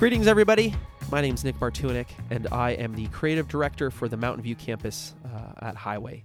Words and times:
Greetings, 0.00 0.26
everybody. 0.26 0.74
My 1.10 1.20
name 1.20 1.34
is 1.34 1.44
Nick 1.44 1.60
Martunik, 1.60 2.06
and 2.30 2.48
I 2.50 2.70
am 2.70 2.94
the 2.94 3.06
creative 3.08 3.48
director 3.48 3.90
for 3.90 4.08
the 4.08 4.16
Mountain 4.16 4.42
View 4.42 4.54
campus 4.54 5.14
uh, 5.26 5.52
at 5.66 5.76
Highway. 5.76 6.24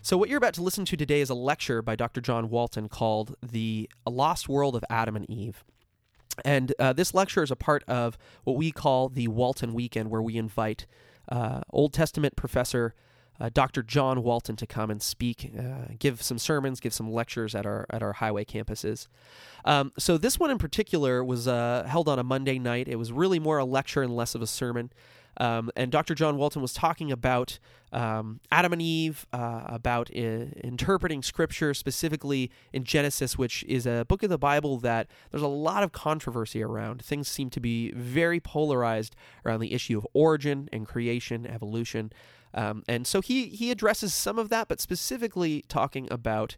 So, 0.00 0.18
what 0.18 0.28
you're 0.28 0.38
about 0.38 0.54
to 0.54 0.62
listen 0.64 0.84
to 0.86 0.96
today 0.96 1.20
is 1.20 1.30
a 1.30 1.34
lecture 1.34 1.82
by 1.82 1.94
Dr. 1.94 2.20
John 2.20 2.50
Walton 2.50 2.88
called 2.88 3.36
The 3.40 3.88
Lost 4.04 4.48
World 4.48 4.74
of 4.74 4.84
Adam 4.90 5.14
and 5.14 5.30
Eve. 5.30 5.62
And 6.44 6.74
uh, 6.80 6.94
this 6.94 7.14
lecture 7.14 7.44
is 7.44 7.52
a 7.52 7.56
part 7.56 7.84
of 7.86 8.18
what 8.42 8.56
we 8.56 8.72
call 8.72 9.08
the 9.08 9.28
Walton 9.28 9.72
Weekend, 9.72 10.10
where 10.10 10.20
we 10.20 10.36
invite 10.36 10.86
uh, 11.28 11.60
Old 11.70 11.92
Testament 11.92 12.34
professor 12.34 12.92
uh, 13.40 13.50
Dr. 13.52 13.82
John 13.82 14.22
Walton 14.22 14.56
to 14.56 14.66
come 14.66 14.90
and 14.90 15.02
speak, 15.02 15.52
uh, 15.58 15.94
give 15.98 16.22
some 16.22 16.38
sermons, 16.38 16.80
give 16.80 16.94
some 16.94 17.10
lectures 17.10 17.54
at 17.54 17.66
our 17.66 17.86
at 17.90 18.02
our 18.02 18.14
highway 18.14 18.44
campuses. 18.44 19.08
Um, 19.64 19.92
so 19.98 20.18
this 20.18 20.38
one 20.38 20.50
in 20.50 20.58
particular 20.58 21.24
was 21.24 21.48
uh, 21.48 21.84
held 21.88 22.08
on 22.08 22.18
a 22.18 22.24
Monday 22.24 22.58
night. 22.58 22.88
It 22.88 22.96
was 22.96 23.12
really 23.12 23.38
more 23.38 23.58
a 23.58 23.64
lecture 23.64 24.02
and 24.02 24.14
less 24.14 24.34
of 24.34 24.42
a 24.42 24.46
sermon. 24.46 24.90
Um, 25.38 25.70
and 25.76 25.90
Dr. 25.90 26.14
John 26.14 26.36
Walton 26.36 26.60
was 26.60 26.74
talking 26.74 27.10
about 27.10 27.58
um, 27.92 28.40
Adam 28.50 28.72
and 28.72 28.82
Eve, 28.82 29.26
uh, 29.32 29.62
about 29.66 30.10
I- 30.14 30.52
interpreting 30.62 31.22
Scripture, 31.22 31.74
specifically 31.74 32.50
in 32.72 32.84
Genesis, 32.84 33.38
which 33.38 33.64
is 33.64 33.86
a 33.86 34.04
book 34.08 34.22
of 34.22 34.30
the 34.30 34.38
Bible 34.38 34.78
that 34.78 35.08
there's 35.30 35.42
a 35.42 35.48
lot 35.48 35.82
of 35.82 35.92
controversy 35.92 36.62
around. 36.62 37.02
Things 37.02 37.28
seem 37.28 37.50
to 37.50 37.60
be 37.60 37.92
very 37.92 38.40
polarized 38.40 39.16
around 39.44 39.60
the 39.60 39.72
issue 39.72 39.96
of 39.96 40.06
origin 40.12 40.68
and 40.72 40.86
creation, 40.86 41.46
evolution. 41.46 42.12
Um, 42.54 42.82
and 42.88 43.06
so 43.06 43.20
he 43.20 43.46
he 43.46 43.70
addresses 43.70 44.12
some 44.14 44.38
of 44.38 44.48
that, 44.50 44.68
but 44.68 44.80
specifically 44.80 45.64
talking 45.68 46.08
about 46.10 46.56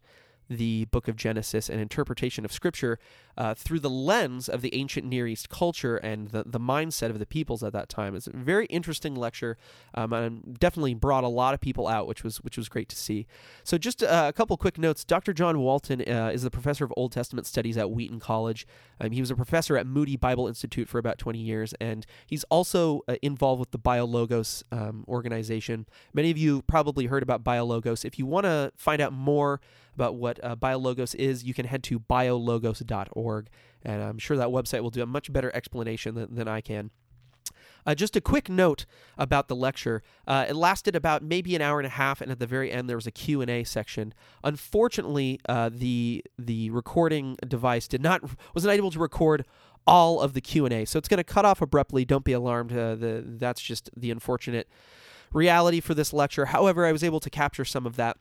the 0.48 0.86
book 0.86 1.08
of 1.08 1.16
Genesis 1.16 1.68
and 1.68 1.80
interpretation 1.80 2.44
of 2.44 2.52
Scripture 2.52 2.98
uh, 3.36 3.54
through 3.54 3.80
the 3.80 3.90
lens 3.90 4.48
of 4.48 4.62
the 4.62 4.74
ancient 4.74 5.06
Near 5.06 5.26
East 5.26 5.48
culture 5.48 5.96
and 5.96 6.28
the, 6.28 6.44
the 6.46 6.60
mindset 6.60 7.10
of 7.10 7.18
the 7.18 7.26
peoples 7.26 7.62
at 7.62 7.72
that 7.72 7.88
time. 7.88 8.14
It's 8.14 8.26
a 8.26 8.30
very 8.32 8.66
interesting 8.66 9.14
lecture, 9.14 9.56
um, 9.94 10.12
and 10.12 10.58
definitely 10.58 10.94
brought 10.94 11.24
a 11.24 11.28
lot 11.28 11.54
of 11.54 11.60
people 11.60 11.88
out, 11.88 12.06
which 12.06 12.22
was 12.22 12.38
which 12.38 12.56
was 12.56 12.68
great 12.68 12.88
to 12.90 12.96
see. 12.96 13.26
So, 13.64 13.78
just 13.78 14.02
uh, 14.02 14.26
a 14.28 14.32
couple 14.32 14.56
quick 14.56 14.78
notes. 14.78 15.04
Dr. 15.04 15.32
John 15.32 15.58
Walton 15.60 16.02
uh, 16.02 16.30
is 16.32 16.42
the 16.42 16.50
professor 16.50 16.84
of 16.84 16.92
Old 16.96 17.12
Testament 17.12 17.46
studies 17.46 17.76
at 17.76 17.90
Wheaton 17.90 18.20
College. 18.20 18.66
Um, 19.00 19.10
he 19.10 19.20
was 19.20 19.30
a 19.30 19.36
professor 19.36 19.76
at 19.76 19.86
Moody 19.86 20.16
Bible 20.16 20.46
Institute 20.46 20.88
for 20.88 20.98
about 20.98 21.18
20 21.18 21.38
years, 21.38 21.74
and 21.80 22.06
he's 22.26 22.44
also 22.44 23.00
uh, 23.08 23.16
involved 23.22 23.60
with 23.60 23.70
the 23.72 23.78
BioLogos 23.78 24.62
um, 24.70 25.04
organization. 25.08 25.86
Many 26.12 26.30
of 26.30 26.38
you 26.38 26.62
probably 26.62 27.06
heard 27.06 27.22
about 27.22 27.42
BioLogos. 27.42 28.04
If 28.04 28.18
you 28.18 28.26
want 28.26 28.44
to 28.44 28.72
find 28.76 29.00
out 29.00 29.12
more 29.12 29.60
about 29.94 30.16
what 30.16 30.42
uh, 30.42 30.56
BioLogos 30.56 31.14
is, 31.14 31.44
you 31.44 31.54
can 31.54 31.66
head 31.66 31.82
to 31.84 32.00
biologos.org, 32.00 33.48
and 33.82 34.02
I'm 34.02 34.18
sure 34.18 34.36
that 34.36 34.48
website 34.48 34.80
will 34.80 34.90
do 34.90 35.02
a 35.02 35.06
much 35.06 35.32
better 35.32 35.50
explanation 35.54 36.14
than, 36.14 36.34
than 36.34 36.48
I 36.48 36.60
can. 36.60 36.90
Uh, 37.86 37.94
just 37.94 38.16
a 38.16 38.20
quick 38.20 38.48
note 38.48 38.86
about 39.18 39.48
the 39.48 39.56
lecture. 39.56 40.02
Uh, 40.26 40.46
it 40.48 40.56
lasted 40.56 40.96
about 40.96 41.22
maybe 41.22 41.54
an 41.54 41.62
hour 41.62 41.78
and 41.78 41.86
a 41.86 41.90
half, 41.90 42.20
and 42.20 42.30
at 42.30 42.38
the 42.38 42.46
very 42.46 42.70
end 42.70 42.88
there 42.88 42.96
was 42.96 43.06
a 43.06 43.10
Q&A 43.10 43.64
section. 43.64 44.14
Unfortunately, 44.42 45.38
uh, 45.48 45.70
the 45.72 46.24
the 46.38 46.70
recording 46.70 47.36
device 47.46 47.86
did 47.86 48.02
not 48.02 48.22
was 48.54 48.64
not 48.64 48.74
able 48.74 48.90
to 48.90 48.98
record 48.98 49.44
all 49.86 50.20
of 50.20 50.32
the 50.32 50.40
Q&A, 50.40 50.86
so 50.86 50.98
it's 50.98 51.08
going 51.08 51.18
to 51.18 51.24
cut 51.24 51.44
off 51.44 51.60
abruptly. 51.60 52.06
Don't 52.06 52.24
be 52.24 52.32
alarmed. 52.32 52.72
Uh, 52.72 52.94
the, 52.94 53.22
that's 53.26 53.60
just 53.60 53.90
the 53.94 54.10
unfortunate 54.10 54.66
reality 55.32 55.80
for 55.80 55.92
this 55.92 56.12
lecture. 56.12 56.46
However, 56.46 56.86
I 56.86 56.92
was 56.92 57.04
able 57.04 57.20
to 57.20 57.28
capture 57.28 57.66
some 57.66 57.84
of 57.84 57.96
that. 57.96 58.16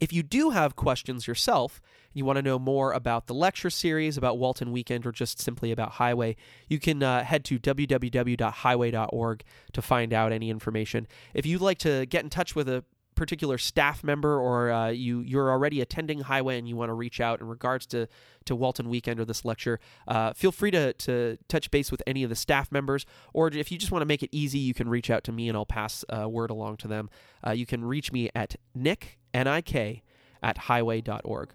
If 0.00 0.12
you 0.12 0.22
do 0.22 0.50
have 0.50 0.76
questions 0.76 1.26
yourself, 1.26 1.80
you 2.12 2.24
want 2.24 2.36
to 2.36 2.42
know 2.42 2.58
more 2.58 2.92
about 2.92 3.26
the 3.26 3.34
lecture 3.34 3.70
series, 3.70 4.16
about 4.16 4.38
Walton 4.38 4.72
Weekend, 4.72 5.06
or 5.06 5.12
just 5.12 5.38
simply 5.40 5.70
about 5.70 5.92
Highway, 5.92 6.36
you 6.68 6.78
can 6.78 7.02
uh, 7.02 7.24
head 7.24 7.44
to 7.46 7.58
www.highway.org 7.58 9.42
to 9.72 9.82
find 9.82 10.12
out 10.12 10.32
any 10.32 10.50
information. 10.50 11.06
If 11.34 11.44
you'd 11.44 11.60
like 11.60 11.78
to 11.78 12.06
get 12.06 12.24
in 12.24 12.30
touch 12.30 12.54
with 12.54 12.68
a 12.68 12.84
particular 13.16 13.58
staff 13.58 14.04
member 14.04 14.38
or 14.38 14.70
uh, 14.70 14.88
you 14.88 15.20
you're 15.20 15.50
already 15.50 15.80
attending 15.80 16.20
highway 16.20 16.58
and 16.58 16.68
you 16.68 16.76
want 16.76 16.90
to 16.90 16.94
reach 16.94 17.20
out 17.20 17.40
in 17.40 17.48
regards 17.48 17.86
to 17.86 18.06
to 18.44 18.54
Walton 18.54 18.88
Weekend 18.88 19.18
or 19.18 19.24
this 19.24 19.44
lecture, 19.44 19.80
uh, 20.06 20.32
feel 20.32 20.52
free 20.52 20.70
to 20.70 20.92
to 20.92 21.38
touch 21.48 21.70
base 21.70 21.90
with 21.90 22.02
any 22.06 22.22
of 22.22 22.30
the 22.30 22.36
staff 22.36 22.70
members. 22.70 23.04
Or 23.32 23.48
if 23.48 23.72
you 23.72 23.78
just 23.78 23.90
want 23.90 24.02
to 24.02 24.06
make 24.06 24.22
it 24.22 24.30
easy, 24.30 24.58
you 24.58 24.74
can 24.74 24.88
reach 24.88 25.10
out 25.10 25.24
to 25.24 25.32
me 25.32 25.48
and 25.48 25.56
I'll 25.56 25.66
pass 25.66 26.04
uh, 26.08 26.28
word 26.28 26.50
along 26.50 26.76
to 26.78 26.88
them. 26.88 27.10
Uh, 27.44 27.50
you 27.50 27.66
can 27.66 27.84
reach 27.84 28.12
me 28.12 28.30
at 28.34 28.56
nick 28.74 29.18
n 29.34 29.48
i 29.48 29.60
k 29.60 30.02
at 30.42 30.58
highway.org. 30.58 31.50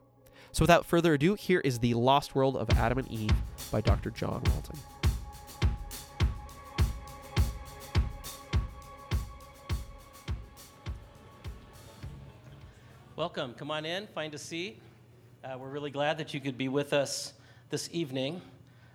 So 0.52 0.64
without 0.64 0.86
further 0.86 1.14
ado, 1.14 1.36
here 1.36 1.62
is 1.62 1.80
the 1.80 1.94
Lost 1.94 2.36
World 2.36 2.58
of 2.58 2.70
Adam 2.72 2.98
and 2.98 3.10
Eve 3.10 3.34
by 3.72 3.80
Dr. 3.80 4.10
John 4.10 4.44
Walton. 4.52 5.01
Welcome. 13.18 13.56
Come 13.56 13.72
on 13.72 13.86
in, 13.86 14.08
find 14.08 14.34
a 14.34 14.38
seat. 14.38 14.80
Uh, 15.44 15.58
we're 15.60 15.68
really 15.68 15.92
glad 15.92 16.18
that 16.18 16.34
you 16.34 16.40
could 16.40 16.58
be 16.58 16.70
with 16.70 16.94
us 16.94 17.34
this 17.70 17.90
evening. 17.92 18.42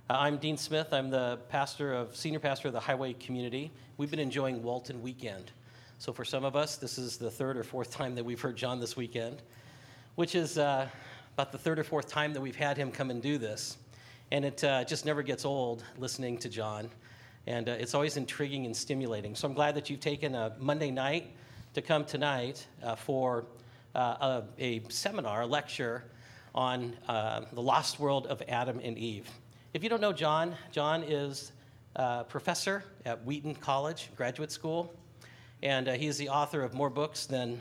Uh, 0.09 0.15
I'm 0.15 0.39
Dean 0.39 0.57
Smith. 0.57 0.95
I'm 0.95 1.11
the 1.11 1.39
pastor 1.51 1.93
of 1.93 2.17
senior 2.17 2.41
pastor 2.41 2.69
of 2.69 2.73
the 2.73 2.81
Highway 2.81 3.13
community. 3.13 3.71
We've 3.99 4.11
been 4.11 4.19
enjoying 4.19 4.63
Walton 4.63 5.03
Weekend. 5.03 5.53
So 5.99 6.15
for 6.15 6.25
some 6.25 6.47
of 6.47 6.57
us, 6.57 6.77
this 6.77 6.97
is 6.97 7.19
the 7.19 7.31
third 7.31 7.59
or 7.59 7.63
fourth 7.63 7.91
time 7.91 8.15
that 8.15 8.25
we've 8.25 8.41
heard 8.41 8.57
John 8.57 8.81
this 8.81 8.97
weekend, 8.97 9.43
which 10.15 10.35
is 10.35 10.57
uh, 10.57 10.89
about 11.35 11.53
the 11.53 11.59
third 11.59 11.79
or 11.79 11.85
fourth 11.85 12.09
time 12.09 12.33
that 12.33 12.41
we've 12.41 12.57
had 12.57 12.79
him 12.79 12.91
come 12.91 13.11
and 13.11 13.21
do 13.21 13.37
this. 13.37 13.77
And 14.31 14.47
it 14.47 14.65
uh, 14.65 14.85
just 14.85 15.05
never 15.05 15.23
gets 15.23 15.45
old 15.45 15.85
listening 15.99 16.39
to 16.39 16.49
John. 16.49 16.89
And 17.47 17.69
uh, 17.69 17.73
it's 17.73 17.93
always 17.95 18.17
intriguing 18.17 18.65
and 18.65 18.75
stimulating. 18.75 19.35
So 19.35 19.47
I'm 19.47 19.55
glad 19.55 19.75
that 19.75 19.91
you've 19.91 20.01
taken 20.01 20.35
a 20.35 20.57
Monday 20.59 20.91
night 20.91 21.33
to 21.75 21.83
come 21.83 22.07
tonight 22.07 22.67
uh, 22.83 22.95
for 22.95 23.45
uh, 23.97 24.43
a, 24.59 24.63
a, 24.63 24.83
seminar, 24.91 25.43
a 25.43 25.47
lecture 25.47 26.05
on 26.55 26.95
uh, 27.09 27.41
the 27.53 27.63
lost 27.63 27.99
world 27.99 28.27
of 28.27 28.43
Adam 28.47 28.79
and 28.83 28.99
Eve. 28.99 29.29
If 29.73 29.83
you 29.83 29.89
don't 29.89 30.01
know 30.01 30.13
John, 30.13 30.55
John 30.71 31.03
is 31.03 31.53
a 31.97 32.25
professor 32.25 32.85
at 33.07 33.25
Wheaton 33.25 33.55
College 33.55 34.11
Graduate 34.15 34.53
School, 34.53 34.93
and 35.63 35.89
uh, 35.89 35.93
he 35.93 36.07
is 36.07 36.19
the 36.19 36.29
author 36.29 36.63
of 36.63 36.75
more 36.75 36.91
books 36.91 37.25
than, 37.25 37.59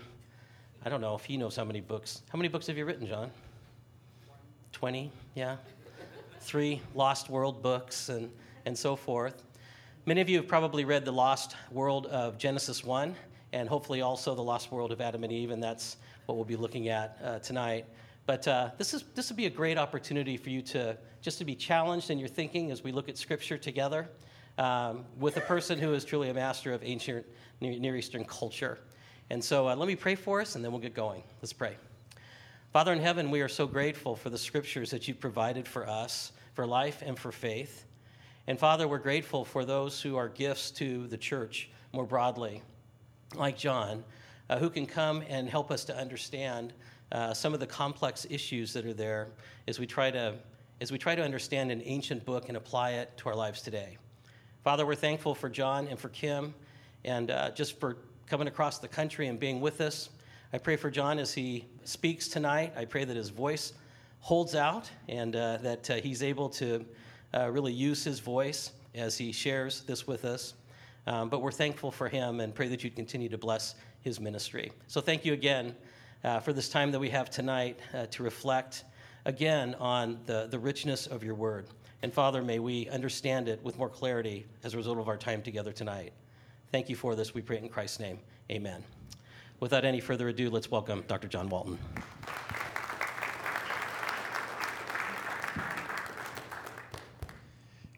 I 0.86 0.90
don't 0.90 1.02
know 1.02 1.16
if 1.16 1.24
he 1.24 1.38
knows 1.38 1.56
how 1.56 1.64
many 1.64 1.80
books. 1.80 2.22
How 2.30 2.38
many 2.38 2.50
books 2.50 2.68
have 2.68 2.78
you 2.78 2.86
written, 2.86 3.08
John? 3.08 3.32
20, 4.74 5.12
yeah. 5.36 5.56
Three 6.42 6.82
Lost 6.94 7.30
World 7.30 7.64
books 7.64 8.10
and, 8.10 8.30
and 8.66 8.78
so 8.78 8.98
forth. 8.98 9.42
Many 10.06 10.20
of 10.20 10.28
you 10.28 10.38
have 10.38 10.48
probably 10.48 10.84
read 10.84 11.06
The 11.06 11.14
Lost 11.14 11.56
World 11.72 12.08
of 12.08 12.38
Genesis 12.38 12.84
1, 12.84 13.16
and 13.54 13.70
hopefully 13.70 14.02
also 14.02 14.36
The 14.36 14.44
Lost 14.44 14.70
World 14.70 14.92
of 14.92 15.00
Adam 15.00 15.24
and 15.24 15.32
Eve, 15.32 15.52
and 15.52 15.64
that's 15.64 15.96
what 16.26 16.36
we'll 16.36 16.46
be 16.46 16.56
looking 16.56 16.90
at 16.90 17.18
uh, 17.24 17.40
tonight. 17.40 17.86
But 18.26 18.48
uh, 18.48 18.72
this 18.78 18.94
is 18.94 19.04
this 19.14 19.30
would 19.30 19.38
be 19.38 19.46
a 19.46 19.52
great 19.52 19.78
opportunity 19.78 20.38
for 20.38 20.50
you 20.50 20.62
to 20.64 20.98
just 21.22 21.38
to 21.38 21.46
be 21.46 21.56
challenged 21.56 22.10
in 22.10 22.18
your 22.18 22.28
thinking 22.28 22.72
as 22.72 22.84
we 22.84 22.92
look 22.92 23.10
at 23.10 23.18
Scripture 23.18 23.58
together 23.58 24.10
um, 24.58 25.06
with 25.20 25.38
a 25.38 25.42
person 25.42 25.80
who 25.80 25.94
is 25.94 26.06
truly 26.06 26.30
a 26.30 26.34
master 26.34 26.74
of 26.74 26.84
ancient 26.84 27.26
Near 27.62 27.96
Eastern 27.96 28.26
culture. 28.26 28.80
And 29.30 29.44
so 29.44 29.68
uh, 29.68 29.76
let 29.76 29.88
me 29.88 29.96
pray 29.96 30.16
for 30.16 30.42
us, 30.42 30.56
and 30.56 30.64
then 30.64 30.72
we'll 30.72 30.82
get 30.82 30.94
going. 30.94 31.24
Let's 31.42 31.54
pray. 31.54 31.78
Father 32.74 32.94
in 32.94 33.00
heaven, 33.00 33.32
we 33.32 33.42
are 33.42 33.48
so 33.48 33.66
grateful 33.66 34.16
for 34.16 34.30
the 34.30 34.38
Scriptures 34.38 34.92
that 34.92 35.08
you've 35.08 35.20
provided 35.20 35.68
for 35.68 35.88
us, 35.88 36.32
for 36.54 36.68
life 36.68 37.02
and 37.06 37.18
for 37.18 37.32
faith. 37.32 37.86
And 38.48 38.60
Father, 38.60 38.88
we're 38.88 39.00
grateful 39.00 39.46
for 39.46 39.66
those 39.66 40.02
who 40.02 40.18
are 40.18 40.30
gifts 40.30 40.72
to 40.72 41.08
the 41.08 41.18
church 41.18 41.70
more 41.94 42.06
broadly, 42.06 42.62
like 43.36 43.58
John 43.58 44.04
uh, 44.50 44.58
who 44.58 44.70
can 44.70 44.86
come 44.86 45.24
and 45.28 45.50
help 45.50 45.72
us 45.72 45.86
to 45.86 45.98
understand 45.98 46.74
uh, 47.12 47.34
some 47.34 47.54
of 47.54 47.60
the 47.60 47.68
complex 47.68 48.26
issues 48.30 48.74
that 48.74 48.86
are 48.86 48.94
there 48.94 49.28
as 49.68 49.80
we 49.80 49.86
try 49.86 50.12
to 50.12 50.36
as 50.82 50.92
we 50.92 50.98
try 50.98 51.16
to 51.16 51.24
understand 51.24 51.72
an 51.72 51.82
ancient 51.86 52.26
book 52.26 52.50
and 52.50 52.58
apply 52.58 52.92
it 52.92 53.16
to 53.16 53.30
our 53.30 53.36
lives 53.36 53.62
today. 53.62 53.98
Father, 54.62 54.86
we're 54.86 54.94
thankful 54.94 55.34
for 55.34 55.50
John 55.50 55.88
and 55.88 55.98
for 55.98 56.10
Kim, 56.10 56.54
and 57.06 57.32
uh, 57.32 57.52
just 57.52 57.80
for 57.80 57.98
coming 58.28 58.48
across 58.48 58.80
the 58.80 58.88
country 58.88 59.28
and 59.28 59.40
being 59.40 59.62
with 59.62 59.80
us. 59.80 60.10
I 60.52 60.58
pray 60.58 60.76
for 60.76 60.90
John 60.90 61.20
as 61.20 61.34
he 61.34 61.66
speaks 61.84 62.28
tonight. 62.28 62.74
I 62.76 62.86
pray 62.86 63.06
that 63.06 63.16
his 63.16 63.30
voice 63.30 63.74
holds 64.20 64.56
out 64.56 64.90
and 65.08 65.36
uh, 65.36 65.58
that 65.58 65.90
uh, 65.90 65.96
he's 65.96 66.24
able 66.24 66.50
to 66.50 66.84
uh, 67.34 67.50
really 67.52 67.74
use 67.74 68.04
his 68.04 68.20
voice 68.20 68.72
as 68.96 69.18
he 69.18 69.32
shares 69.32 69.82
this 69.82 70.08
with 70.08 70.26
us. 70.26 70.56
Um, 71.08 71.30
but 71.30 71.42
we're 71.42 71.52
thankful 71.52 71.92
for 71.92 72.10
him 72.10 72.40
and 72.40 72.54
pray 72.54 72.68
that 72.68 72.84
you'd 72.84 72.96
continue 72.96 73.30
to 73.30 73.38
bless 73.38 73.76
his 74.02 74.20
ministry. 74.20 74.72
So 74.88 75.02
thank 75.02 75.26
you 75.26 75.34
again 75.34 75.76
uh, 76.24 76.40
for 76.40 76.54
this 76.54 76.70
time 76.70 76.92
that 76.92 77.00
we 77.00 77.10
have 77.10 77.30
tonight 77.30 77.80
uh, 77.94 78.08
to 78.08 78.24
reflect 78.24 78.84
again 79.26 79.76
on 79.76 80.20
the, 80.26 80.48
the 80.50 80.58
richness 80.58 81.08
of 81.08 81.24
your 81.24 81.36
word. 81.36 81.68
And 82.02 82.14
Father, 82.14 82.42
may 82.42 82.60
we 82.60 82.90
understand 82.90 83.48
it 83.48 83.64
with 83.64 83.78
more 83.78 83.90
clarity 83.90 84.46
as 84.64 84.74
a 84.74 84.78
result 84.78 84.98
of 84.98 85.08
our 85.08 85.18
time 85.18 85.42
together 85.42 85.72
tonight. 85.72 86.14
Thank 86.72 86.90
you 86.90 86.96
for 86.96 87.16
this. 87.16 87.34
We 87.34 87.42
pray 87.42 87.58
in 87.58 87.70
Christ's 87.70 88.00
name. 88.00 88.20
Amen. 88.52 88.84
Without 89.60 89.86
any 89.86 90.00
further 90.00 90.28
ado, 90.30 90.50
let's 90.50 90.70
welcome 90.70 91.04
Dr. 91.08 91.28
John 91.28 91.50
Walton. 91.50 91.80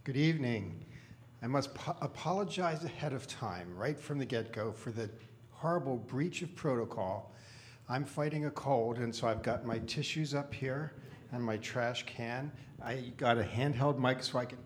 Good 0.03 0.15
evening. 0.15 0.86
I 1.41 1.47
must 1.47 1.73
po- 1.73 1.95
apologize 2.01 2.83
ahead 2.83 3.13
of 3.13 3.27
time, 3.27 3.75
right 3.75 3.99
from 3.99 4.17
the 4.17 4.25
get 4.25 4.51
go, 4.51 4.71
for 4.71 4.91
the 4.91 5.09
horrible 5.51 5.97
breach 5.97 6.41
of 6.41 6.55
protocol. 6.55 7.31
I'm 7.89 8.05
fighting 8.05 8.45
a 8.45 8.51
cold, 8.51 8.97
and 8.97 9.13
so 9.13 9.27
I've 9.27 9.43
got 9.43 9.65
my 9.65 9.79
tissues 9.79 10.33
up 10.33 10.53
here 10.53 10.93
and 11.31 11.43
my 11.43 11.57
trash 11.57 12.05
can. 12.05 12.51
I 12.83 13.13
got 13.17 13.37
a 13.37 13.43
handheld 13.43 13.99
mic 13.99 14.23
so 14.23 14.39
I 14.39 14.45
can 14.45 14.57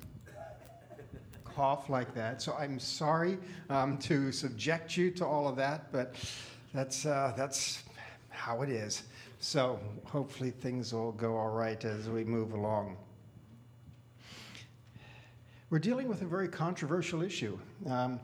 cough 1.43 1.89
like 1.89 2.13
that. 2.15 2.41
So 2.41 2.53
I'm 2.53 2.79
sorry 2.79 3.37
um, 3.69 3.97
to 3.99 4.31
subject 4.31 4.95
you 4.97 5.11
to 5.11 5.25
all 5.25 5.47
of 5.47 5.55
that, 5.57 5.91
but 5.91 6.15
that's, 6.73 7.05
uh, 7.05 7.33
that's 7.35 7.83
how 8.29 8.61
it 8.61 8.69
is. 8.69 9.03
So 9.39 9.79
hopefully 10.05 10.51
things 10.51 10.93
will 10.93 11.11
go 11.13 11.35
all 11.35 11.49
right 11.49 11.83
as 11.83 12.09
we 12.09 12.23
move 12.23 12.53
along. 12.53 12.97
We're 15.71 15.79
dealing 15.79 16.09
with 16.09 16.21
a 16.21 16.25
very 16.25 16.49
controversial 16.49 17.21
issue. 17.21 17.57
Um, 17.89 18.19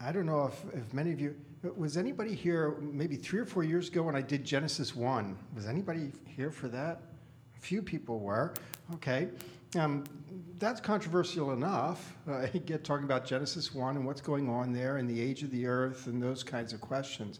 I 0.00 0.10
don't 0.10 0.26
know 0.26 0.46
if, 0.46 0.74
if 0.74 0.92
many 0.92 1.12
of 1.12 1.20
you, 1.20 1.36
was 1.76 1.96
anybody 1.96 2.34
here 2.34 2.74
maybe 2.80 3.14
three 3.14 3.38
or 3.38 3.44
four 3.44 3.62
years 3.62 3.86
ago 3.86 4.02
when 4.02 4.16
I 4.16 4.20
did 4.20 4.44
Genesis 4.44 4.96
1? 4.96 5.38
Was 5.54 5.68
anybody 5.68 6.10
here 6.26 6.50
for 6.50 6.66
that? 6.66 7.00
A 7.56 7.60
few 7.60 7.80
people 7.80 8.18
were. 8.18 8.54
Okay. 8.94 9.28
Um, 9.78 10.02
that's 10.58 10.80
controversial 10.80 11.52
enough. 11.52 12.16
Uh, 12.28 12.46
get 12.66 12.82
talking 12.82 13.04
about 13.04 13.24
Genesis 13.24 13.72
1 13.72 13.96
and 13.96 14.04
what's 14.04 14.20
going 14.20 14.48
on 14.48 14.72
there 14.72 14.96
and 14.96 15.08
the 15.08 15.20
age 15.20 15.44
of 15.44 15.50
the 15.52 15.66
earth 15.66 16.06
and 16.08 16.20
those 16.20 16.42
kinds 16.42 16.72
of 16.72 16.80
questions. 16.80 17.38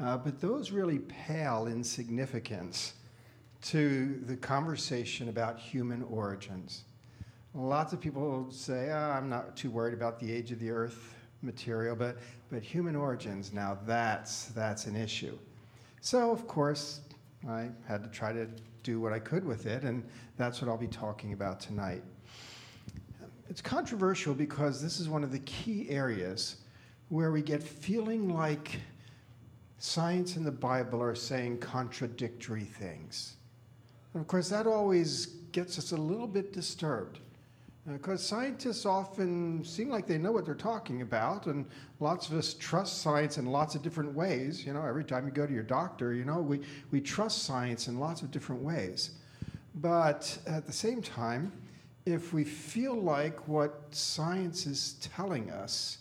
Uh, 0.00 0.16
but 0.16 0.40
those 0.40 0.72
really 0.72 0.98
pale 0.98 1.66
in 1.66 1.84
significance 1.84 2.94
to 3.62 4.20
the 4.26 4.36
conversation 4.36 5.28
about 5.28 5.58
human 5.58 6.02
origins. 6.04 6.82
Lots 7.54 7.92
of 7.92 8.00
people 8.00 8.46
say, 8.50 8.90
oh, 8.90 8.96
I'm 8.96 9.28
not 9.28 9.56
too 9.56 9.70
worried 9.70 9.92
about 9.92 10.18
the 10.18 10.32
age 10.32 10.52
of 10.52 10.58
the 10.58 10.70
earth 10.70 11.14
material, 11.42 11.94
but, 11.94 12.16
but 12.50 12.62
human 12.62 12.96
origins, 12.96 13.52
now 13.52 13.78
that's, 13.84 14.46
that's 14.46 14.86
an 14.86 14.96
issue. 14.96 15.36
So, 16.00 16.30
of 16.30 16.46
course, 16.46 17.00
I 17.46 17.68
had 17.86 18.02
to 18.04 18.08
try 18.08 18.32
to 18.32 18.48
do 18.82 19.00
what 19.00 19.12
I 19.12 19.18
could 19.18 19.44
with 19.44 19.66
it, 19.66 19.82
and 19.82 20.02
that's 20.38 20.62
what 20.62 20.70
I'll 20.70 20.78
be 20.78 20.86
talking 20.86 21.34
about 21.34 21.60
tonight. 21.60 22.02
It's 23.50 23.60
controversial 23.60 24.32
because 24.32 24.80
this 24.80 24.98
is 24.98 25.10
one 25.10 25.22
of 25.22 25.30
the 25.30 25.40
key 25.40 25.90
areas 25.90 26.56
where 27.10 27.32
we 27.32 27.42
get 27.42 27.62
feeling 27.62 28.34
like 28.34 28.80
science 29.78 30.36
and 30.36 30.46
the 30.46 30.50
Bible 30.50 31.02
are 31.02 31.14
saying 31.14 31.58
contradictory 31.58 32.64
things. 32.64 33.34
And 34.14 34.22
of 34.22 34.26
course, 34.26 34.48
that 34.48 34.66
always 34.66 35.26
gets 35.52 35.76
us 35.78 35.92
a 35.92 35.96
little 35.96 36.26
bit 36.26 36.54
disturbed 36.54 37.18
because 37.86 38.20
uh, 38.20 38.36
scientists 38.36 38.86
often 38.86 39.64
seem 39.64 39.88
like 39.88 40.06
they 40.06 40.18
know 40.18 40.30
what 40.30 40.44
they're 40.44 40.54
talking 40.54 41.02
about, 41.02 41.46
and 41.46 41.66
lots 41.98 42.28
of 42.28 42.34
us 42.34 42.54
trust 42.54 43.02
science 43.02 43.38
in 43.38 43.46
lots 43.46 43.74
of 43.74 43.82
different 43.82 44.14
ways. 44.14 44.64
You 44.64 44.72
know, 44.72 44.84
every 44.84 45.04
time 45.04 45.26
you 45.26 45.32
go 45.32 45.46
to 45.46 45.52
your 45.52 45.64
doctor, 45.64 46.14
you 46.14 46.24
know, 46.24 46.40
we, 46.40 46.60
we 46.92 47.00
trust 47.00 47.42
science 47.42 47.88
in 47.88 47.98
lots 47.98 48.22
of 48.22 48.30
different 48.30 48.62
ways. 48.62 49.12
But 49.76 50.38
at 50.46 50.66
the 50.66 50.72
same 50.72 51.02
time, 51.02 51.52
if 52.06 52.32
we 52.32 52.44
feel 52.44 52.94
like 52.94 53.48
what 53.48 53.86
science 53.90 54.66
is 54.66 54.94
telling 55.00 55.50
us 55.50 55.98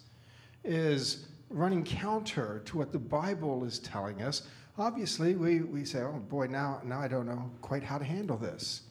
is 0.64 1.28
running 1.50 1.84
counter 1.84 2.62
to 2.66 2.78
what 2.78 2.92
the 2.92 3.00
Bible 3.00 3.64
is 3.64 3.80
telling 3.80 4.22
us, 4.22 4.44
obviously 4.78 5.36
we, 5.36 5.62
we 5.62 5.84
say, 5.86 6.02
oh 6.02 6.22
boy, 6.30 6.48
now, 6.48 6.82
now 6.84 7.00
I 7.00 7.08
don't 7.08 7.26
know 7.26 7.50
quite 7.62 7.84
how 7.84 7.98
to 7.98 8.06
handle 8.06 8.38
this. 8.38 8.82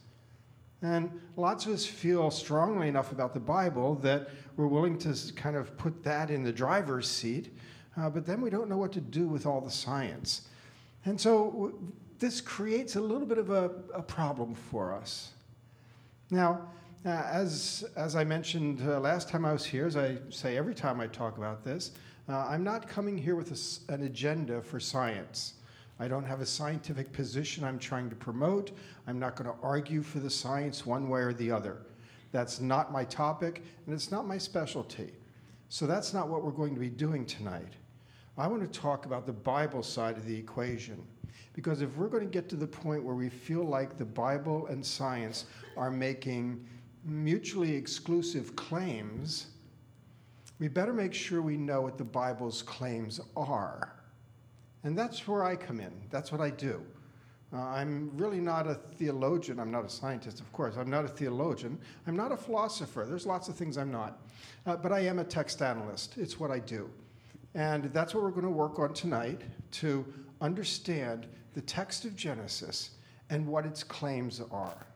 And 0.81 1.11
lots 1.37 1.65
of 1.65 1.73
us 1.73 1.85
feel 1.85 2.31
strongly 2.31 2.87
enough 2.87 3.11
about 3.11 3.33
the 3.33 3.39
Bible 3.39 3.95
that 3.95 4.29
we're 4.57 4.67
willing 4.67 4.97
to 4.99 5.15
kind 5.35 5.55
of 5.55 5.77
put 5.77 6.03
that 6.03 6.31
in 6.31 6.43
the 6.43 6.51
driver's 6.51 7.07
seat, 7.07 7.55
uh, 7.97 8.09
but 8.09 8.25
then 8.25 8.41
we 8.41 8.49
don't 8.49 8.69
know 8.69 8.77
what 8.77 8.91
to 8.93 9.01
do 9.01 9.27
with 9.27 9.45
all 9.45 9.61
the 9.61 9.71
science. 9.71 10.47
And 11.05 11.19
so 11.19 11.51
w- 11.51 11.93
this 12.19 12.41
creates 12.41 12.95
a 12.95 13.01
little 13.01 13.27
bit 13.27 13.37
of 13.37 13.49
a, 13.49 13.71
a 13.93 14.01
problem 14.01 14.55
for 14.55 14.93
us. 14.93 15.31
Now, 16.29 16.69
uh, 17.05 17.09
as, 17.09 17.83
as 17.95 18.15
I 18.15 18.23
mentioned 18.23 18.81
uh, 18.87 18.99
last 18.99 19.29
time 19.29 19.45
I 19.45 19.53
was 19.53 19.65
here, 19.65 19.85
as 19.85 19.97
I 19.97 20.17
say 20.29 20.57
every 20.57 20.75
time 20.75 20.99
I 20.99 21.07
talk 21.07 21.37
about 21.37 21.63
this, 21.63 21.91
uh, 22.29 22.45
I'm 22.47 22.63
not 22.63 22.87
coming 22.87 23.17
here 23.17 23.35
with 23.35 23.51
a, 23.51 23.93
an 23.93 24.03
agenda 24.03 24.61
for 24.61 24.79
science. 24.79 25.55
I 26.01 26.07
don't 26.07 26.25
have 26.25 26.41
a 26.41 26.45
scientific 26.47 27.13
position 27.13 27.63
I'm 27.63 27.77
trying 27.77 28.09
to 28.09 28.15
promote. 28.15 28.71
I'm 29.05 29.19
not 29.19 29.35
going 29.35 29.47
to 29.47 29.61
argue 29.61 30.01
for 30.01 30.17
the 30.17 30.31
science 30.31 30.83
one 30.83 31.07
way 31.09 31.21
or 31.21 31.31
the 31.31 31.51
other. 31.51 31.77
That's 32.31 32.59
not 32.59 32.91
my 32.91 33.03
topic, 33.03 33.61
and 33.85 33.93
it's 33.93 34.09
not 34.09 34.25
my 34.25 34.39
specialty. 34.39 35.11
So 35.69 35.85
that's 35.85 36.11
not 36.11 36.27
what 36.27 36.43
we're 36.43 36.53
going 36.53 36.73
to 36.73 36.79
be 36.79 36.89
doing 36.89 37.23
tonight. 37.23 37.73
I 38.35 38.47
want 38.47 38.63
to 38.63 38.79
talk 38.79 39.05
about 39.05 39.27
the 39.27 39.31
Bible 39.31 39.83
side 39.83 40.17
of 40.17 40.25
the 40.25 40.35
equation. 40.35 41.05
Because 41.53 41.83
if 41.83 41.95
we're 41.95 42.07
going 42.07 42.23
to 42.23 42.29
get 42.29 42.49
to 42.49 42.55
the 42.55 42.65
point 42.65 43.03
where 43.03 43.13
we 43.13 43.29
feel 43.29 43.63
like 43.63 43.99
the 43.99 44.05
Bible 44.05 44.65
and 44.67 44.83
science 44.83 45.45
are 45.77 45.91
making 45.91 46.65
mutually 47.05 47.75
exclusive 47.75 48.55
claims, 48.55 49.51
we 50.57 50.67
better 50.67 50.93
make 50.93 51.13
sure 51.13 51.43
we 51.43 51.57
know 51.57 51.81
what 51.81 51.99
the 51.99 52.03
Bible's 52.03 52.63
claims 52.63 53.21
are. 53.37 54.00
And 54.83 54.97
that's 54.97 55.27
where 55.27 55.43
I 55.43 55.55
come 55.55 55.79
in. 55.79 55.93
That's 56.09 56.31
what 56.31 56.41
I 56.41 56.49
do. 56.49 56.81
Uh, 57.53 57.59
I'm 57.59 58.11
really 58.15 58.39
not 58.39 58.65
a 58.65 58.75
theologian. 58.75 59.59
I'm 59.59 59.71
not 59.71 59.85
a 59.85 59.89
scientist, 59.89 60.39
of 60.39 60.51
course. 60.53 60.75
I'm 60.77 60.89
not 60.89 61.03
a 61.03 61.09
theologian. 61.09 61.77
I'm 62.07 62.15
not 62.15 62.31
a 62.31 62.37
philosopher. 62.37 63.05
There's 63.07 63.25
lots 63.25 63.49
of 63.49 63.55
things 63.55 63.77
I'm 63.77 63.91
not. 63.91 64.21
Uh, 64.65 64.77
but 64.77 64.91
I 64.91 65.01
am 65.01 65.19
a 65.19 65.23
text 65.23 65.61
analyst. 65.61 66.17
It's 66.17 66.39
what 66.39 66.49
I 66.49 66.59
do. 66.59 66.89
And 67.53 67.85
that's 67.85 68.13
what 68.15 68.23
we're 68.23 68.31
going 68.31 68.43
to 68.43 68.49
work 68.49 68.79
on 68.79 68.93
tonight 68.93 69.41
to 69.71 70.05
understand 70.39 71.27
the 71.53 71.61
text 71.61 72.05
of 72.05 72.15
Genesis 72.15 72.91
and 73.29 73.45
what 73.45 73.65
its 73.65 73.83
claims 73.83 74.41
are. 74.51 74.87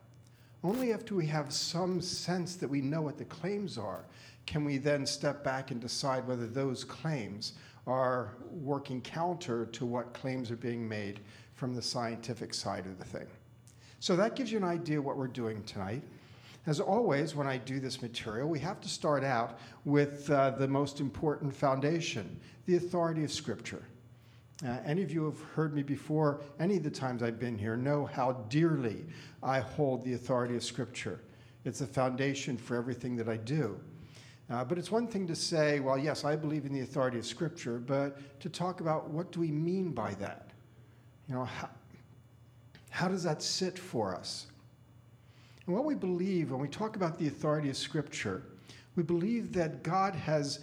Only 0.64 0.92
after 0.92 1.14
we 1.14 1.26
have 1.26 1.52
some 1.52 2.00
sense 2.00 2.56
that 2.56 2.68
we 2.68 2.80
know 2.80 3.02
what 3.02 3.18
the 3.18 3.26
claims 3.26 3.76
are 3.76 4.04
can 4.46 4.64
we 4.64 4.78
then 4.78 5.04
step 5.04 5.44
back 5.44 5.70
and 5.70 5.80
decide 5.80 6.26
whether 6.26 6.46
those 6.46 6.84
claims 6.84 7.52
are 7.86 8.36
working 8.50 9.00
counter 9.00 9.66
to 9.66 9.86
what 9.86 10.12
claims 10.12 10.50
are 10.50 10.56
being 10.56 10.88
made 10.88 11.20
from 11.54 11.74
the 11.74 11.82
scientific 11.82 12.52
side 12.52 12.86
of 12.86 12.98
the 12.98 13.04
thing. 13.04 13.26
So 14.00 14.16
that 14.16 14.36
gives 14.36 14.52
you 14.52 14.58
an 14.58 14.64
idea 14.64 15.00
what 15.00 15.16
we're 15.16 15.26
doing 15.26 15.62
tonight. 15.64 16.02
As 16.66 16.80
always, 16.80 17.34
when 17.34 17.46
I 17.46 17.58
do 17.58 17.78
this 17.78 18.02
material, 18.02 18.48
we 18.48 18.58
have 18.58 18.80
to 18.80 18.88
start 18.88 19.22
out 19.22 19.58
with 19.84 20.28
uh, 20.30 20.50
the 20.50 20.66
most 20.66 21.00
important 21.00 21.54
foundation 21.54 22.40
the 22.66 22.76
authority 22.76 23.22
of 23.22 23.32
Scripture. 23.32 23.84
Uh, 24.64 24.78
any 24.84 25.02
of 25.02 25.12
you 25.12 25.20
who 25.20 25.30
have 25.30 25.40
heard 25.54 25.74
me 25.74 25.82
before, 25.82 26.40
any 26.58 26.76
of 26.78 26.82
the 26.82 26.90
times 26.90 27.22
I've 27.22 27.38
been 27.38 27.56
here, 27.56 27.76
know 27.76 28.06
how 28.06 28.32
dearly 28.48 29.04
I 29.42 29.60
hold 29.60 30.02
the 30.02 30.14
authority 30.14 30.56
of 30.56 30.64
Scripture. 30.64 31.20
It's 31.64 31.78
the 31.78 31.86
foundation 31.86 32.56
for 32.56 32.76
everything 32.76 33.16
that 33.16 33.28
I 33.28 33.36
do. 33.36 33.78
Uh, 34.48 34.64
but 34.64 34.78
it's 34.78 34.92
one 34.92 35.08
thing 35.08 35.26
to 35.26 35.34
say, 35.34 35.80
well, 35.80 35.98
yes, 35.98 36.24
I 36.24 36.36
believe 36.36 36.66
in 36.66 36.72
the 36.72 36.80
authority 36.80 37.18
of 37.18 37.26
Scripture, 37.26 37.78
but 37.78 38.40
to 38.40 38.48
talk 38.48 38.80
about 38.80 39.10
what 39.10 39.32
do 39.32 39.40
we 39.40 39.50
mean 39.50 39.90
by 39.90 40.14
that? 40.14 40.50
You 41.28 41.34
know, 41.34 41.44
how, 41.44 41.68
how 42.90 43.08
does 43.08 43.24
that 43.24 43.42
sit 43.42 43.76
for 43.76 44.14
us? 44.14 44.46
And 45.66 45.74
what 45.74 45.84
we 45.84 45.96
believe 45.96 46.52
when 46.52 46.60
we 46.60 46.68
talk 46.68 46.94
about 46.94 47.18
the 47.18 47.26
authority 47.26 47.68
of 47.68 47.76
Scripture, 47.76 48.42
we 48.94 49.02
believe 49.02 49.52
that 49.52 49.82
God 49.82 50.14
has 50.14 50.60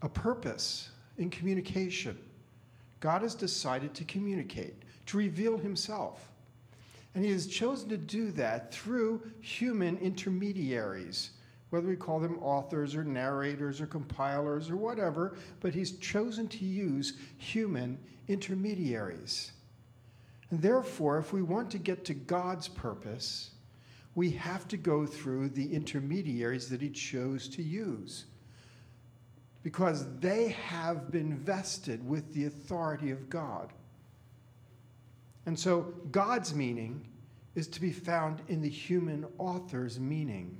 a 0.00 0.08
purpose 0.08 0.88
in 1.18 1.28
communication. 1.28 2.18
God 3.00 3.20
has 3.20 3.34
decided 3.34 3.92
to 3.94 4.04
communicate, 4.04 4.74
to 5.06 5.18
reveal 5.18 5.58
Himself. 5.58 6.30
And 7.14 7.22
He 7.22 7.30
has 7.32 7.46
chosen 7.46 7.90
to 7.90 7.98
do 7.98 8.30
that 8.32 8.72
through 8.72 9.22
human 9.42 9.98
intermediaries 9.98 11.32
whether 11.72 11.88
we 11.88 11.96
call 11.96 12.20
them 12.20 12.38
authors 12.42 12.94
or 12.94 13.02
narrators 13.02 13.80
or 13.80 13.86
compilers 13.86 14.68
or 14.68 14.76
whatever, 14.76 15.38
but 15.60 15.72
he's 15.72 15.92
chosen 15.92 16.46
to 16.46 16.66
use 16.66 17.14
human 17.38 17.98
intermediaries. 18.28 19.52
And 20.50 20.60
therefore, 20.60 21.16
if 21.16 21.32
we 21.32 21.40
want 21.40 21.70
to 21.70 21.78
get 21.78 22.04
to 22.04 22.14
God's 22.14 22.68
purpose, 22.68 23.52
we 24.14 24.32
have 24.32 24.68
to 24.68 24.76
go 24.76 25.06
through 25.06 25.48
the 25.48 25.74
intermediaries 25.74 26.68
that 26.68 26.82
he 26.82 26.90
chose 26.90 27.48
to 27.48 27.62
use. 27.62 28.26
Because 29.62 30.04
they 30.18 30.48
have 30.48 31.10
been 31.10 31.38
vested 31.38 32.06
with 32.06 32.34
the 32.34 32.44
authority 32.44 33.12
of 33.12 33.30
God. 33.30 33.72
And 35.46 35.58
so 35.58 35.94
God's 36.10 36.54
meaning 36.54 37.08
is 37.54 37.66
to 37.68 37.80
be 37.80 37.92
found 37.92 38.42
in 38.48 38.60
the 38.60 38.68
human 38.68 39.24
author's 39.38 39.98
meaning. 39.98 40.58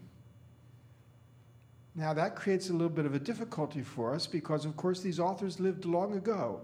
Now, 1.94 2.14
that 2.14 2.36
creates 2.36 2.70
a 2.70 2.72
little 2.72 2.88
bit 2.88 3.04
of 3.04 3.14
a 3.14 3.18
difficulty 3.18 3.82
for 3.82 4.14
us 4.14 4.26
because, 4.26 4.64
of 4.64 4.76
course, 4.76 5.00
these 5.00 5.20
authors 5.20 5.60
lived 5.60 5.84
long 5.84 6.14
ago 6.14 6.62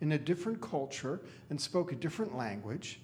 in 0.00 0.12
a 0.12 0.18
different 0.18 0.60
culture 0.60 1.20
and 1.50 1.60
spoke 1.60 1.92
a 1.92 1.96
different 1.96 2.36
language. 2.36 3.00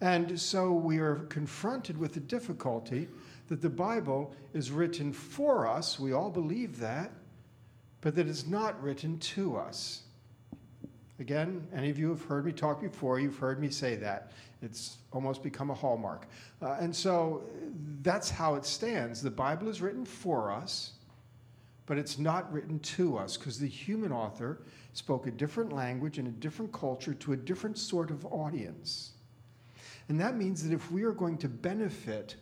And 0.00 0.38
so 0.38 0.72
we 0.72 0.98
are 0.98 1.16
confronted 1.28 1.96
with 1.96 2.14
the 2.14 2.20
difficulty 2.20 3.06
that 3.48 3.62
the 3.62 3.70
Bible 3.70 4.34
is 4.52 4.72
written 4.72 5.12
for 5.12 5.68
us. 5.68 6.00
We 6.00 6.12
all 6.12 6.30
believe 6.30 6.80
that, 6.80 7.12
but 8.00 8.16
that 8.16 8.26
it's 8.26 8.46
not 8.46 8.82
written 8.82 9.18
to 9.18 9.56
us. 9.56 10.02
Again, 11.22 11.64
any 11.72 11.88
of 11.88 12.00
you 12.00 12.08
have 12.08 12.24
heard 12.24 12.44
me 12.44 12.50
talk 12.50 12.80
before, 12.80 13.20
you've 13.20 13.38
heard 13.38 13.60
me 13.60 13.70
say 13.70 13.94
that. 13.94 14.32
It's 14.60 14.96
almost 15.12 15.40
become 15.40 15.70
a 15.70 15.74
hallmark. 15.74 16.26
Uh, 16.60 16.76
and 16.80 16.94
so 16.94 17.44
that's 18.02 18.28
how 18.28 18.56
it 18.56 18.64
stands. 18.64 19.22
The 19.22 19.30
Bible 19.30 19.68
is 19.68 19.80
written 19.80 20.04
for 20.04 20.50
us, 20.50 20.94
but 21.86 21.96
it's 21.96 22.18
not 22.18 22.52
written 22.52 22.80
to 22.80 23.16
us 23.16 23.36
because 23.36 23.60
the 23.60 23.68
human 23.68 24.10
author 24.10 24.62
spoke 24.94 25.28
a 25.28 25.30
different 25.30 25.72
language 25.72 26.18
and 26.18 26.26
a 26.26 26.32
different 26.32 26.72
culture 26.72 27.14
to 27.14 27.34
a 27.34 27.36
different 27.36 27.78
sort 27.78 28.10
of 28.10 28.26
audience. 28.26 29.12
And 30.08 30.18
that 30.18 30.36
means 30.36 30.68
that 30.68 30.74
if 30.74 30.90
we 30.90 31.04
are 31.04 31.12
going 31.12 31.38
to 31.38 31.48
benefit 31.48 32.34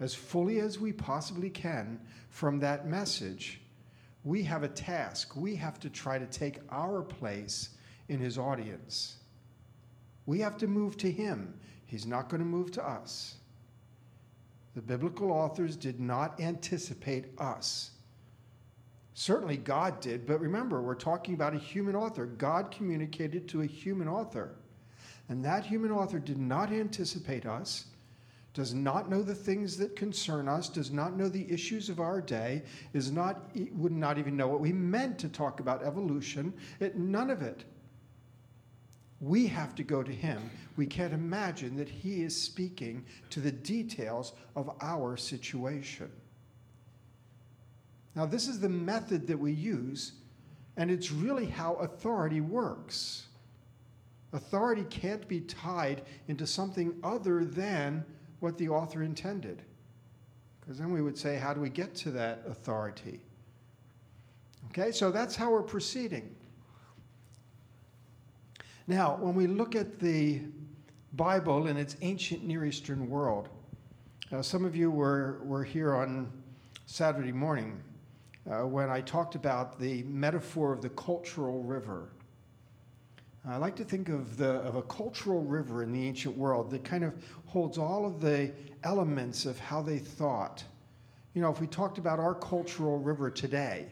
as 0.00 0.14
fully 0.14 0.60
as 0.60 0.78
we 0.78 0.92
possibly 0.92 1.48
can 1.48 1.98
from 2.28 2.60
that 2.60 2.86
message, 2.86 3.62
we 4.22 4.42
have 4.42 4.64
a 4.64 4.68
task. 4.68 5.34
We 5.34 5.56
have 5.56 5.80
to 5.80 5.88
try 5.88 6.18
to 6.18 6.26
take 6.26 6.58
our 6.68 7.00
place 7.00 7.70
in 8.08 8.18
his 8.18 8.38
audience. 8.38 9.16
We 10.26 10.40
have 10.40 10.56
to 10.58 10.66
move 10.66 10.96
to 10.98 11.10
him. 11.10 11.54
He's 11.86 12.06
not 12.06 12.28
going 12.28 12.40
to 12.40 12.46
move 12.46 12.70
to 12.72 12.86
us. 12.86 13.36
The 14.74 14.82
biblical 14.82 15.30
authors 15.30 15.76
did 15.76 16.00
not 16.00 16.40
anticipate 16.40 17.26
us. 17.38 17.90
Certainly 19.14 19.58
God 19.58 20.00
did, 20.00 20.26
but 20.26 20.40
remember, 20.40 20.80
we're 20.80 20.94
talking 20.94 21.34
about 21.34 21.54
a 21.54 21.58
human 21.58 21.94
author. 21.94 22.24
God 22.24 22.70
communicated 22.70 23.46
to 23.48 23.60
a 23.60 23.66
human 23.66 24.08
author. 24.08 24.54
And 25.28 25.44
that 25.44 25.66
human 25.66 25.90
author 25.90 26.18
did 26.18 26.38
not 26.38 26.72
anticipate 26.72 27.44
us, 27.44 27.86
does 28.54 28.72
not 28.72 29.10
know 29.10 29.22
the 29.22 29.34
things 29.34 29.76
that 29.78 29.96
concern 29.96 30.48
us, 30.48 30.68
does 30.68 30.90
not 30.90 31.16
know 31.16 31.28
the 31.28 31.50
issues 31.50 31.88
of 31.88 32.00
our 32.00 32.20
day, 32.20 32.62
is 32.94 33.10
not, 33.10 33.50
would 33.72 33.92
not 33.92 34.18
even 34.18 34.36
know 34.36 34.48
what 34.48 34.60
we 34.60 34.72
meant 34.72 35.18
to 35.18 35.28
talk 35.28 35.60
about 35.60 35.82
evolution, 35.82 36.52
it, 36.80 36.96
none 36.96 37.30
of 37.30 37.42
it. 37.42 37.64
We 39.22 39.46
have 39.46 39.76
to 39.76 39.84
go 39.84 40.02
to 40.02 40.12
him. 40.12 40.50
We 40.76 40.84
can't 40.84 41.14
imagine 41.14 41.76
that 41.76 41.88
he 41.88 42.22
is 42.22 42.38
speaking 42.38 43.06
to 43.30 43.38
the 43.38 43.52
details 43.52 44.32
of 44.56 44.70
our 44.80 45.16
situation. 45.16 46.10
Now, 48.16 48.26
this 48.26 48.48
is 48.48 48.58
the 48.58 48.68
method 48.68 49.28
that 49.28 49.38
we 49.38 49.52
use, 49.52 50.12
and 50.76 50.90
it's 50.90 51.12
really 51.12 51.46
how 51.46 51.74
authority 51.74 52.40
works. 52.40 53.28
Authority 54.32 54.84
can't 54.90 55.26
be 55.28 55.40
tied 55.40 56.02
into 56.26 56.46
something 56.46 56.92
other 57.04 57.44
than 57.44 58.04
what 58.40 58.58
the 58.58 58.68
author 58.68 59.04
intended. 59.04 59.62
Because 60.60 60.78
then 60.78 60.92
we 60.92 61.00
would 61.00 61.16
say, 61.16 61.36
how 61.36 61.54
do 61.54 61.60
we 61.60 61.70
get 61.70 61.94
to 61.96 62.10
that 62.10 62.42
authority? 62.48 63.20
Okay, 64.70 64.90
so 64.90 65.12
that's 65.12 65.36
how 65.36 65.52
we're 65.52 65.62
proceeding. 65.62 66.34
Now, 68.88 69.16
when 69.20 69.34
we 69.34 69.46
look 69.46 69.76
at 69.76 70.00
the 70.00 70.40
Bible 71.12 71.68
in 71.68 71.76
its 71.76 71.96
ancient 72.00 72.42
Near 72.42 72.64
Eastern 72.64 73.08
world, 73.08 73.48
uh, 74.32 74.42
some 74.42 74.64
of 74.64 74.74
you 74.74 74.90
were, 74.90 75.40
were 75.44 75.62
here 75.62 75.94
on 75.94 76.32
Saturday 76.86 77.30
morning 77.30 77.80
uh, 78.50 78.66
when 78.66 78.90
I 78.90 79.00
talked 79.00 79.36
about 79.36 79.78
the 79.78 80.02
metaphor 80.02 80.72
of 80.72 80.82
the 80.82 80.88
cultural 80.90 81.62
river. 81.62 82.08
I 83.48 83.56
like 83.56 83.76
to 83.76 83.84
think 83.84 84.08
of, 84.08 84.36
the, 84.36 84.50
of 84.50 84.74
a 84.74 84.82
cultural 84.82 85.42
river 85.42 85.84
in 85.84 85.92
the 85.92 86.06
ancient 86.06 86.36
world 86.36 86.70
that 86.72 86.82
kind 86.82 87.04
of 87.04 87.14
holds 87.46 87.78
all 87.78 88.04
of 88.04 88.20
the 88.20 88.52
elements 88.82 89.46
of 89.46 89.60
how 89.60 89.80
they 89.80 89.98
thought. 89.98 90.64
You 91.34 91.42
know, 91.42 91.50
if 91.50 91.60
we 91.60 91.68
talked 91.68 91.98
about 91.98 92.18
our 92.18 92.34
cultural 92.34 92.98
river 92.98 93.30
today, 93.30 93.86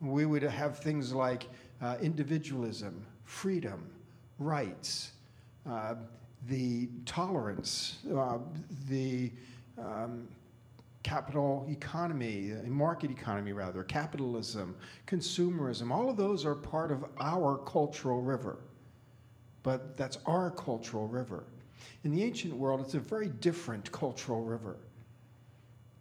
we 0.00 0.24
would 0.24 0.42
have 0.42 0.78
things 0.78 1.12
like 1.12 1.46
uh, 1.80 1.96
individualism, 2.00 3.06
freedom, 3.24 3.90
rights, 4.38 5.12
uh, 5.68 5.94
the 6.48 6.88
tolerance, 7.06 7.98
uh, 8.16 8.38
the 8.88 9.30
um, 9.78 10.28
capital 11.02 11.66
economy, 11.68 12.52
market 12.66 13.10
economy 13.10 13.52
rather, 13.52 13.82
capitalism, 13.84 14.74
consumerism, 15.06 15.90
all 15.90 16.08
of 16.08 16.16
those 16.16 16.44
are 16.44 16.54
part 16.54 16.90
of 16.90 17.04
our 17.20 17.58
cultural 17.58 18.20
river. 18.20 18.58
But 19.62 19.96
that's 19.96 20.18
our 20.26 20.50
cultural 20.50 21.06
river. 21.06 21.44
In 22.04 22.10
the 22.10 22.22
ancient 22.22 22.54
world, 22.56 22.80
it's 22.80 22.94
a 22.94 23.00
very 23.00 23.28
different 23.28 23.90
cultural 23.92 24.42
river. 24.42 24.76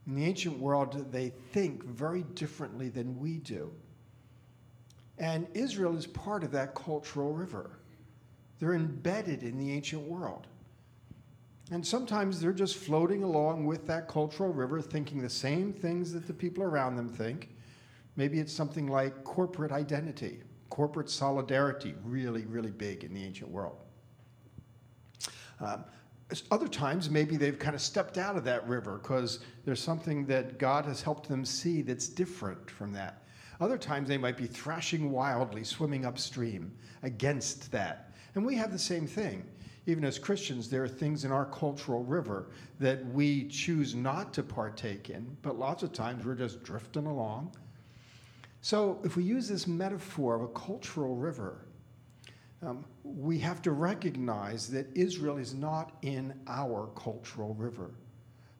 In 0.07 0.15
the 0.15 0.25
ancient 0.25 0.59
world, 0.59 1.11
they 1.11 1.29
think 1.51 1.83
very 1.83 2.23
differently 2.33 2.89
than 2.89 3.19
we 3.19 3.37
do. 3.37 3.71
And 5.21 5.47
Israel 5.53 5.95
is 5.95 6.07
part 6.07 6.43
of 6.43 6.51
that 6.51 6.73
cultural 6.73 7.31
river. 7.31 7.69
They're 8.59 8.73
embedded 8.73 9.43
in 9.43 9.55
the 9.57 9.71
ancient 9.71 10.01
world. 10.01 10.47
And 11.69 11.85
sometimes 11.85 12.41
they're 12.41 12.51
just 12.51 12.75
floating 12.75 13.21
along 13.21 13.65
with 13.65 13.85
that 13.85 14.07
cultural 14.07 14.51
river, 14.51 14.81
thinking 14.81 15.21
the 15.21 15.29
same 15.29 15.73
things 15.73 16.11
that 16.11 16.25
the 16.25 16.33
people 16.33 16.63
around 16.63 16.95
them 16.95 17.07
think. 17.07 17.49
Maybe 18.15 18.39
it's 18.39 18.51
something 18.51 18.87
like 18.87 19.23
corporate 19.23 19.71
identity, 19.71 20.41
corporate 20.71 21.09
solidarity, 21.09 21.93
really, 22.03 22.45
really 22.45 22.71
big 22.71 23.03
in 23.03 23.13
the 23.13 23.23
ancient 23.23 23.51
world. 23.51 23.77
Um, 25.59 25.85
other 26.49 26.67
times, 26.67 27.11
maybe 27.11 27.37
they've 27.37 27.59
kind 27.59 27.75
of 27.75 27.81
stepped 27.81 28.17
out 28.17 28.37
of 28.37 28.43
that 28.45 28.67
river 28.67 28.97
because 28.97 29.39
there's 29.65 29.81
something 29.81 30.25
that 30.25 30.57
God 30.57 30.85
has 30.85 31.03
helped 31.03 31.29
them 31.29 31.45
see 31.45 31.83
that's 31.83 32.09
different 32.09 32.71
from 32.71 32.91
that. 32.93 33.20
Other 33.61 33.77
times, 33.77 34.09
they 34.09 34.17
might 34.17 34.37
be 34.37 34.47
thrashing 34.47 35.11
wildly, 35.11 35.63
swimming 35.63 36.05
upstream 36.05 36.73
against 37.03 37.71
that. 37.71 38.11
And 38.35 38.45
we 38.45 38.55
have 38.55 38.71
the 38.71 38.79
same 38.79 39.07
thing 39.07 39.45
even 39.87 40.03
as 40.03 40.19
Christians, 40.19 40.69
there 40.69 40.83
are 40.83 40.87
things 40.87 41.25
in 41.25 41.31
our 41.31 41.45
cultural 41.45 42.03
river 42.03 42.51
that 42.79 43.03
we 43.07 43.47
choose 43.47 43.95
not 43.95 44.33
to 44.33 44.43
partake 44.43 45.09
in, 45.09 45.35
but 45.41 45.57
lots 45.57 45.81
of 45.81 45.91
times 45.91 46.23
we're 46.23 46.35
just 46.35 46.61
drifting 46.63 47.07
along. 47.07 47.55
So, 48.61 48.99
if 49.03 49.15
we 49.15 49.23
use 49.23 49.47
this 49.47 49.65
metaphor 49.65 50.35
of 50.35 50.43
a 50.43 50.47
cultural 50.49 51.15
river, 51.15 51.65
um, 52.61 52.85
we 53.03 53.39
have 53.39 53.63
to 53.63 53.71
recognize 53.71 54.69
that 54.69 54.85
Israel 54.95 55.37
is 55.37 55.55
not 55.55 55.97
in 56.03 56.39
our 56.47 56.91
cultural 56.95 57.55
river. 57.55 57.89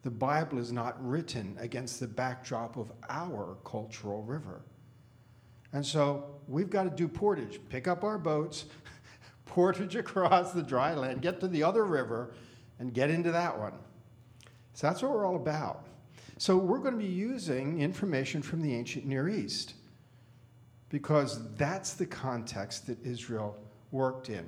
The 0.02 0.10
Bible 0.10 0.58
is 0.58 0.72
not 0.72 0.96
written 1.06 1.56
against 1.60 2.00
the 2.00 2.08
backdrop 2.08 2.76
of 2.76 2.90
our 3.08 3.58
cultural 3.64 4.24
river. 4.24 4.62
And 5.72 5.84
so 5.84 6.36
we've 6.48 6.70
got 6.70 6.84
to 6.84 6.90
do 6.90 7.08
portage, 7.08 7.60
pick 7.68 7.88
up 7.88 8.04
our 8.04 8.18
boats, 8.18 8.66
portage 9.46 9.96
across 9.96 10.52
the 10.52 10.62
dry 10.62 10.94
land, 10.94 11.22
get 11.22 11.40
to 11.40 11.48
the 11.48 11.62
other 11.62 11.84
river, 11.84 12.34
and 12.78 12.92
get 12.92 13.10
into 13.10 13.32
that 13.32 13.58
one. 13.58 13.74
So 14.74 14.86
that's 14.86 15.02
what 15.02 15.12
we're 15.12 15.26
all 15.26 15.36
about. 15.36 15.86
So 16.38 16.56
we're 16.56 16.78
going 16.78 16.94
to 16.94 16.98
be 16.98 17.04
using 17.04 17.80
information 17.80 18.42
from 18.42 18.62
the 18.62 18.74
ancient 18.74 19.06
Near 19.06 19.28
East 19.28 19.74
because 20.88 21.40
that's 21.54 21.94
the 21.94 22.06
context 22.06 22.86
that 22.86 23.04
Israel 23.04 23.56
worked 23.92 24.28
in. 24.28 24.46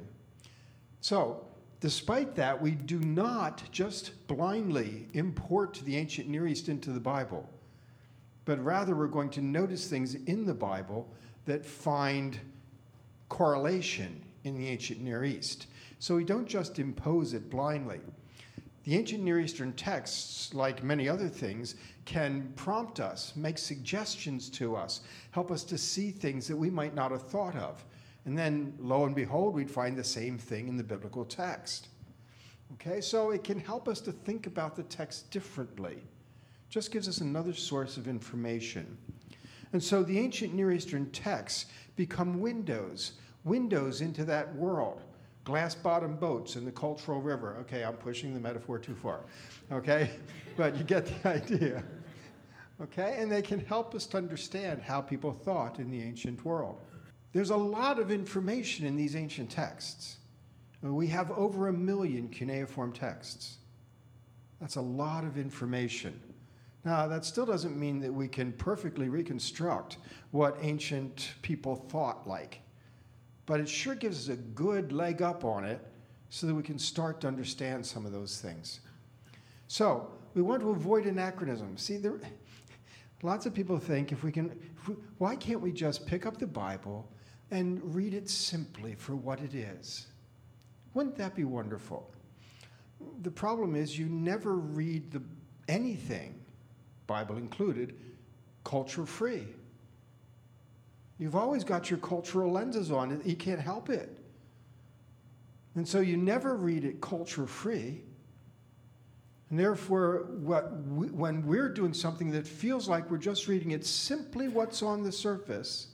So, 1.01 1.47
despite 1.81 2.35
that, 2.35 2.61
we 2.61 2.73
do 2.73 2.99
not 2.99 3.63
just 3.71 4.27
blindly 4.27 5.09
import 5.13 5.81
the 5.85 5.97
ancient 5.97 6.29
Near 6.29 6.47
East 6.47 6.69
into 6.69 6.91
the 6.91 7.01
Bible, 7.01 7.49
but 8.45 8.63
rather 8.63 8.95
we're 8.95 9.07
going 9.07 9.31
to 9.31 9.41
notice 9.41 9.89
things 9.89 10.15
in 10.15 10.45
the 10.45 10.55
Bible 10.55 11.09
that 11.47 11.65
find 11.65 12.39
correlation 13.29 14.23
in 14.45 14.57
the 14.57 14.69
ancient 14.69 15.01
Near 15.01 15.25
East. 15.25 15.67
So 15.99 16.17
we 16.17 16.25
don't 16.25 16.47
just 16.47 16.79
impose 16.79 17.33
it 17.33 17.51
blindly. 17.51 18.01
The 18.85 18.97
ancient 18.97 19.23
Near 19.23 19.41
Eastern 19.41 19.73
texts, 19.73 20.53
like 20.53 20.83
many 20.83 21.09
other 21.09 21.29
things, 21.29 21.77
can 22.05 22.53
prompt 22.55 23.01
us, 23.01 23.33
make 23.35 23.57
suggestions 23.57 24.51
to 24.51 24.77
us, 24.77 25.01
help 25.31 25.51
us 25.51 25.65
to 25.65 25.79
see 25.79 26.11
things 26.11 26.47
that 26.47 26.57
we 26.57 26.69
might 26.69 26.95
not 26.95 27.11
have 27.11 27.23
thought 27.23 27.57
of. 27.57 27.83
And 28.27 28.37
then, 28.37 28.75
lo 28.79 29.07
and 29.07 29.15
behold, 29.15 29.55
we'd 29.55 29.71
find 29.71 29.97
the 29.97 30.05
same 30.05 30.37
thing 30.37 30.69
in 30.69 30.77
the 30.77 30.85
biblical 30.85 31.25
text. 31.25 31.89
Okay, 32.75 33.01
so 33.01 33.31
it 33.31 33.45
can 33.45 33.59
help 33.59 33.89
us 33.89 34.01
to 34.03 34.13
think 34.13 34.47
about 34.47 34.77
the 34.77 34.83
text 34.85 35.31
differently. 35.31 36.03
Just 36.69 36.91
gives 36.91 37.09
us 37.09 37.19
another 37.19 37.53
source 37.53 37.97
of 37.97 38.09
information. 38.09 38.97
And 39.73 39.83
so 39.83 40.03
the 40.03 40.19
ancient 40.19 40.55
Near 40.55 40.73
Eastern 40.73 41.11
texts 41.11 41.67
become 41.97 42.41
windows 42.41 43.13
windows 43.45 44.01
into 44.01 44.25
that 44.25 44.55
world. 44.57 45.03
Glass 45.45 45.75
bottom 45.75 46.17
boats 46.17 46.57
in 46.57 46.65
the 46.65 46.73
cultural 46.73 47.21
river. 47.21 47.57
Okay, 47.61 47.85
I'm 47.85 47.95
pushing 47.95 48.33
the 48.33 48.41
metaphor 48.41 48.79
too 48.79 48.95
far. 48.95 49.21
Okay, 49.71 50.11
but 50.57 50.77
you 50.77 50.85
get 50.85 51.07
the 51.23 51.29
idea. 51.35 51.85
Okay, 52.83 53.17
and 53.19 53.31
they 53.31 53.43
can 53.43 53.61
help 53.61 53.95
us 53.95 54.07
to 54.07 54.17
understand 54.17 54.83
how 54.83 55.01
people 55.01 55.33
thought 55.33 55.79
in 55.79 55.91
the 55.91 56.03
ancient 56.03 56.45
world. 56.45 56.81
There's 57.33 57.51
a 57.51 57.57
lot 57.57 57.99
of 57.99 58.11
information 58.11 58.87
in 58.87 58.97
these 58.97 59.15
ancient 59.15 59.51
texts. 59.51 60.17
Uh, 60.85 60.93
we 60.93 61.07
have 61.09 61.31
over 61.33 61.69
a 61.69 61.73
million 61.73 62.29
cuneiform 62.29 62.93
texts. 62.93 63.59
That's 64.61 64.77
a 64.77 64.81
lot 64.81 65.25
of 65.25 65.37
information. 65.37 66.19
Now, 66.85 67.07
that 67.07 67.25
still 67.25 67.47
doesn't 67.47 67.79
mean 67.79 68.01
that 68.01 68.13
we 68.13 68.29
can 68.29 68.53
perfectly 68.53 69.09
reconstruct 69.09 69.97
what 70.33 70.59
ancient 70.61 71.33
people 71.41 71.77
thought 71.77 72.29
like, 72.29 72.61
but 73.47 73.59
it 73.59 73.69
sure 73.69 73.95
gives 73.95 74.29
us 74.29 74.35
a 74.35 74.37
good 74.37 74.93
leg 74.93 75.23
up 75.23 75.45
on 75.45 75.65
it 75.65 75.81
so 76.29 76.47
that 76.47 76.55
we 76.55 76.63
can 76.63 76.79
start 76.79 77.23
to 77.23 77.29
understand 77.29 77.87
some 77.87 78.05
of 78.05 78.13
those 78.13 78.39
things. 78.41 78.81
So, 79.67 80.11
we 80.35 80.43
want 80.43 80.61
to 80.61 80.71
avoid 80.71 81.07
anachronism. 81.07 81.79
See, 81.79 81.97
there, 81.97 82.21
lots 83.23 83.47
of 83.47 83.55
people 83.55 83.79
think 83.79 84.13
if 84.13 84.23
we 84.23 84.31
can, 84.31 84.51
if 84.77 84.89
we, 84.89 84.97
why 85.17 85.37
can't 85.37 85.61
we 85.61 85.73
just 85.73 86.07
pick 86.07 86.27
up 86.27 86.37
the 86.37 86.47
Bible 86.47 87.09
and 87.51 87.81
read 87.95 88.13
it 88.13 88.29
simply 88.29 88.95
for 88.95 89.17
what 89.17 89.41
it 89.41 89.55
is? 89.55 90.09
Wouldn't 90.93 91.17
that 91.17 91.35
be 91.35 91.45
wonderful? 91.45 92.11
The 93.23 93.31
problem 93.31 93.75
is 93.75 93.99
you 93.99 94.07
never 94.07 94.57
read 94.57 95.11
the, 95.13 95.23
anything 95.69 96.44
Bible 97.07 97.37
included, 97.37 97.95
culture 98.65 99.07
free. 99.07 99.47
You've 101.19 101.37
always 101.37 101.65
got 101.65 101.91
your 101.91 101.99
cultural 102.01 102.51
lenses 102.53 102.91
on. 102.91 103.21
You 103.25 103.37
can't 103.37 103.61
help 103.61 103.89
it. 103.89 104.19
And 105.75 105.87
so 105.87 106.01
you 106.01 106.17
never 106.17 106.57
read 106.57 106.85
it 106.85 107.01
culture 107.01 107.47
free. 107.47 108.03
And 109.51 109.59
therefore, 109.59 110.27
we, 110.41 111.09
when 111.09 111.47
we're 111.47 111.69
doing 111.69 111.95
something 111.95 112.31
that 112.33 112.47
feels 112.47 112.89
like 112.89 113.11
we're 113.11 113.19
just 113.19 113.47
reading 113.47 113.73
it 113.73 113.85
simply 113.85 114.49
what's 114.49 114.83
on 114.83 115.03
the 115.03 115.13
surface, 115.13 115.89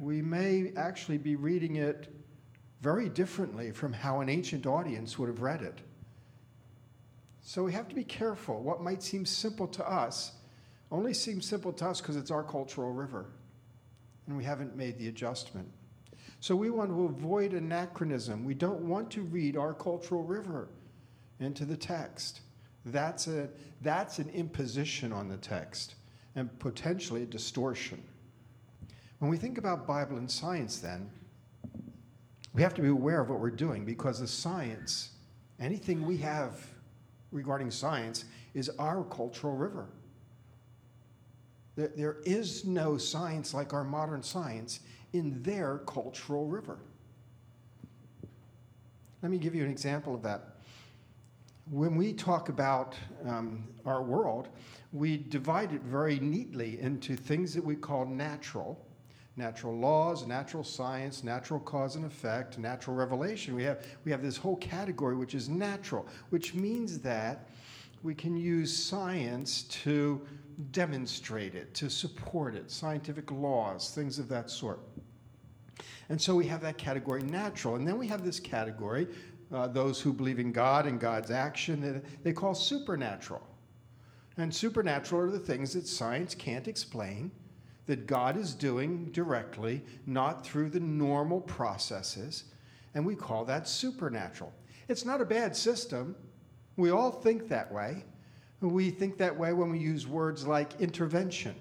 we 0.00 0.22
may 0.22 0.72
actually 0.76 1.18
be 1.18 1.36
reading 1.36 1.76
it 1.76 2.12
very 2.80 3.08
differently 3.08 3.70
from 3.70 3.92
how 3.92 4.20
an 4.20 4.28
ancient 4.28 4.66
audience 4.66 5.18
would 5.18 5.28
have 5.28 5.42
read 5.42 5.62
it. 5.62 5.78
So 7.46 7.62
we 7.62 7.74
have 7.74 7.88
to 7.88 7.94
be 7.94 8.04
careful. 8.04 8.62
What 8.62 8.80
might 8.80 9.02
seem 9.02 9.26
simple 9.26 9.68
to 9.68 9.86
us 9.88 10.32
only 10.90 11.12
seems 11.12 11.46
simple 11.46 11.74
to 11.74 11.86
us 11.86 12.00
because 12.00 12.16
it's 12.16 12.30
our 12.30 12.42
cultural 12.42 12.90
river, 12.90 13.26
and 14.26 14.36
we 14.36 14.42
haven't 14.42 14.74
made 14.74 14.98
the 14.98 15.08
adjustment. 15.08 15.68
So 16.40 16.56
we 16.56 16.70
want 16.70 16.88
to 16.90 17.04
avoid 17.04 17.52
anachronism. 17.52 18.44
We 18.44 18.54
don't 18.54 18.80
want 18.80 19.10
to 19.12 19.22
read 19.22 19.58
our 19.58 19.74
cultural 19.74 20.22
river 20.22 20.68
into 21.38 21.66
the 21.66 21.76
text. 21.76 22.40
That's, 22.86 23.26
a, 23.26 23.48
that's 23.82 24.18
an 24.18 24.30
imposition 24.30 25.12
on 25.12 25.28
the 25.28 25.36
text 25.36 25.96
and 26.36 26.58
potentially 26.58 27.24
a 27.24 27.26
distortion. 27.26 28.02
When 29.18 29.30
we 29.30 29.36
think 29.36 29.58
about 29.58 29.86
Bible 29.86 30.16
and 30.16 30.30
science, 30.30 30.78
then, 30.78 31.10
we 32.54 32.62
have 32.62 32.74
to 32.74 32.82
be 32.82 32.88
aware 32.88 33.20
of 33.20 33.28
what 33.28 33.40
we're 33.40 33.50
doing 33.50 33.84
because 33.84 34.20
the 34.20 34.28
science, 34.28 35.10
anything 35.58 36.06
we 36.06 36.16
have 36.18 36.73
regarding 37.34 37.70
science 37.70 38.24
is 38.54 38.70
our 38.78 39.04
cultural 39.04 39.54
river. 39.54 39.88
There, 41.76 42.18
is 42.24 42.64
no 42.64 42.96
science 42.96 43.52
like 43.52 43.74
our 43.74 43.82
modern 43.82 44.22
science 44.22 44.80
in 45.12 45.42
their 45.42 45.78
cultural 45.78 46.46
river. 46.46 46.78
Let 49.22 49.32
me 49.32 49.38
give 49.38 49.56
you 49.56 49.64
an 49.64 49.70
example 49.70 50.14
of 50.14 50.22
that. 50.22 50.58
When 51.70 51.96
we 51.96 52.12
talk 52.12 52.48
about 52.48 52.94
um, 53.26 53.66
our 53.84 54.02
world, 54.02 54.48
we 54.92 55.16
divide 55.16 55.72
it 55.72 55.82
very 55.82 56.20
neatly 56.20 56.78
into 56.80 57.16
things 57.16 57.54
that 57.54 57.64
we 57.64 57.74
call 57.74 58.04
natural 58.06 58.86
natural 59.36 59.76
laws, 59.76 60.26
natural 60.26 60.62
science, 60.62 61.24
natural 61.24 61.58
cause 61.60 61.96
and 61.96 62.04
effect, 62.04 62.58
natural 62.58 62.94
revelation. 62.94 63.54
We 63.54 63.64
have, 63.64 63.84
we 64.04 64.12
have 64.12 64.22
this 64.22 64.36
whole 64.36 64.56
category 64.56 65.16
which 65.16 65.34
is 65.34 65.48
natural, 65.48 66.06
which 66.30 66.54
means 66.54 67.00
that 67.00 67.48
we 68.02 68.14
can 68.14 68.36
use 68.36 68.76
science 68.76 69.62
to 69.62 70.24
demonstrate 70.70 71.54
it, 71.54 71.74
to 71.74 71.90
support 71.90 72.54
it, 72.54 72.70
scientific 72.70 73.30
laws, 73.32 73.90
things 73.90 74.18
of 74.18 74.28
that 74.28 74.50
sort. 74.50 74.80
And 76.08 76.20
so 76.20 76.34
we 76.36 76.46
have 76.46 76.60
that 76.60 76.78
category 76.78 77.22
natural. 77.22 77.74
And 77.74 77.88
then 77.88 77.98
we 77.98 78.06
have 78.06 78.24
this 78.24 78.38
category, 78.38 79.08
uh, 79.52 79.66
those 79.68 80.00
who 80.00 80.12
believe 80.12 80.38
in 80.38 80.52
God 80.52 80.86
and 80.86 81.00
God's 81.00 81.30
action, 81.30 81.80
that 81.80 82.22
they 82.22 82.32
call 82.32 82.54
supernatural. 82.54 83.42
And 84.36 84.54
supernatural 84.54 85.22
are 85.22 85.30
the 85.30 85.38
things 85.38 85.72
that 85.72 85.88
science 85.88 86.34
can't 86.34 86.68
explain 86.68 87.32
that 87.86 88.06
God 88.06 88.36
is 88.36 88.54
doing 88.54 89.10
directly, 89.12 89.82
not 90.06 90.44
through 90.44 90.70
the 90.70 90.80
normal 90.80 91.40
processes, 91.40 92.44
and 92.94 93.04
we 93.04 93.14
call 93.14 93.44
that 93.44 93.68
supernatural. 93.68 94.52
It's 94.88 95.04
not 95.04 95.20
a 95.20 95.24
bad 95.24 95.56
system. 95.56 96.14
We 96.76 96.90
all 96.90 97.10
think 97.10 97.48
that 97.48 97.70
way. 97.72 98.04
We 98.60 98.90
think 98.90 99.18
that 99.18 99.36
way 99.36 99.52
when 99.52 99.70
we 99.70 99.78
use 99.78 100.06
words 100.06 100.46
like 100.46 100.80
intervention. 100.80 101.54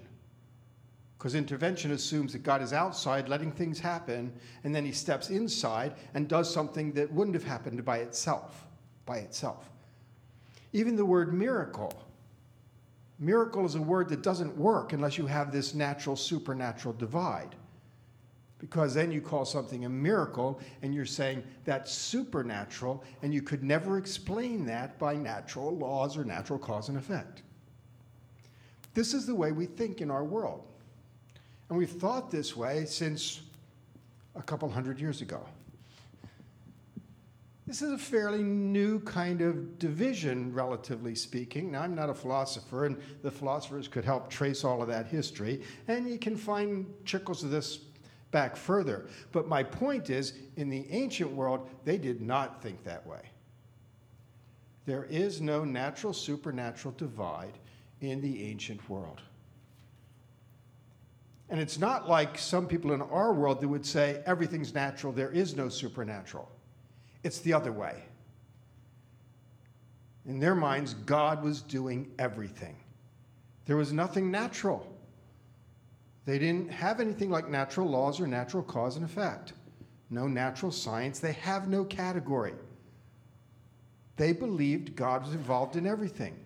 Because 1.18 1.36
intervention 1.36 1.92
assumes 1.92 2.34
that 2.34 2.44
God 2.44 2.62
is 2.62 2.74
outside 2.74 3.30
letting 3.30 3.52
things 3.52 3.80
happen, 3.80 4.34
and 4.64 4.74
then 4.74 4.86
he 4.86 4.92
steps 4.92 5.30
inside 5.30 5.94
and 6.14 6.28
does 6.28 6.54
something 6.54 6.92
that 6.94 7.12
wouldn't 7.12 7.36
have 7.36 7.44
happened 7.44 7.84
by 7.84 8.00
itself. 8.00 8.66
By 9.06 9.18
itself. 9.20 9.70
Even 10.72 10.96
the 10.96 11.06
word 11.06 11.34
miracle 11.34 11.94
Miracle 13.20 13.66
is 13.66 13.76
a 13.76 13.82
word 13.82 14.10
that 14.10 14.22
doesn't 14.22 14.56
work 14.58 14.94
unless 14.94 15.18
you 15.18 15.26
have 15.28 15.52
this 15.52 15.74
natural 15.74 16.16
supernatural 16.16 16.94
divide. 16.94 17.56
Because 18.60 18.94
then 18.94 19.12
you 19.12 19.22
call 19.22 19.46
something 19.46 19.86
a 19.86 19.90
miracle 19.90 20.60
and 20.82 20.94
you're 20.96 21.06
saying 21.06 21.44
that's 21.66 21.92
supernatural, 21.92 23.04
and 23.22 23.34
you 23.34 23.42
could 23.42 23.64
never 23.64 23.98
explain 23.98 24.66
that 24.66 24.98
by 24.98 25.16
natural 25.16 25.76
laws 25.76 26.18
or 26.18 26.24
natural 26.24 26.58
cause 26.58 26.90
and 26.90 26.98
effect. 26.98 27.44
This 28.94 29.14
is 29.14 29.26
the 29.26 29.36
way 29.36 29.52
we 29.52 29.66
think 29.66 30.02
in 30.02 30.10
our 30.10 30.24
world. 30.24 30.64
And 31.70 31.78
we've 31.78 31.90
thought 31.90 32.32
this 32.32 32.56
way 32.56 32.86
since 32.86 33.42
a 34.36 34.42
couple 34.42 34.70
hundred 34.70 35.00
years 35.00 35.22
ago. 35.22 35.46
This 37.74 37.82
is 37.82 37.92
a 37.92 37.98
fairly 37.98 38.44
new 38.44 39.00
kind 39.00 39.42
of 39.42 39.80
division, 39.80 40.54
relatively 40.54 41.16
speaking. 41.16 41.72
Now, 41.72 41.82
I'm 41.82 41.96
not 41.96 42.08
a 42.08 42.14
philosopher, 42.14 42.86
and 42.86 43.02
the 43.24 43.32
philosophers 43.32 43.88
could 43.88 44.06
help 44.06 44.30
trace 44.30 44.64
all 44.64 44.84
of 44.84 44.88
that 44.90 45.08
history, 45.08 45.64
and 45.88 46.08
you 46.08 46.20
can 46.20 46.38
find 46.38 46.86
trickles 47.04 47.44
of 47.44 47.50
this 47.50 47.80
back 48.30 48.56
further. 48.56 49.08
But 49.32 49.48
my 49.48 49.64
point 49.64 50.12
is, 50.12 50.34
in 50.56 50.70
the 50.70 50.86
ancient 50.92 51.32
world, 51.32 51.68
they 51.84 51.98
did 51.98 52.22
not 52.22 52.62
think 52.62 52.84
that 52.84 53.08
way. 53.08 53.32
There 54.86 55.06
is 55.06 55.42
no 55.42 55.66
natural 55.66 56.14
supernatural 56.14 56.94
divide 56.96 57.58
in 58.02 58.22
the 58.22 58.44
ancient 58.44 58.88
world. 58.88 59.20
And 61.50 61.60
it's 61.60 61.80
not 61.80 62.08
like 62.08 62.38
some 62.38 62.68
people 62.68 62.92
in 62.92 63.02
our 63.02 63.34
world 63.34 63.62
that 63.62 63.68
would 63.68 63.84
say 63.84 64.22
everything's 64.28 64.76
natural, 64.76 65.12
there 65.12 65.32
is 65.32 65.56
no 65.56 65.70
supernatural. 65.70 66.53
It's 67.24 67.40
the 67.40 67.54
other 67.54 67.72
way. 67.72 68.04
In 70.26 70.40
their 70.40 70.56
minds, 70.56 70.94
God 70.94 71.44
was 71.44 71.62
doing 71.62 72.12
everything. 72.18 72.78
There 73.66 73.78
was 73.78 73.92
nothing 73.92 74.32
natural. 74.32 74.88
They 76.26 76.40
didn't 76.40 76.72
have 76.72 77.00
anything 77.00 77.30
like 77.30 77.50
natural 77.50 77.90
laws 77.90 78.20
or 78.20 78.28
natural 78.28 78.64
cause 78.64 78.96
and 78.96 79.06
effect. 79.06 79.54
No 80.10 80.28
natural 80.28 80.72
science. 80.72 81.20
They 81.20 81.34
have 81.34 81.68
no 81.68 81.84
category. 81.84 82.54
They 84.16 84.32
believed 84.32 84.96
God 84.96 85.24
was 85.24 85.34
involved 85.34 85.76
in 85.76 85.86
everything. 85.86 86.38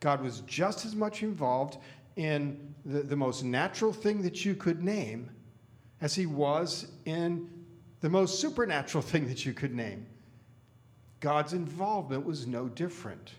God 0.00 0.20
was 0.20 0.40
just 0.40 0.84
as 0.84 0.94
much 0.94 1.22
involved 1.22 1.78
in 2.16 2.74
the, 2.84 3.02
the 3.02 3.16
most 3.16 3.44
natural 3.44 3.92
thing 3.92 4.22
that 4.22 4.44
you 4.44 4.54
could 4.54 4.82
name 4.82 5.30
as 6.00 6.14
he 6.14 6.26
was 6.26 6.88
in 7.04 7.48
the 8.00 8.10
most 8.10 8.40
supernatural 8.40 9.02
thing 9.02 9.28
that 9.28 9.46
you 9.46 9.52
could 9.52 9.74
name. 9.74 10.06
God's 11.22 11.52
involvement 11.52 12.26
was 12.26 12.48
no 12.48 12.68
different. 12.68 13.30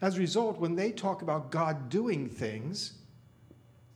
As 0.00 0.16
a 0.16 0.20
result, 0.20 0.58
when 0.58 0.74
they 0.74 0.90
talk 0.90 1.20
about 1.20 1.50
God 1.50 1.90
doing 1.90 2.28
things, 2.28 2.94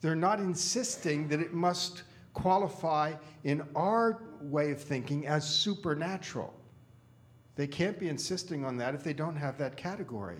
they're 0.02 0.14
not 0.14 0.40
insisting 0.40 1.26
that 1.28 1.40
it 1.40 1.54
must 1.54 2.02
qualify 2.34 3.14
in 3.44 3.66
our 3.74 4.22
way 4.42 4.70
of 4.70 4.80
thinking 4.80 5.26
as 5.26 5.48
supernatural. 5.48 6.54
They 7.56 7.66
can't 7.66 7.98
be 7.98 8.08
insisting 8.08 8.64
on 8.64 8.76
that 8.76 8.94
if 8.94 9.02
they 9.02 9.14
don't 9.14 9.36
have 9.36 9.56
that 9.58 9.76
category. 9.76 10.38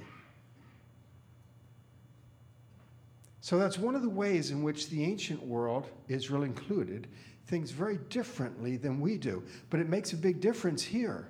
So 3.41 3.59
that's 3.59 3.79
one 3.79 3.95
of 3.95 4.03
the 4.03 4.11
ways 4.11 4.51
in 4.51 4.63
which 4.63 4.91
the 4.91 5.03
ancient 5.03 5.43
world, 5.43 5.89
Israel 6.09 6.43
included, 6.43 7.09
things 7.51 7.73
very 7.73 7.99
differently 8.09 8.77
than 8.77 9.01
we 9.01 9.19
do. 9.19 9.43
But 9.69 9.81
it 9.81 9.89
makes 9.89 10.13
a 10.13 10.17
big 10.17 10.41
difference 10.41 10.83
here. 10.83 11.29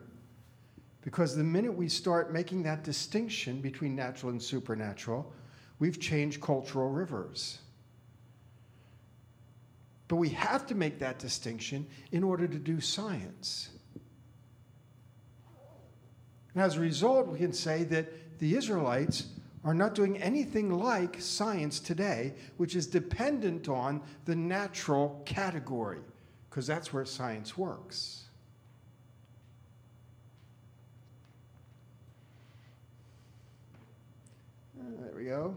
Because 1.02 1.34
the 1.34 1.42
minute 1.42 1.74
we 1.74 1.88
start 1.88 2.32
making 2.32 2.62
that 2.64 2.84
distinction 2.84 3.60
between 3.60 3.96
natural 3.96 4.30
and 4.30 4.40
supernatural, 4.40 5.32
we've 5.78 5.98
changed 5.98 6.42
cultural 6.42 6.90
rivers. 6.90 7.58
But 10.08 10.16
we 10.16 10.28
have 10.30 10.66
to 10.66 10.74
make 10.74 10.98
that 10.98 11.18
distinction 11.18 11.86
in 12.12 12.22
order 12.22 12.46
to 12.46 12.58
do 12.58 12.80
science. 12.80 13.70
And 16.54 16.62
as 16.62 16.76
a 16.76 16.80
result, 16.80 17.28
we 17.28 17.38
can 17.38 17.52
say 17.52 17.84
that 17.84 18.38
the 18.38 18.56
Israelites 18.56 19.26
are 19.64 19.74
not 19.74 19.94
doing 19.94 20.20
anything 20.20 20.70
like 20.70 21.20
science 21.20 21.80
today, 21.80 22.34
which 22.56 22.74
is 22.74 22.86
dependent 22.86 23.68
on 23.68 24.02
the 24.24 24.34
natural 24.34 25.22
category, 25.24 26.00
because 26.50 26.66
that's 26.66 26.92
where 26.92 27.04
science 27.04 27.56
works. 27.56 28.24
Uh, 34.78 34.84
there 35.00 35.12
we 35.16 35.24
go. 35.26 35.56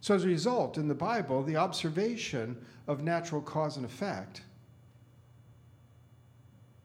So, 0.00 0.14
as 0.14 0.24
a 0.24 0.28
result, 0.28 0.78
in 0.78 0.88
the 0.88 0.94
Bible, 0.94 1.42
the 1.42 1.56
observation 1.56 2.56
of 2.88 3.02
natural 3.02 3.42
cause 3.42 3.76
and 3.76 3.84
effect 3.84 4.42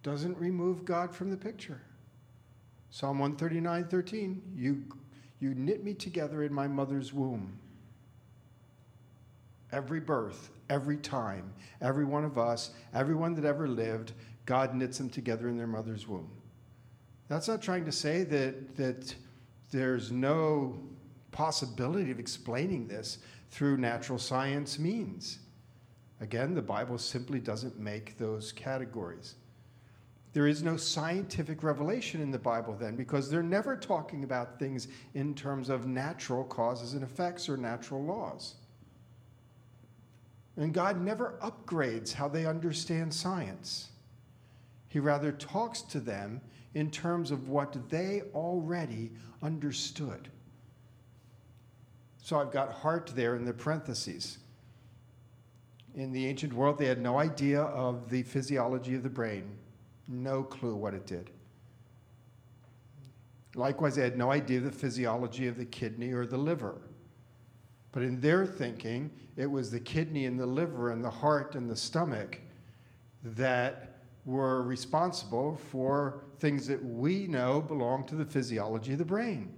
doesn't 0.04 0.38
remove 0.38 0.86
God 0.86 1.16
from 1.16 1.32
the 1.32 1.38
picture. 1.38 1.82
Psalm 2.90 3.20
139 3.20 3.86
13, 3.86 4.42
you, 4.56 4.84
you 5.40 5.54
knit 5.56 5.84
me 5.84 5.94
together 5.94 6.44
in 6.44 6.54
my 6.54 6.68
mother's 6.68 7.14
womb. 7.14 7.58
Every 9.72 10.00
birth, 10.00 10.50
every 10.69 10.97
time, 10.97 11.53
every 11.82 12.06
one 12.06 12.23
of 12.23 12.38
us, 12.38 12.71
everyone 12.93 13.36
that 13.36 13.45
ever 13.45 13.67
lived, 13.67 14.13
God 14.45 14.75
knits 14.75 14.97
them 14.97 15.10
together 15.10 15.49
in 15.49 15.58
their 15.58 15.67
mother's 15.67 16.08
womb. 16.08 16.30
That's 17.27 17.47
not 17.47 17.62
trying 17.62 17.86
to 17.86 17.91
say 17.91 18.23
that, 18.23 18.75
that 18.77 19.13
there's 19.71 20.12
no 20.12 20.80
possibility 21.32 22.12
of 22.12 22.19
explaining 22.19 22.88
this 22.88 23.19
through 23.51 23.77
natural 23.77 24.17
science 24.17 24.80
means. 24.80 25.39
Again, 26.21 26.56
the 26.56 26.62
Bible 26.62 26.97
simply 26.97 27.39
doesn't 27.39 27.80
make 27.80 28.17
those 28.17 28.51
categories. 28.51 29.36
There 30.34 30.47
is 30.47 30.63
no 30.63 30.77
scientific 30.77 31.63
revelation 31.63 32.21
in 32.21 32.32
the 32.32 32.39
Bible 32.39 32.75
then 32.80 32.95
because 32.95 33.30
they're 33.30 33.43
never 33.43 33.75
talking 33.75 34.23
about 34.23 34.60
things 34.60 34.88
in 35.13 35.34
terms 35.36 35.69
of 35.69 35.88
natural 35.88 36.43
causes 36.43 36.93
and 36.93 37.03
effects 37.03 37.49
or 37.49 37.58
natural 37.58 38.03
laws. 38.03 38.56
And 40.58 40.74
God 40.74 41.00
never 41.00 41.36
upgrades 41.41 42.13
how 42.13 42.28
they 42.28 42.46
understand 42.46 43.13
science. 43.13 43.89
He 44.89 45.00
rather 45.00 45.32
talks 45.32 45.82
to 45.84 46.00
them 46.00 46.41
in 46.74 46.89
terms 46.89 47.32
of 47.32 47.48
what 47.48 47.89
they 47.89 48.24
already 48.34 49.12
understood. 49.43 50.30
So 52.22 52.39
I've 52.39 52.52
got 52.52 52.72
heart 52.72 53.12
there 53.15 53.36
in 53.36 53.46
the 53.46 53.54
parentheses. 53.54 54.39
In 55.96 56.12
the 56.12 56.26
ancient 56.28 56.54
world, 56.54 56.78
they 56.78 56.86
had 56.86 57.02
no 57.02 57.20
idea 57.20 57.62
of 57.62 58.10
the 58.10 58.24
physiology 58.24 58.96
of 58.96 59.04
the 59.04 59.10
brain, 59.10 59.58
no 60.08 60.43
clue 60.43 60.76
what 60.76 60.93
it 60.93 61.06
did. 61.06 61.30
Likewise, 63.56 63.96
they 63.96 64.04
had 64.04 64.17
no 64.17 64.32
idea 64.32 64.60
of 64.60 64.65
the 64.65 64.72
physiology 64.72 65.48
of 65.48 65.58
the 65.58 65.65
kidney 65.65 66.12
or 66.12 66.26
the 66.26 66.38
liver. 66.38 66.82
But 67.98 68.04
in 68.04 68.22
their 68.22 68.46
thinking, 68.46 69.10
it 69.38 69.48
was 69.48 69.72
the 69.72 69.80
kidney 69.80 70.28
and 70.28 70.40
the 70.40 70.46
liver 70.46 70.92
and 70.92 71.04
the 71.04 71.10
heart 71.10 71.56
and 71.56 71.68
the 71.68 71.76
stomach 71.76 72.40
that 73.24 74.02
were 74.24 74.62
responsible 74.62 75.60
for 75.72 76.22
things 76.38 76.68
that 76.68 76.86
we 76.86 77.26
know 77.26 77.60
belong 77.60 78.06
to 78.06 78.14
the 78.14 78.24
physiology 78.24 78.92
of 78.92 79.00
the 79.00 79.06
brain. 79.06 79.52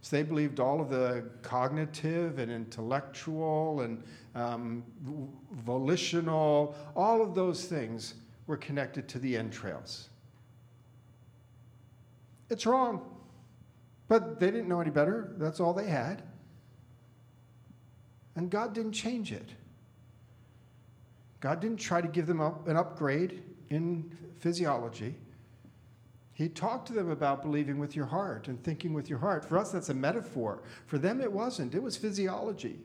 So 0.00 0.16
they 0.16 0.24
believed 0.24 0.58
all 0.58 0.80
of 0.80 0.90
the 0.90 1.30
cognitive 1.42 2.40
and 2.40 2.50
intellectual 2.50 3.82
and 3.82 4.02
um, 4.34 4.82
volitional, 5.52 6.74
all 6.96 7.22
of 7.22 7.36
those 7.36 7.66
things 7.66 8.14
were 8.48 8.56
connected 8.56 9.06
to 9.06 9.20
the 9.20 9.36
entrails. 9.36 10.08
It's 12.50 12.66
wrong. 12.66 13.08
But 14.08 14.40
they 14.40 14.50
didn't 14.50 14.66
know 14.66 14.80
any 14.80 14.90
better. 14.90 15.34
That's 15.38 15.60
all 15.60 15.72
they 15.72 15.86
had. 15.86 16.24
And 18.36 18.50
God 18.50 18.74
didn't 18.74 18.92
change 18.92 19.32
it. 19.32 19.48
God 21.40 21.60
didn't 21.60 21.78
try 21.78 22.00
to 22.00 22.08
give 22.08 22.26
them 22.26 22.40
an 22.40 22.76
upgrade 22.76 23.42
in 23.70 24.10
physiology. 24.38 25.14
He 26.32 26.48
talked 26.48 26.88
to 26.88 26.92
them 26.92 27.10
about 27.10 27.42
believing 27.42 27.78
with 27.78 27.94
your 27.94 28.06
heart 28.06 28.48
and 28.48 28.62
thinking 28.64 28.92
with 28.92 29.08
your 29.08 29.18
heart. 29.18 29.44
For 29.44 29.56
us, 29.56 29.70
that's 29.70 29.90
a 29.90 29.94
metaphor. 29.94 30.62
For 30.86 30.98
them, 30.98 31.20
it 31.20 31.30
wasn't. 31.30 31.74
It 31.74 31.82
was 31.82 31.96
physiology. 31.96 32.78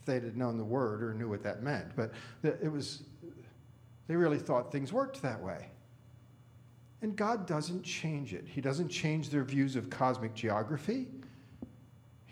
If 0.00 0.04
they'd 0.04 0.24
have 0.24 0.36
known 0.36 0.58
the 0.58 0.64
word 0.64 1.02
or 1.02 1.14
knew 1.14 1.28
what 1.28 1.42
that 1.44 1.62
meant. 1.62 1.96
But 1.96 2.12
it 2.42 2.70
was, 2.70 3.04
they 4.08 4.16
really 4.16 4.38
thought 4.38 4.70
things 4.70 4.92
worked 4.92 5.22
that 5.22 5.40
way. 5.40 5.68
And 7.00 7.16
God 7.16 7.46
doesn't 7.46 7.82
change 7.82 8.34
it. 8.34 8.46
He 8.46 8.60
doesn't 8.60 8.88
change 8.88 9.30
their 9.30 9.44
views 9.44 9.76
of 9.76 9.88
cosmic 9.88 10.34
geography. 10.34 11.06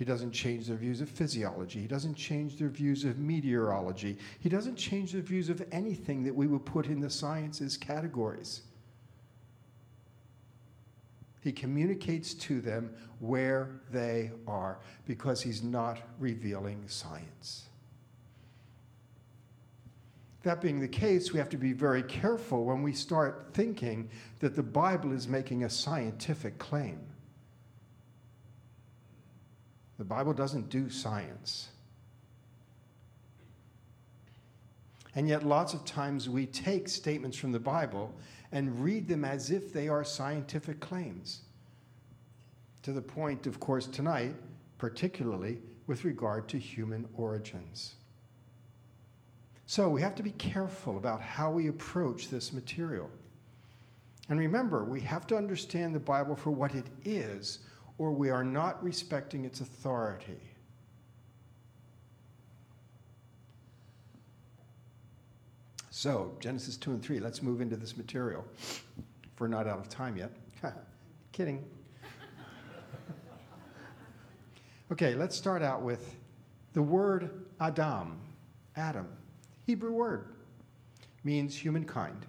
He 0.02 0.06
doesn't 0.06 0.32
change 0.32 0.66
their 0.66 0.76
views 0.76 1.00
of 1.00 1.08
physiology. 1.08 1.80
He 1.80 1.86
doesn't 1.86 2.16
change 2.16 2.56
their 2.56 2.70
views 2.70 3.04
of 3.04 3.20
meteorology. 3.20 4.18
He 4.40 4.48
doesn't 4.48 4.74
change 4.74 5.12
their 5.12 5.22
views 5.22 5.48
of 5.48 5.64
anything 5.70 6.24
that 6.24 6.34
we 6.34 6.48
would 6.48 6.66
put 6.66 6.86
in 6.86 6.98
the 6.98 7.08
sciences 7.08 7.76
categories. 7.76 8.62
He 11.40 11.52
communicates 11.52 12.34
to 12.34 12.60
them 12.60 12.92
where 13.20 13.80
they 13.92 14.32
are 14.48 14.80
because 15.06 15.40
he's 15.40 15.62
not 15.62 16.00
revealing 16.18 16.82
science. 16.88 17.66
That 20.42 20.60
being 20.60 20.80
the 20.80 20.88
case, 20.88 21.32
we 21.32 21.38
have 21.38 21.50
to 21.50 21.56
be 21.56 21.72
very 21.72 22.02
careful 22.02 22.64
when 22.64 22.82
we 22.82 22.92
start 22.92 23.50
thinking 23.54 24.10
that 24.40 24.56
the 24.56 24.64
Bible 24.64 25.12
is 25.12 25.28
making 25.28 25.62
a 25.62 25.70
scientific 25.70 26.58
claim. 26.58 26.98
The 30.02 30.08
Bible 30.08 30.32
doesn't 30.32 30.68
do 30.68 30.90
science. 30.90 31.68
And 35.14 35.28
yet, 35.28 35.46
lots 35.46 35.74
of 35.74 35.84
times 35.84 36.28
we 36.28 36.44
take 36.44 36.88
statements 36.88 37.36
from 37.36 37.52
the 37.52 37.60
Bible 37.60 38.12
and 38.50 38.82
read 38.82 39.06
them 39.06 39.24
as 39.24 39.52
if 39.52 39.72
they 39.72 39.86
are 39.86 40.02
scientific 40.02 40.80
claims. 40.80 41.42
To 42.82 42.92
the 42.92 43.00
point, 43.00 43.46
of 43.46 43.60
course, 43.60 43.86
tonight, 43.86 44.34
particularly 44.76 45.58
with 45.86 46.04
regard 46.04 46.48
to 46.48 46.58
human 46.58 47.06
origins. 47.16 47.94
So 49.66 49.88
we 49.88 50.00
have 50.00 50.16
to 50.16 50.24
be 50.24 50.32
careful 50.32 50.96
about 50.96 51.20
how 51.20 51.52
we 51.52 51.68
approach 51.68 52.28
this 52.28 52.52
material. 52.52 53.08
And 54.28 54.36
remember, 54.36 54.82
we 54.82 55.00
have 55.02 55.28
to 55.28 55.36
understand 55.36 55.94
the 55.94 56.00
Bible 56.00 56.34
for 56.34 56.50
what 56.50 56.74
it 56.74 56.86
is, 57.04 57.60
or 58.02 58.10
we 58.10 58.30
are 58.30 58.42
not 58.42 58.82
respecting 58.82 59.44
its 59.44 59.60
authority. 59.60 60.40
So, 65.90 66.32
Genesis 66.40 66.76
2 66.76 66.90
and 66.90 67.00
3, 67.00 67.20
let's 67.20 67.44
move 67.44 67.60
into 67.60 67.76
this 67.76 67.96
material. 67.96 68.44
If 68.58 69.38
we're 69.38 69.46
not 69.46 69.68
out 69.68 69.78
of 69.78 69.88
time 69.88 70.16
yet. 70.16 70.32
Kidding. 71.32 71.64
okay, 74.90 75.14
let's 75.14 75.36
start 75.36 75.62
out 75.62 75.82
with 75.82 76.16
the 76.72 76.82
word 76.82 77.44
Adam, 77.60 78.18
Adam, 78.74 79.06
Hebrew 79.64 79.92
word, 79.92 80.24
means 81.22 81.56
humankind. 81.56 82.26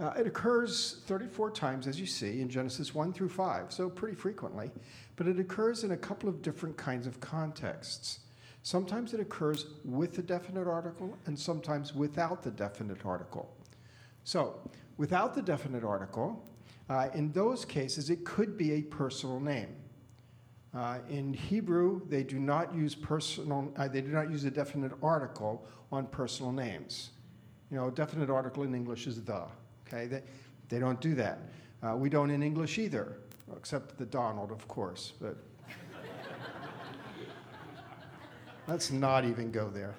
Uh, 0.00 0.12
it 0.18 0.26
occurs 0.26 1.02
34 1.06 1.50
times, 1.50 1.86
as 1.86 2.00
you 2.00 2.06
see, 2.06 2.40
in 2.40 2.48
Genesis 2.48 2.94
1 2.94 3.12
through 3.12 3.28
5, 3.28 3.72
so 3.72 3.88
pretty 3.88 4.16
frequently, 4.16 4.70
but 5.16 5.28
it 5.28 5.38
occurs 5.38 5.84
in 5.84 5.92
a 5.92 5.96
couple 5.96 6.28
of 6.28 6.42
different 6.42 6.76
kinds 6.76 7.06
of 7.06 7.20
contexts. 7.20 8.20
Sometimes 8.62 9.12
it 9.12 9.20
occurs 9.20 9.66
with 9.84 10.14
the 10.14 10.22
definite 10.22 10.68
article 10.68 11.16
and 11.26 11.38
sometimes 11.38 11.94
without 11.94 12.42
the 12.42 12.50
definite 12.50 13.04
article. 13.04 13.54
So, 14.24 14.60
without 14.96 15.34
the 15.34 15.42
definite 15.42 15.84
article, 15.84 16.44
uh, 16.88 17.08
in 17.14 17.32
those 17.32 17.64
cases, 17.64 18.08
it 18.08 18.24
could 18.24 18.56
be 18.56 18.72
a 18.72 18.82
personal 18.82 19.40
name. 19.40 19.74
Uh, 20.74 20.98
in 21.10 21.34
Hebrew, 21.34 22.00
they 22.08 22.22
do 22.22 22.38
not 22.38 22.74
use 22.74 22.94
personal. 22.94 23.72
Uh, 23.76 23.88
they 23.88 24.00
do 24.00 24.08
not 24.08 24.30
use 24.30 24.44
a 24.44 24.50
definite 24.50 24.92
article 25.02 25.66
on 25.90 26.06
personal 26.06 26.50
names. 26.50 27.10
You 27.70 27.76
know, 27.76 27.90
definite 27.90 28.30
article 28.30 28.62
in 28.62 28.74
English 28.74 29.06
is 29.06 29.22
the. 29.22 29.52
Okay, 29.92 30.06
they, 30.06 30.22
they 30.68 30.78
don't 30.78 31.00
do 31.00 31.14
that. 31.16 31.40
Uh, 31.82 31.96
we 31.96 32.08
don't 32.08 32.30
in 32.30 32.42
English 32.42 32.78
either, 32.78 33.18
except 33.56 33.98
the 33.98 34.06
Donald, 34.06 34.50
of 34.50 34.66
course. 34.68 35.12
But 35.20 35.36
Let's 38.68 38.90
not 38.90 39.24
even 39.24 39.50
go 39.50 39.68
there. 39.68 39.94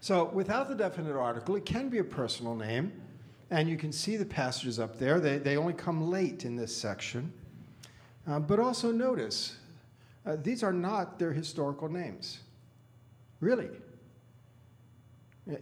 so, 0.00 0.24
without 0.32 0.68
the 0.68 0.74
definite 0.74 1.16
article, 1.16 1.54
it 1.56 1.64
can 1.64 1.88
be 1.88 1.98
a 1.98 2.04
personal 2.04 2.56
name, 2.56 2.92
and 3.50 3.68
you 3.68 3.76
can 3.76 3.92
see 3.92 4.16
the 4.16 4.24
passages 4.24 4.80
up 4.80 4.98
there. 4.98 5.20
They, 5.20 5.38
they 5.38 5.56
only 5.56 5.74
come 5.74 6.10
late 6.10 6.44
in 6.44 6.56
this 6.56 6.76
section. 6.76 7.32
Uh, 8.26 8.40
but 8.40 8.58
also 8.58 8.90
notice, 8.90 9.56
uh, 10.26 10.36
these 10.42 10.62
are 10.62 10.72
not 10.72 11.18
their 11.18 11.32
historical 11.32 11.88
names. 11.88 12.40
Really. 13.40 13.68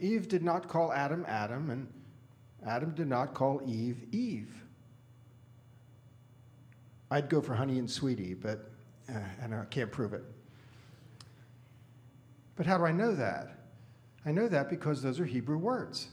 Eve 0.01 0.29
did 0.29 0.43
not 0.43 0.69
call 0.69 0.93
Adam 0.93 1.25
Adam, 1.27 1.71
and 1.71 1.87
Adam 2.67 2.95
did 2.95 3.07
not 3.07 3.35
call 3.35 3.63
Eve 3.67 4.05
Eve. 4.13 4.63
I'd 7.11 7.29
go 7.29 7.41
for 7.41 7.55
honey 7.55 7.79
and 7.79 7.91
sweetie, 7.91 8.35
but 8.35 8.71
uh, 9.09 9.19
and 9.41 9.55
I 9.55 9.65
can't 9.67 9.91
prove 9.91 10.13
it. 10.13 10.23
But 12.57 12.67
how 12.67 12.77
do 12.77 12.85
I 12.85 12.93
know 12.93 13.15
that? 13.15 13.59
I 14.27 14.33
know 14.33 14.49
that 14.49 14.69
because 14.69 15.01
those 15.01 15.21
are 15.21 15.25
Hebrew 15.25 15.57
words. 15.57 16.09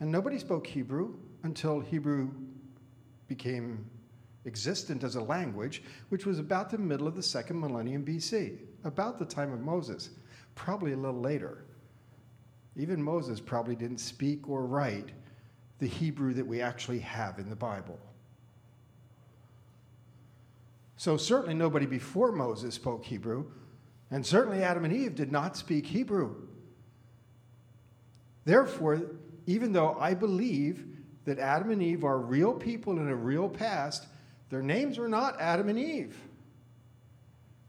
And 0.00 0.10
nobody 0.10 0.38
spoke 0.38 0.66
Hebrew 0.66 1.14
until 1.42 1.80
Hebrew 1.80 2.30
became 3.28 3.84
existent 4.46 5.02
as 5.02 5.16
a 5.16 5.20
language, 5.20 5.82
which 6.08 6.26
was 6.26 6.38
about 6.38 6.70
the 6.70 6.78
middle 6.78 7.06
of 7.06 7.16
the 7.16 7.22
second 7.22 7.58
millennium 7.60 8.04
BC, 8.04 8.58
about 8.84 9.18
the 9.18 9.24
time 9.24 9.52
of 9.52 9.60
Moses, 9.60 10.10
probably 10.54 10.92
a 10.92 10.96
little 10.96 11.20
later. 11.20 11.64
Even 12.76 13.02
Moses 13.02 13.40
probably 13.40 13.76
didn't 13.76 13.98
speak 13.98 14.48
or 14.48 14.66
write 14.66 15.10
the 15.78 15.86
Hebrew 15.86 16.34
that 16.34 16.46
we 16.46 16.60
actually 16.60 17.00
have 17.00 17.38
in 17.38 17.48
the 17.48 17.56
Bible. 17.56 17.98
So, 20.96 21.16
certainly 21.16 21.54
nobody 21.54 21.86
before 21.86 22.32
Moses 22.32 22.74
spoke 22.74 23.04
Hebrew, 23.04 23.46
and 24.10 24.24
certainly 24.24 24.62
Adam 24.62 24.84
and 24.84 24.94
Eve 24.94 25.14
did 25.14 25.32
not 25.32 25.56
speak 25.56 25.86
Hebrew. 25.86 26.34
Therefore, 28.44 29.02
even 29.46 29.72
though 29.72 29.96
I 29.98 30.14
believe 30.14 30.86
that 31.24 31.38
Adam 31.38 31.70
and 31.70 31.82
Eve 31.82 32.04
are 32.04 32.18
real 32.18 32.54
people 32.54 32.98
in 32.98 33.08
a 33.08 33.14
real 33.14 33.48
past, 33.48 34.06
their 34.50 34.62
names 34.62 34.98
are 34.98 35.08
not 35.08 35.40
Adam 35.40 35.68
and 35.68 35.78
Eve. 35.78 36.16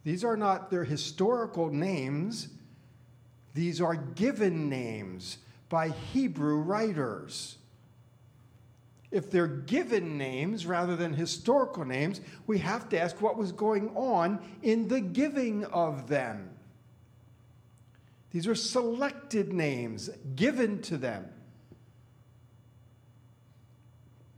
These 0.03 0.23
are 0.23 0.37
not 0.37 0.69
their 0.69 0.83
historical 0.83 1.71
names, 1.71 2.49
these 3.55 3.79
are 3.79 3.95
given 3.95 4.69
names 4.69 5.37
by 5.69 5.89
Hebrew 5.89 6.57
writers. 6.57 7.57
If 9.11 9.31
they're 9.31 9.47
given 9.47 10.17
names 10.17 10.65
rather 10.65 10.97
than 10.97 11.13
historical 11.13 11.85
names, 11.85 12.19
we 12.47 12.59
have 12.59 12.89
to 12.89 12.99
ask 12.99 13.21
what 13.21 13.37
was 13.37 13.53
going 13.53 13.95
on 13.95 14.39
in 14.61 14.89
the 14.89 14.99
giving 14.99 15.63
of 15.65 16.09
them. 16.09 16.49
These 18.31 18.45
are 18.45 18.55
selected 18.55 19.53
names 19.53 20.09
given 20.35 20.81
to 20.83 20.97
them. 20.97 21.25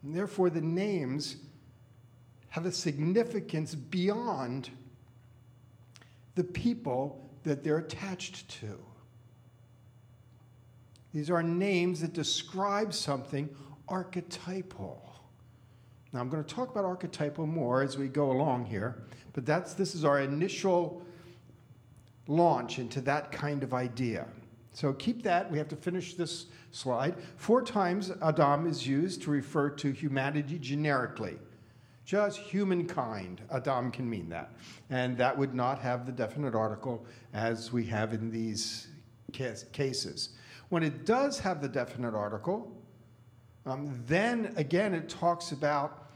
And 0.03 0.15
therefore, 0.15 0.51
the 0.51 0.62
names 0.62 1.38
have 2.49 2.67
a 2.67 2.71
significance 2.71 3.73
beyond 3.73 4.69
the 6.36 6.43
people 6.43 7.27
that 7.43 7.63
they're 7.63 7.80
attached 7.80 8.47
to. 8.60 8.77
These 11.17 11.32
are 11.32 11.41
names 11.41 12.01
that 12.01 12.13
describe 12.13 12.93
something 12.93 13.49
archetypal. 13.88 15.15
Now, 16.13 16.19
I'm 16.19 16.30
going 16.30 16.43
to 16.43 16.56
talk 16.56 16.69
about 16.69 16.86
archetypal 16.86 17.47
more 17.47 17.82
as 17.82 17.97
we 17.97 18.08
go 18.08 18.30
along 18.30 18.65
here, 18.65 19.01
but 19.34 19.43
that's, 19.43 19.73
this 19.73 19.95
is 19.95 20.06
our 20.06 20.21
initial 20.21 21.01
launch 22.27 22.77
into 22.77 23.01
that 23.01 23.32
kind 23.32 23.63
of 23.63 23.73
idea. 23.73 24.27
So 24.73 24.93
keep 24.93 25.23
that. 25.23 25.51
We 25.51 25.58
have 25.58 25.67
to 25.69 25.75
finish 25.75 26.13
this 26.13 26.45
slide. 26.69 27.15
Four 27.38 27.63
times 27.63 28.12
Adam 28.21 28.67
is 28.67 28.86
used 28.86 29.23
to 29.23 29.32
refer 29.32 29.71
to 29.71 29.91
humanity 29.91 30.60
generically. 30.60 31.39
Just 32.06 32.38
humankind. 32.38 33.41
Adam 33.51 33.89
can 33.89 34.08
mean 34.08 34.30
that. 34.30 34.51
And 34.91 35.17
that 35.17 35.36
would 35.36 35.56
not 35.56 35.80
have 35.80 36.06
the 36.06 36.12
definite 36.12 36.53
article 36.53 37.08
as 37.34 37.73
we 37.73 37.86
have 37.86 38.13
in 38.13 38.30
these 38.30 38.89
cases. 39.32 40.30
When 40.69 40.84
it 40.84 41.06
does 41.06 41.39
have 41.39 41.62
the 41.62 41.69
definite 41.69 42.13
article, 42.13 42.71
um, 43.65 44.03
then 44.06 44.53
again 44.58 44.93
it 44.93 45.10
talks 45.10 45.51
about 45.51 46.12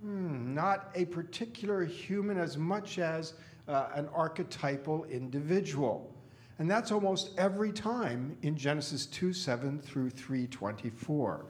hmm, 0.00 0.54
not 0.54 0.90
a 0.94 1.04
particular 1.06 1.84
human 1.84 2.38
as 2.38 2.56
much 2.56 2.98
as 2.98 3.34
uh, 3.68 3.88
an 3.94 4.08
archetypal 4.14 5.04
individual. 5.04 6.12
And 6.58 6.70
that's 6.70 6.92
almost 6.92 7.30
every 7.38 7.72
time 7.72 8.36
in 8.42 8.56
Genesis 8.56 9.06
2 9.06 9.32
7 9.32 9.80
through 9.80 10.10
324. 10.10 11.46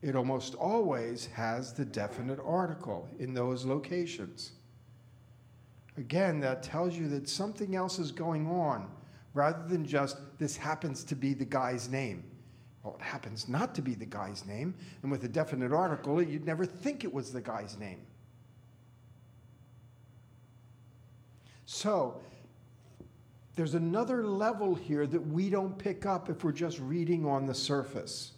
It 0.00 0.14
almost 0.14 0.54
always 0.54 1.26
has 1.26 1.72
the 1.72 1.84
definite 1.84 2.38
article 2.44 3.08
in 3.18 3.34
those 3.34 3.64
locations. 3.64 4.52
Again, 5.96 6.38
that 6.40 6.62
tells 6.62 6.96
you 6.96 7.08
that 7.08 7.28
something 7.28 7.74
else 7.74 7.98
is 7.98 8.12
going 8.12 8.46
on 8.46 8.88
rather 9.34 9.66
than 9.68 9.86
just 9.86 10.18
this 10.38 10.56
happens 10.56 11.04
to 11.04 11.14
be 11.14 11.34
the 11.34 11.44
guy's 11.44 11.88
name. 11.88 12.24
Well, 12.82 12.96
it 12.98 13.04
happens 13.04 13.48
not 13.48 13.74
to 13.74 13.82
be 13.82 13.94
the 13.94 14.06
guy's 14.06 14.46
name, 14.46 14.74
and 15.02 15.10
with 15.10 15.24
a 15.24 15.28
definite 15.28 15.72
article, 15.72 16.22
you'd 16.22 16.46
never 16.46 16.64
think 16.64 17.04
it 17.04 17.12
was 17.12 17.32
the 17.32 17.40
guy's 17.40 17.76
name. 17.78 18.00
So, 21.66 22.20
there's 23.56 23.74
another 23.74 24.24
level 24.24 24.74
here 24.74 25.06
that 25.06 25.20
we 25.20 25.50
don't 25.50 25.76
pick 25.76 26.06
up 26.06 26.30
if 26.30 26.44
we're 26.44 26.52
just 26.52 26.78
reading 26.78 27.26
on 27.26 27.44
the 27.44 27.54
surface. 27.54 28.32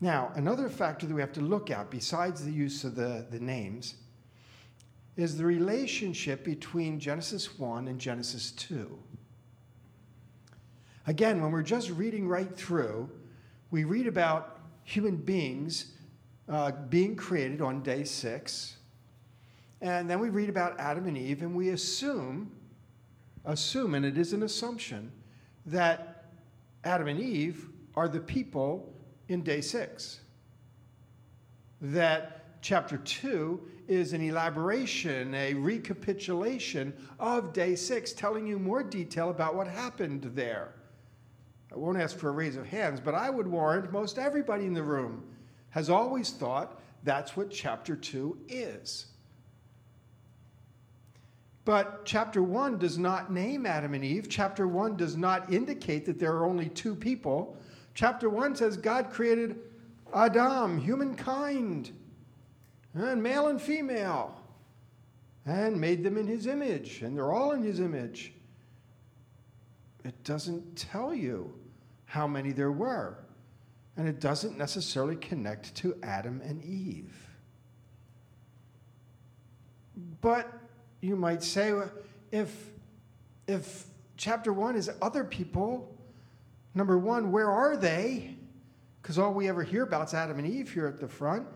Now, 0.00 0.32
another 0.34 0.70
factor 0.70 1.06
that 1.06 1.14
we 1.14 1.20
have 1.20 1.34
to 1.34 1.42
look 1.42 1.70
at, 1.70 1.90
besides 1.90 2.42
the 2.44 2.50
use 2.50 2.84
of 2.84 2.94
the, 2.94 3.26
the 3.30 3.38
names, 3.38 3.96
is 5.16 5.36
the 5.36 5.44
relationship 5.44 6.44
between 6.44 6.98
Genesis 6.98 7.58
1 7.58 7.88
and 7.88 7.98
Genesis 7.98 8.52
2. 8.52 8.98
Again, 11.06 11.42
when 11.42 11.50
we're 11.50 11.62
just 11.62 11.90
reading 11.90 12.28
right 12.28 12.54
through, 12.56 13.10
we 13.70 13.84
read 13.84 14.06
about 14.06 14.60
human 14.84 15.16
beings 15.16 15.92
uh, 16.48 16.72
being 16.88 17.16
created 17.16 17.60
on 17.60 17.82
day 17.82 18.04
six 18.04 18.76
and 19.80 20.10
then 20.10 20.20
we 20.20 20.28
read 20.28 20.48
about 20.48 20.78
Adam 20.78 21.06
and 21.06 21.16
Eve, 21.16 21.42
and 21.42 21.54
we 21.54 21.70
assume, 21.70 22.50
assume, 23.44 23.94
and 23.94 24.04
it 24.04 24.18
is 24.18 24.32
an 24.32 24.42
assumption, 24.42 25.10
that 25.66 26.26
Adam 26.84 27.08
and 27.08 27.18
Eve 27.18 27.68
are 27.94 28.08
the 28.08 28.20
people 28.20 28.92
in 29.28 29.42
day 29.42 29.60
six. 29.60 30.20
That 31.80 32.60
chapter 32.60 32.98
two 32.98 33.68
is 33.90 34.12
an 34.12 34.22
elaboration, 34.22 35.34
a 35.34 35.52
recapitulation 35.52 36.94
of 37.18 37.52
day 37.52 37.74
six, 37.74 38.12
telling 38.12 38.46
you 38.46 38.56
more 38.56 38.84
detail 38.84 39.30
about 39.30 39.56
what 39.56 39.66
happened 39.66 40.30
there. 40.34 40.74
I 41.72 41.76
won't 41.76 42.00
ask 42.00 42.16
for 42.16 42.28
a 42.28 42.32
raise 42.32 42.56
of 42.56 42.66
hands, 42.66 43.00
but 43.00 43.14
I 43.14 43.30
would 43.30 43.48
warrant 43.48 43.90
most 43.90 44.16
everybody 44.16 44.64
in 44.64 44.74
the 44.74 44.82
room 44.82 45.24
has 45.70 45.90
always 45.90 46.30
thought 46.30 46.80
that's 47.02 47.36
what 47.36 47.50
chapter 47.50 47.96
two 47.96 48.38
is. 48.48 49.06
But 51.64 52.04
chapter 52.04 52.42
1 52.42 52.78
does 52.78 52.96
not 52.96 53.32
name 53.32 53.66
Adam 53.66 53.94
and 53.94 54.04
Eve. 54.04 54.28
Chapter 54.28 54.66
1 54.66 54.96
does 54.96 55.16
not 55.16 55.52
indicate 55.52 56.06
that 56.06 56.18
there 56.18 56.32
are 56.32 56.46
only 56.46 56.68
two 56.68 56.94
people. 56.94 57.56
Chapter 57.94 58.30
1 58.30 58.56
says 58.56 58.76
God 58.76 59.10
created 59.10 59.58
Adam, 60.14 60.78
humankind, 60.78 61.92
and 62.94 63.22
male 63.22 63.48
and 63.48 63.60
female, 63.60 64.36
and 65.46 65.80
made 65.80 66.02
them 66.02 66.16
in 66.16 66.26
his 66.26 66.46
image, 66.46 67.02
and 67.02 67.16
they're 67.16 67.32
all 67.32 67.52
in 67.52 67.62
his 67.62 67.80
image. 67.80 68.32
It 70.04 70.22
doesn't 70.24 70.76
tell 70.76 71.14
you 71.14 71.52
how 72.06 72.26
many 72.26 72.52
there 72.52 72.72
were, 72.72 73.18
and 73.96 74.08
it 74.08 74.20
doesn't 74.20 74.58
necessarily 74.58 75.16
connect 75.16 75.74
to 75.76 75.96
Adam 76.02 76.40
and 76.44 76.62
Eve. 76.64 77.14
But 80.20 80.52
you 81.00 81.16
might 81.16 81.42
say, 81.42 81.72
if, 82.30 82.70
if 83.46 83.86
chapter 84.16 84.52
one 84.52 84.76
is 84.76 84.90
other 85.00 85.24
people, 85.24 85.96
number 86.74 86.98
one, 86.98 87.32
where 87.32 87.50
are 87.50 87.76
they? 87.76 88.36
Because 89.00 89.18
all 89.18 89.32
we 89.32 89.48
ever 89.48 89.62
hear 89.62 89.82
about 89.82 90.08
is 90.08 90.14
Adam 90.14 90.38
and 90.38 90.46
Eve 90.46 90.72
here 90.72 90.86
at 90.86 91.00
the 91.00 91.08
front. 91.08 91.46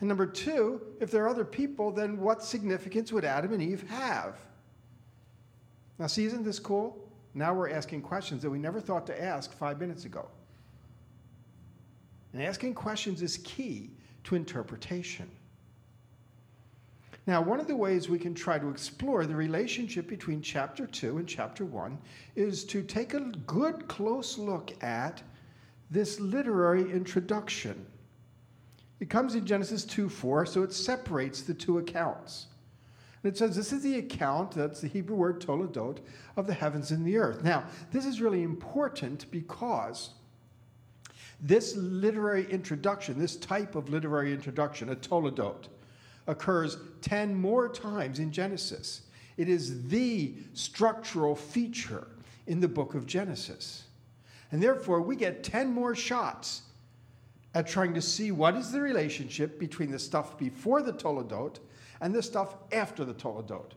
And 0.00 0.08
number 0.08 0.26
two, 0.26 0.80
if 0.98 1.10
there 1.10 1.24
are 1.24 1.28
other 1.28 1.44
people, 1.44 1.92
then 1.92 2.18
what 2.18 2.42
significance 2.42 3.12
would 3.12 3.24
Adam 3.24 3.52
and 3.52 3.62
Eve 3.62 3.88
have? 3.88 4.36
Now, 5.98 6.06
see, 6.06 6.24
isn't 6.24 6.42
this 6.42 6.58
cool? 6.58 7.06
Now 7.34 7.52
we're 7.52 7.68
asking 7.68 8.02
questions 8.02 8.42
that 8.42 8.50
we 8.50 8.58
never 8.58 8.80
thought 8.80 9.06
to 9.06 9.22
ask 9.22 9.52
five 9.52 9.78
minutes 9.78 10.06
ago. 10.06 10.26
And 12.32 12.42
asking 12.42 12.74
questions 12.74 13.22
is 13.22 13.38
key 13.38 13.90
to 14.24 14.34
interpretation. 14.34 15.30
Now, 17.26 17.42
one 17.42 17.60
of 17.60 17.66
the 17.66 17.76
ways 17.76 18.08
we 18.08 18.18
can 18.18 18.34
try 18.34 18.58
to 18.58 18.70
explore 18.70 19.26
the 19.26 19.36
relationship 19.36 20.08
between 20.08 20.40
chapter 20.40 20.86
2 20.86 21.18
and 21.18 21.28
chapter 21.28 21.66
1 21.66 21.98
is 22.34 22.64
to 22.64 22.82
take 22.82 23.12
a 23.12 23.20
good, 23.20 23.86
close 23.86 24.38
look 24.38 24.72
at 24.82 25.22
this 25.90 26.18
literary 26.18 26.90
introduction. 26.90 27.84
It 29.00 29.10
comes 29.10 29.34
in 29.34 29.46
Genesis 29.46 29.84
2 29.84 30.08
4, 30.08 30.46
so 30.46 30.62
it 30.62 30.72
separates 30.72 31.42
the 31.42 31.54
two 31.54 31.78
accounts. 31.78 32.46
And 33.22 33.32
it 33.32 33.36
says 33.36 33.56
this 33.56 33.72
is 33.72 33.82
the 33.82 33.98
account, 33.98 34.52
that's 34.52 34.80
the 34.80 34.88
Hebrew 34.88 35.16
word 35.16 35.40
toledot, 35.40 35.98
of 36.36 36.46
the 36.46 36.54
heavens 36.54 36.90
and 36.90 37.04
the 37.04 37.18
earth. 37.18 37.42
Now, 37.42 37.64
this 37.92 38.06
is 38.06 38.20
really 38.20 38.42
important 38.42 39.30
because 39.30 40.10
This 41.42 41.74
literary 41.76 42.50
introduction, 42.50 43.18
this 43.18 43.36
type 43.36 43.74
of 43.74 43.88
literary 43.88 44.32
introduction, 44.32 44.90
a 44.90 44.96
toledot, 44.96 45.68
occurs 46.26 46.76
10 47.00 47.34
more 47.34 47.68
times 47.68 48.18
in 48.18 48.30
Genesis. 48.30 49.02
It 49.36 49.48
is 49.48 49.88
the 49.88 50.34
structural 50.52 51.34
feature 51.34 52.06
in 52.46 52.60
the 52.60 52.68
book 52.68 52.94
of 52.94 53.06
Genesis. 53.06 53.84
And 54.52 54.62
therefore, 54.62 55.00
we 55.00 55.16
get 55.16 55.42
10 55.42 55.72
more 55.72 55.94
shots 55.94 56.62
at 57.54 57.66
trying 57.66 57.94
to 57.94 58.02
see 58.02 58.30
what 58.30 58.54
is 58.54 58.70
the 58.70 58.80
relationship 58.80 59.58
between 59.58 59.90
the 59.90 59.98
stuff 59.98 60.38
before 60.38 60.82
the 60.82 60.92
Toledot 60.92 61.58
and 62.00 62.14
the 62.14 62.22
stuff 62.22 62.56
after 62.72 63.04
the 63.04 63.14
Toledot. 63.14 63.72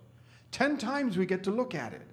10 0.51 0.77
times 0.77 1.17
we 1.17 1.25
get 1.25 1.43
to 1.43 1.51
look 1.51 1.73
at 1.73 1.93
it. 1.93 2.07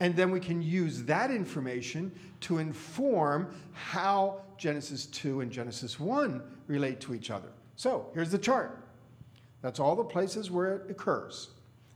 And 0.00 0.16
then 0.16 0.30
we 0.30 0.40
can 0.40 0.62
use 0.62 1.02
that 1.04 1.30
information 1.30 2.10
to 2.40 2.58
inform 2.58 3.54
how 3.72 4.40
Genesis 4.56 5.06
2 5.06 5.42
and 5.42 5.52
Genesis 5.52 6.00
1 6.00 6.42
relate 6.66 7.00
to 7.00 7.14
each 7.14 7.30
other. 7.30 7.48
So 7.76 8.10
here's 8.14 8.30
the 8.30 8.38
chart. 8.38 8.82
That's 9.62 9.78
all 9.78 9.94
the 9.94 10.04
places 10.04 10.50
where 10.50 10.76
it 10.76 10.90
occurs. 10.90 11.50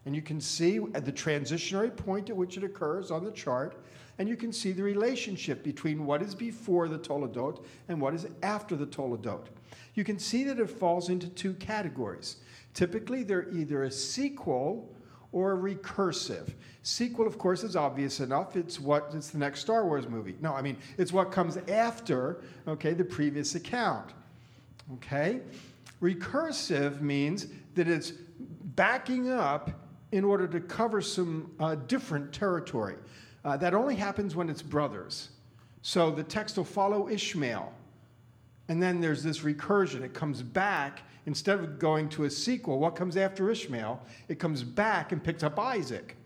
And 0.06 0.14
you 0.14 0.20
can 0.20 0.40
see 0.40 0.80
at 0.94 1.04
the 1.04 1.12
transitionary 1.12 1.94
point 1.94 2.28
at 2.28 2.36
which 2.36 2.58
it 2.58 2.64
occurs 2.64 3.10
on 3.10 3.24
the 3.24 3.30
chart, 3.32 3.82
and 4.18 4.28
you 4.28 4.36
can 4.36 4.52
see 4.52 4.72
the 4.72 4.82
relationship 4.82 5.62
between 5.62 6.06
what 6.06 6.22
is 6.22 6.34
before 6.34 6.88
the 6.88 6.98
Toledot 6.98 7.64
and 7.88 8.00
what 8.00 8.14
is 8.14 8.26
after 8.42 8.76
the 8.76 8.86
Toledot. 8.86 9.46
You 9.94 10.04
can 10.04 10.18
see 10.18 10.44
that 10.44 10.58
it 10.58 10.70
falls 10.70 11.08
into 11.08 11.28
two 11.28 11.54
categories. 11.54 12.36
Typically, 12.74 13.22
they're 13.22 13.48
either 13.50 13.84
a 13.84 13.90
sequel 13.90 14.92
or 15.32 15.52
a 15.52 15.74
recursive. 15.74 16.54
Sequel, 16.82 17.26
of 17.26 17.38
course, 17.38 17.64
is 17.64 17.74
obvious 17.74 18.20
enough. 18.20 18.56
It's 18.56 18.78
what 18.78 19.10
it's 19.14 19.30
the 19.30 19.38
next 19.38 19.60
Star 19.60 19.84
Wars 19.84 20.08
movie. 20.08 20.36
No, 20.40 20.52
I 20.52 20.62
mean 20.62 20.76
it's 20.96 21.12
what 21.12 21.32
comes 21.32 21.56
after, 21.68 22.42
okay, 22.68 22.92
the 22.92 23.04
previous 23.04 23.56
account. 23.56 24.12
Okay? 24.94 25.40
Recursive 26.00 27.00
means 27.00 27.48
that 27.74 27.88
it's 27.88 28.12
backing 28.76 29.30
up 29.30 29.70
in 30.12 30.24
order 30.24 30.46
to 30.46 30.60
cover 30.60 31.00
some 31.00 31.50
uh, 31.58 31.74
different 31.74 32.32
territory. 32.32 32.94
Uh, 33.44 33.56
that 33.58 33.74
only 33.74 33.94
happens 33.96 34.34
when 34.34 34.48
it's 34.48 34.62
brothers. 34.62 35.30
So 35.82 36.10
the 36.10 36.22
text 36.22 36.56
will 36.56 36.64
follow 36.64 37.08
Ishmael. 37.08 37.72
And 38.68 38.82
then 38.82 39.00
there's 39.00 39.22
this 39.22 39.40
recursion. 39.40 40.02
It 40.02 40.14
comes 40.14 40.42
back, 40.42 41.02
instead 41.26 41.58
of 41.58 41.78
going 41.78 42.08
to 42.10 42.24
a 42.24 42.30
sequel, 42.30 42.78
what 42.78 42.96
comes 42.96 43.16
after 43.16 43.50
Ishmael? 43.50 44.00
It 44.28 44.38
comes 44.38 44.62
back 44.62 45.12
and 45.12 45.22
picks 45.22 45.42
up 45.42 45.58
Isaac. 45.58 46.16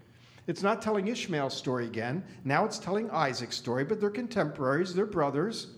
It's 0.46 0.62
not 0.62 0.80
telling 0.80 1.08
Ishmael's 1.08 1.56
story 1.56 1.86
again. 1.86 2.22
Now 2.44 2.64
it's 2.64 2.78
telling 2.78 3.10
Isaac's 3.10 3.56
story, 3.56 3.84
but 3.84 4.00
they're 4.00 4.10
contemporaries, 4.10 4.94
they're 4.94 5.04
brothers. 5.04 5.68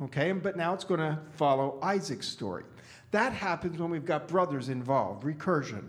Okay, 0.00 0.32
but 0.32 0.56
now 0.56 0.74
it's 0.74 0.84
going 0.84 1.00
to 1.00 1.18
follow 1.36 1.78
Isaac's 1.82 2.28
story. 2.28 2.64
That 3.10 3.32
happens 3.32 3.78
when 3.78 3.90
we've 3.90 4.04
got 4.04 4.28
brothers 4.28 4.70
involved, 4.70 5.24
recursion. 5.24 5.84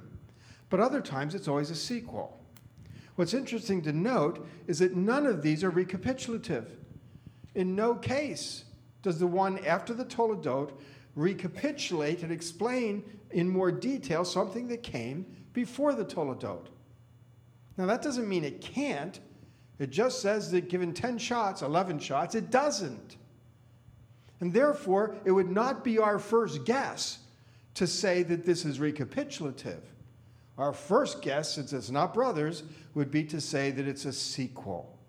But 0.69 0.79
other 0.79 1.01
times 1.01 1.35
it's 1.35 1.47
always 1.47 1.71
a 1.71 1.75
sequel. 1.75 2.38
What's 3.19 3.34
interesting 3.34 3.82
to 3.82 3.91
note 3.91 4.47
is 4.65 4.79
that 4.79 4.95
none 4.95 5.25
of 5.25 5.41
these 5.41 5.62
are 5.65 5.69
recapitulative. 5.69 6.77
In 7.53 7.75
no 7.75 7.93
case 7.93 8.63
does 9.01 9.19
the 9.19 9.27
one 9.27 9.60
after 9.65 9.93
the 9.93 10.05
Toledot 10.05 10.71
recapitulate 11.17 12.23
and 12.23 12.32
explain 12.32 13.03
in 13.32 13.49
more 13.49 13.73
detail 13.73 14.23
something 14.23 14.69
that 14.69 14.84
came 14.84 15.25
before 15.51 15.93
the 15.93 16.05
Toledot. 16.05 16.67
Now, 17.75 17.88
that 17.88 18.01
doesn't 18.01 18.29
mean 18.29 18.45
it 18.45 18.62
can't. 18.62 19.19
It 19.79 19.89
just 19.89 20.21
says 20.21 20.49
that 20.51 20.69
given 20.69 20.93
10 20.93 21.17
shots, 21.17 21.62
11 21.62 21.99
shots, 21.99 22.36
it 22.36 22.49
doesn't. 22.49 23.17
And 24.39 24.53
therefore, 24.53 25.17
it 25.25 25.32
would 25.32 25.51
not 25.51 25.84
be 25.84 25.99
our 25.99 26.19
first 26.19 26.63
guess 26.63 27.19
to 27.73 27.86
say 27.86 28.23
that 28.23 28.45
this 28.45 28.63
is 28.63 28.79
recapitulative. 28.79 29.84
Our 30.60 30.74
first 30.74 31.22
guess, 31.22 31.54
since 31.54 31.72
it's 31.72 31.89
not 31.89 32.13
brothers, 32.13 32.63
would 32.93 33.10
be 33.10 33.24
to 33.24 33.39
say 33.39 33.72
that 33.72 33.88
it's 33.88 34.04
a 34.04 34.12
sequel. 34.12 35.00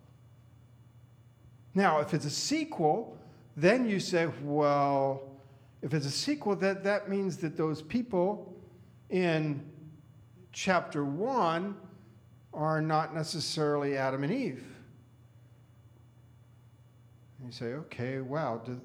Now, 1.74 1.98
if 1.98 2.14
it's 2.14 2.24
a 2.24 2.30
sequel, 2.30 3.18
then 3.56 3.88
you 3.88 3.98
say, 3.98 4.28
well, 4.44 5.22
if 5.82 5.92
it's 5.92 6.06
a 6.06 6.10
sequel, 6.10 6.54
that, 6.56 6.84
that 6.84 7.08
means 7.08 7.36
that 7.38 7.56
those 7.56 7.82
people 7.82 8.54
in 9.10 9.60
chapter 10.52 11.04
1 11.04 11.74
are 12.54 12.80
not 12.80 13.12
necessarily 13.12 13.96
Adam 13.96 14.22
and 14.22 14.32
Eve. 14.32 14.64
And 17.38 17.46
you 17.46 17.52
say, 17.52 17.72
okay, 17.74 18.20
wow. 18.20 18.62
Do, 18.64 18.80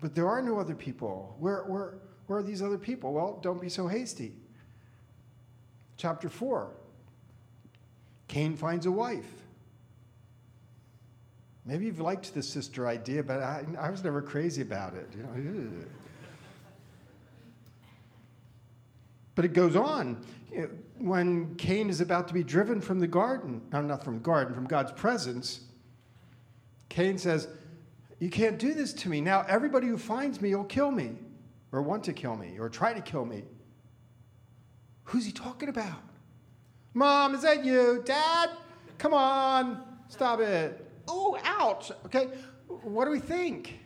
but 0.00 0.16
there 0.16 0.28
are 0.28 0.42
no 0.42 0.58
other 0.58 0.74
people. 0.74 1.36
Where, 1.38 1.62
where, 1.62 1.94
where 2.26 2.40
are 2.40 2.42
these 2.42 2.60
other 2.60 2.78
people? 2.78 3.12
Well, 3.12 3.38
don't 3.40 3.60
be 3.60 3.68
so 3.68 3.86
hasty 3.86 4.34
chapter 5.98 6.30
4. 6.30 6.70
Cain 8.28 8.56
finds 8.56 8.86
a 8.86 8.90
wife. 8.90 9.30
Maybe 11.66 11.84
you've 11.84 12.00
liked 12.00 12.32
the 12.32 12.42
sister 12.42 12.86
idea, 12.86 13.22
but 13.22 13.40
I, 13.40 13.66
I 13.78 13.90
was 13.90 14.02
never 14.02 14.22
crazy 14.22 14.62
about 14.62 14.94
it. 14.94 15.06
You 15.14 15.22
know? 15.22 15.70
but 19.34 19.44
it 19.44 19.52
goes 19.52 19.76
on. 19.76 20.24
When 20.96 21.54
Cain 21.56 21.90
is 21.90 22.00
about 22.00 22.26
to 22.28 22.34
be 22.34 22.42
driven 22.42 22.80
from 22.80 23.00
the 23.00 23.06
garden, 23.06 23.60
no, 23.70 23.82
not 23.82 24.02
from 24.02 24.14
the 24.14 24.20
garden, 24.20 24.54
from 24.54 24.64
God's 24.66 24.92
presence, 24.92 25.60
Cain 26.88 27.18
says, 27.18 27.48
You 28.18 28.30
can't 28.30 28.58
do 28.58 28.72
this 28.72 28.94
to 28.94 29.10
me. 29.10 29.20
Now, 29.20 29.44
everybody 29.46 29.88
who 29.88 29.98
finds 29.98 30.40
me 30.40 30.54
will 30.54 30.64
kill 30.64 30.90
me, 30.90 31.16
or 31.70 31.82
want 31.82 32.02
to 32.04 32.14
kill 32.14 32.36
me, 32.36 32.58
or 32.58 32.70
try 32.70 32.94
to 32.94 33.02
kill 33.02 33.26
me. 33.26 33.42
Who's 35.08 35.24
he 35.24 35.32
talking 35.32 35.70
about? 35.70 36.02
Mom, 36.92 37.34
is 37.34 37.40
that 37.40 37.64
you? 37.64 38.02
Dad? 38.04 38.50
Come 38.98 39.14
on, 39.14 39.82
stop 40.08 40.40
it. 40.40 40.84
Oh, 41.08 41.38
ouch. 41.44 41.90
Okay, 42.04 42.28
what 42.66 43.06
do 43.06 43.10
we 43.10 43.18
think? 43.18 43.78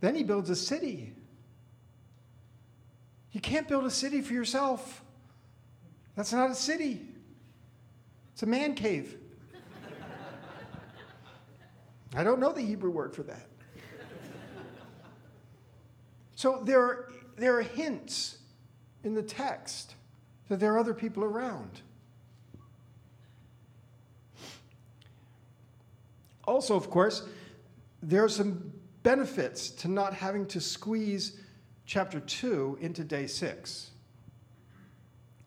Then 0.00 0.14
he 0.14 0.22
builds 0.22 0.50
a 0.50 0.56
city. 0.56 1.14
You 3.30 3.40
can't 3.40 3.66
build 3.66 3.86
a 3.86 3.90
city 3.90 4.20
for 4.20 4.34
yourself. 4.34 5.02
That's 6.16 6.34
not 6.34 6.50
a 6.50 6.54
city, 6.54 7.00
it's 8.34 8.42
a 8.42 8.46
man 8.46 8.74
cave. 8.74 9.16
I 12.14 12.24
don't 12.24 12.40
know 12.40 12.52
the 12.52 12.60
Hebrew 12.60 12.90
word 12.90 13.14
for 13.14 13.22
that. 13.22 13.46
So 16.34 16.60
there 16.62 16.80
are 16.80 17.08
there 17.42 17.58
are 17.58 17.62
hints 17.62 18.38
in 19.02 19.14
the 19.14 19.22
text 19.22 19.96
that 20.48 20.60
there 20.60 20.72
are 20.74 20.78
other 20.78 20.94
people 20.94 21.24
around. 21.24 21.80
Also, 26.44 26.76
of 26.76 26.88
course, 26.88 27.26
there 28.00 28.22
are 28.22 28.28
some 28.28 28.72
benefits 29.02 29.70
to 29.70 29.88
not 29.88 30.14
having 30.14 30.46
to 30.46 30.60
squeeze 30.60 31.40
chapter 31.84 32.20
2 32.20 32.78
into 32.80 33.02
day 33.02 33.26
6. 33.26 33.90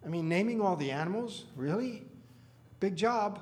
I 0.06 0.10
mean, 0.10 0.28
naming 0.28 0.60
all 0.60 0.76
the 0.76 0.92
animals, 0.92 1.46
really? 1.56 2.04
Big 2.82 2.98
job. 2.98 3.40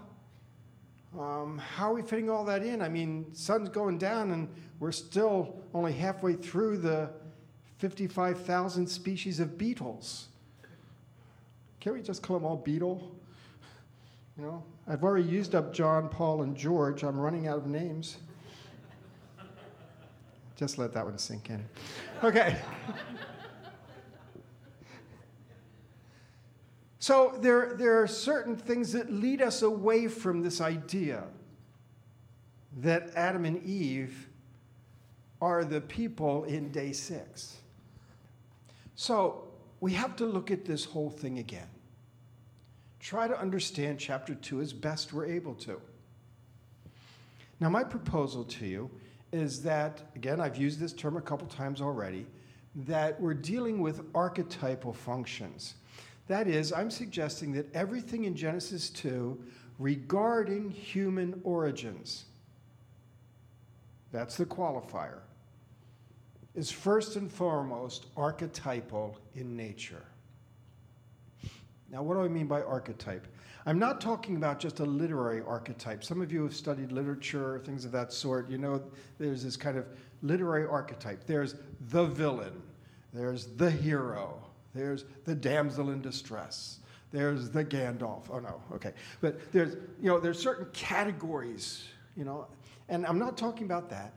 Um, 1.20 1.58
how 1.58 1.92
are 1.92 1.96
we 1.96 2.04
fitting 2.04 2.30
all 2.30 2.46
that 2.46 2.64
in? 2.64 2.84
I 2.84 2.90
mean, 2.90 3.34
sun's 3.34 3.70
going 3.70 3.98
down 3.98 4.30
and 4.30 4.48
we're 4.80 4.92
still 4.92 5.60
only 5.74 5.94
halfway 5.94 6.34
through 6.34 6.78
the 6.78 7.10
55,000 7.84 8.88
species 8.88 9.42
of 9.42 9.58
beetles. 9.58 10.30
Can't 11.82 11.94
we 11.94 12.02
just 12.02 12.24
call 12.24 12.40
them 12.40 12.46
all 12.46 12.56
beetle? 12.56 13.14
You 14.38 14.46
know, 14.46 14.64
I've 14.88 15.04
already 15.04 15.28
used 15.28 15.54
up 15.54 15.74
John, 15.74 16.08
Paul, 16.08 16.44
and 16.44 16.56
George. 16.56 17.04
I'm 17.04 17.20
running 17.20 17.46
out 17.46 17.58
of 17.58 17.68
names. 17.68 18.20
Just 20.56 20.78
let 20.78 20.94
that 20.94 21.04
one 21.04 21.18
sink 21.18 21.50
in. 21.50 21.62
Okay. 22.24 22.56
so 27.00 27.38
there, 27.42 27.74
there 27.74 28.02
are 28.02 28.08
certain 28.08 28.56
things 28.56 28.94
that 28.94 29.12
lead 29.12 29.42
us 29.42 29.62
away 29.62 30.08
from 30.08 30.42
this 30.42 30.62
idea 30.62 31.26
that 32.78 33.12
Adam 33.18 33.44
and 33.44 33.62
Eve 33.62 34.30
are 35.42 35.66
the 35.66 35.82
people 35.82 36.46
in 36.46 36.72
day 36.72 36.94
six. 36.94 37.58
So 38.96 39.46
we 39.80 39.94
have 39.94 40.16
to 40.18 40.26
look 40.26 40.52
at 40.52 40.66
this 40.66 40.86
whole 40.86 41.10
thing 41.10 41.40
again. 41.40 41.68
Try 43.00 43.28
to 43.28 43.38
understand 43.38 44.00
chapter 44.00 44.34
2 44.34 44.62
as 44.62 44.72
best 44.72 45.12
we're 45.12 45.26
able 45.26 45.56
to. 45.56 45.82
Now, 47.60 47.70
my 47.70 47.84
proposal 47.84 48.44
to 48.46 48.66
you 48.66 48.90
is 49.32 49.62
that, 49.64 50.02
again, 50.16 50.40
I've 50.40 50.58
used 50.58 50.80
this 50.80 50.94
term 50.94 51.18
a 51.18 51.22
couple 51.22 51.48
times 51.48 51.82
already, 51.82 52.26
that 52.76 53.20
we're 53.20 53.34
dealing 53.34 53.82
with 53.82 54.02
archetypal 54.16 54.94
functions. 54.94 55.76
That 56.28 56.48
is, 56.48 56.72
I'm 56.72 56.90
suggesting 56.90 57.52
that 57.54 57.74
everything 57.76 58.24
in 58.24 58.36
Genesis 58.36 58.90
2 58.90 59.38
regarding 59.80 60.70
human 60.70 61.42
origins. 61.44 62.26
That's 64.12 64.38
the 64.38 64.46
qualifier. 64.46 65.20
Is 66.56 66.72
first 66.72 67.16
and 67.16 67.32
foremost 67.32 68.06
archetypal 68.16 69.18
in 69.36 69.56
nature. 69.56 70.04
Now, 71.90 72.04
what 72.04 72.16
do 72.16 72.22
I 72.22 72.28
mean 72.28 72.48
by 72.48 72.62
archetype? 72.62 73.28
I'm 73.66 73.80
not 73.80 74.02
talking 74.02 74.36
about 74.36 74.60
just 74.60 74.80
a 74.80 74.86
literary 74.86 75.42
archetype. 75.42 76.04
Some 76.04 76.22
of 76.22 76.32
you 76.32 76.44
have 76.44 76.56
studied 76.56 76.92
literature, 76.92 77.62
things 77.66 77.86
of 77.86 77.92
that 77.94 78.12
sort. 78.12 78.50
You 78.50 78.58
know, 78.58 78.82
there's 79.18 79.44
this 79.44 79.56
kind 79.56 79.78
of 79.78 79.86
literary 80.22 80.66
archetype. 80.66 81.26
There's 81.26 81.56
the 81.90 82.06
villain, 82.06 82.62
there's 83.14 83.46
the 83.46 83.72
hero, 83.72 84.42
there's 84.74 85.06
the 85.24 85.36
damsel 85.36 85.92
in 85.92 86.02
distress, 86.02 86.80
there's 87.12 87.50
the 87.50 87.64
Gandalf. 87.64 88.24
Oh 88.30 88.40
no, 88.40 88.62
okay. 88.74 88.94
But 89.22 89.52
there's, 89.54 89.76
you 90.02 90.10
know, 90.10 90.20
there's 90.20 90.40
certain 90.40 90.68
categories, 90.74 91.84
you 92.18 92.26
know, 92.26 92.48
and 92.90 93.06
I'm 93.06 93.20
not 93.20 93.38
talking 93.38 93.66
about 93.66 93.90
that. 93.92 94.14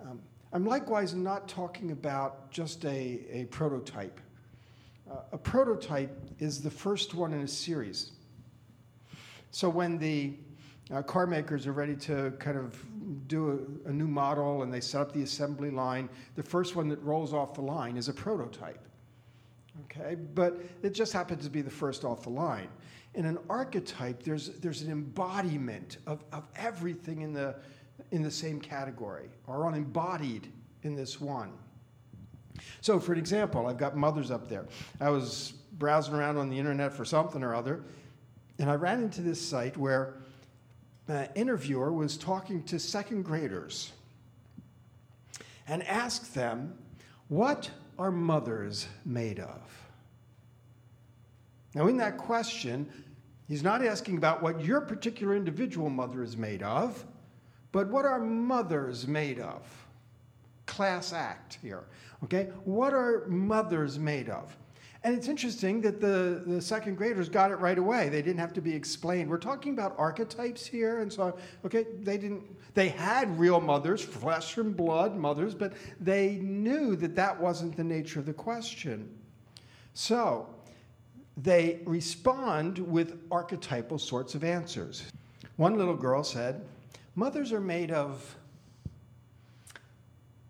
Um, 0.00 0.20
I'm 0.52 0.64
likewise 0.64 1.14
not 1.14 1.46
talking 1.46 1.90
about 1.90 2.50
just 2.50 2.84
a, 2.86 3.20
a 3.30 3.44
prototype. 3.50 4.18
Uh, 5.10 5.16
a 5.32 5.38
prototype 5.38 6.16
is 6.38 6.62
the 6.62 6.70
first 6.70 7.14
one 7.14 7.34
in 7.34 7.40
a 7.42 7.48
series. 7.48 8.12
So 9.50 9.68
when 9.68 9.98
the 9.98 10.34
uh, 10.90 11.02
car 11.02 11.26
makers 11.26 11.66
are 11.66 11.72
ready 11.72 11.94
to 11.96 12.32
kind 12.38 12.56
of 12.56 12.82
do 13.28 13.68
a, 13.86 13.90
a, 13.90 13.92
new 13.92 14.06
model 14.06 14.62
and 14.62 14.72
they 14.72 14.80
set 14.80 15.02
up 15.02 15.12
the 15.12 15.22
assembly 15.22 15.70
line, 15.70 16.08
the 16.34 16.42
first 16.42 16.76
one 16.76 16.88
that 16.88 17.02
rolls 17.02 17.34
off 17.34 17.52
the 17.54 17.60
line 17.60 17.98
is 17.98 18.08
a 18.08 18.12
prototype. 18.12 18.86
Okay, 19.84 20.14
but 20.34 20.58
it 20.82 20.90
just 20.90 21.12
happens 21.12 21.44
to 21.44 21.50
be 21.50 21.60
the 21.60 21.70
first 21.70 22.04
off 22.04 22.22
the 22.22 22.30
line. 22.30 22.68
In 23.14 23.26
an 23.26 23.38
archetype, 23.50 24.22
there's, 24.22 24.50
there's 24.60 24.82
an 24.82 24.90
embodiment 24.90 25.98
of, 26.06 26.24
of 26.32 26.46
everything 26.56 27.20
in 27.20 27.32
the, 27.32 27.54
in 28.10 28.22
the 28.22 28.30
same 28.30 28.60
category 28.60 29.28
or 29.46 29.68
unembodied 29.68 30.52
in 30.82 30.94
this 30.94 31.20
one. 31.20 31.52
So, 32.80 32.98
for 32.98 33.12
an 33.12 33.18
example, 33.18 33.66
I've 33.66 33.78
got 33.78 33.96
mothers 33.96 34.30
up 34.30 34.48
there. 34.48 34.66
I 35.00 35.10
was 35.10 35.52
browsing 35.72 36.14
around 36.14 36.36
on 36.36 36.48
the 36.48 36.58
internet 36.58 36.92
for 36.92 37.04
something 37.04 37.42
or 37.42 37.54
other, 37.54 37.82
and 38.58 38.70
I 38.70 38.74
ran 38.74 39.02
into 39.02 39.20
this 39.20 39.40
site 39.40 39.76
where 39.76 40.14
an 41.06 41.28
interviewer 41.34 41.92
was 41.92 42.16
talking 42.16 42.62
to 42.64 42.78
second 42.78 43.22
graders 43.22 43.92
and 45.66 45.82
asked 45.84 46.34
them, 46.34 46.76
What 47.28 47.70
are 47.98 48.10
mothers 48.10 48.88
made 49.04 49.38
of? 49.38 49.60
Now, 51.74 51.86
in 51.86 51.96
that 51.98 52.18
question, 52.18 52.90
he's 53.46 53.62
not 53.62 53.84
asking 53.84 54.16
about 54.16 54.42
what 54.42 54.64
your 54.64 54.80
particular 54.80 55.36
individual 55.36 55.90
mother 55.90 56.22
is 56.22 56.36
made 56.36 56.62
of, 56.62 57.04
but 57.78 57.86
what 57.90 58.04
are 58.04 58.18
mothers 58.18 59.06
made 59.06 59.38
of? 59.38 59.62
Class 60.66 61.12
act 61.12 61.58
here. 61.62 61.84
Okay? 62.24 62.48
What 62.64 62.92
are 62.92 63.22
mothers 63.28 64.00
made 64.00 64.28
of? 64.28 64.56
And 65.04 65.14
it's 65.14 65.28
interesting 65.28 65.80
that 65.82 66.00
the, 66.00 66.42
the 66.44 66.60
second 66.60 66.96
graders 66.96 67.28
got 67.28 67.52
it 67.52 67.60
right 67.60 67.78
away. 67.78 68.08
They 68.08 68.20
didn't 68.20 68.40
have 68.40 68.52
to 68.54 68.60
be 68.60 68.74
explained. 68.74 69.30
We're 69.30 69.38
talking 69.38 69.74
about 69.74 69.94
archetypes 69.96 70.66
here, 70.66 71.02
and 71.02 71.12
so 71.12 71.38
okay, 71.64 71.86
they 72.02 72.18
didn't. 72.18 72.42
They 72.74 72.88
had 72.88 73.38
real 73.38 73.60
mothers, 73.60 74.02
flesh 74.02 74.56
and 74.56 74.76
blood 74.76 75.14
mothers, 75.14 75.54
but 75.54 75.74
they 76.00 76.40
knew 76.42 76.96
that 76.96 77.14
that 77.14 77.40
wasn't 77.40 77.76
the 77.76 77.84
nature 77.84 78.18
of 78.18 78.26
the 78.26 78.32
question. 78.32 79.08
So 79.94 80.52
they 81.36 81.78
respond 81.84 82.78
with 82.78 83.20
archetypal 83.30 84.00
sorts 84.00 84.34
of 84.34 84.42
answers. 84.42 85.04
One 85.58 85.78
little 85.78 85.94
girl 85.94 86.24
said, 86.24 86.66
"Mothers 87.18 87.52
are 87.52 87.60
made 87.60 87.90
of 87.90 88.36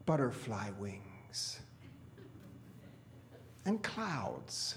butterfly 0.04 0.68
wings." 0.78 1.60
and 3.64 3.82
clouds 3.82 4.76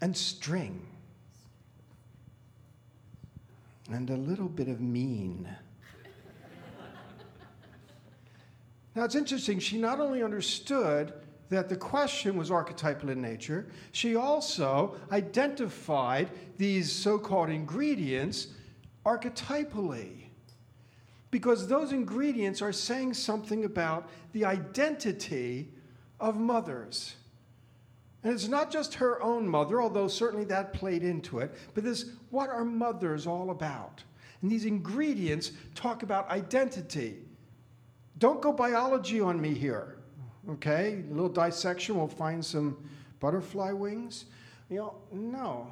and 0.00 0.16
string 0.16 0.86
and 3.90 4.08
a 4.08 4.16
little 4.16 4.48
bit 4.48 4.68
of 4.68 4.80
mean. 4.80 5.46
now 8.94 9.04
it's 9.04 9.14
interesting, 9.14 9.58
she 9.58 9.76
not 9.78 10.00
only 10.00 10.22
understood 10.22 11.12
that 11.50 11.68
the 11.68 11.76
question 11.76 12.38
was 12.38 12.50
archetypal 12.50 13.10
in 13.10 13.20
nature, 13.20 13.66
she 13.92 14.16
also 14.16 14.96
identified 15.10 16.30
these 16.56 16.90
so 16.90 17.18
called 17.18 17.50
ingredients 17.50 18.48
archetypally. 19.04 20.21
Because 21.32 21.66
those 21.66 21.90
ingredients 21.90 22.62
are 22.62 22.72
saying 22.72 23.14
something 23.14 23.64
about 23.64 24.08
the 24.32 24.44
identity 24.44 25.70
of 26.20 26.36
mothers. 26.36 27.16
And 28.22 28.32
it's 28.32 28.46
not 28.46 28.70
just 28.70 28.94
her 28.94 29.20
own 29.20 29.48
mother, 29.48 29.82
although 29.82 30.06
certainly 30.06 30.44
that 30.44 30.72
played 30.72 31.02
into 31.02 31.40
it, 31.40 31.52
but 31.74 31.82
this 31.82 32.10
what 32.30 32.50
are 32.50 32.64
mothers 32.64 33.26
all 33.26 33.50
about? 33.50 34.04
And 34.42 34.50
these 34.50 34.66
ingredients 34.66 35.52
talk 35.74 36.02
about 36.02 36.30
identity. 36.30 37.16
Don't 38.18 38.40
go 38.40 38.52
biology 38.52 39.20
on 39.20 39.40
me 39.40 39.54
here. 39.54 39.96
Okay? 40.48 41.02
A 41.10 41.14
little 41.14 41.28
dissection, 41.28 41.96
we'll 41.96 42.08
find 42.08 42.44
some 42.44 42.76
butterfly 43.20 43.72
wings. 43.72 44.26
You 44.68 44.76
know, 44.76 44.94
no. 45.12 45.70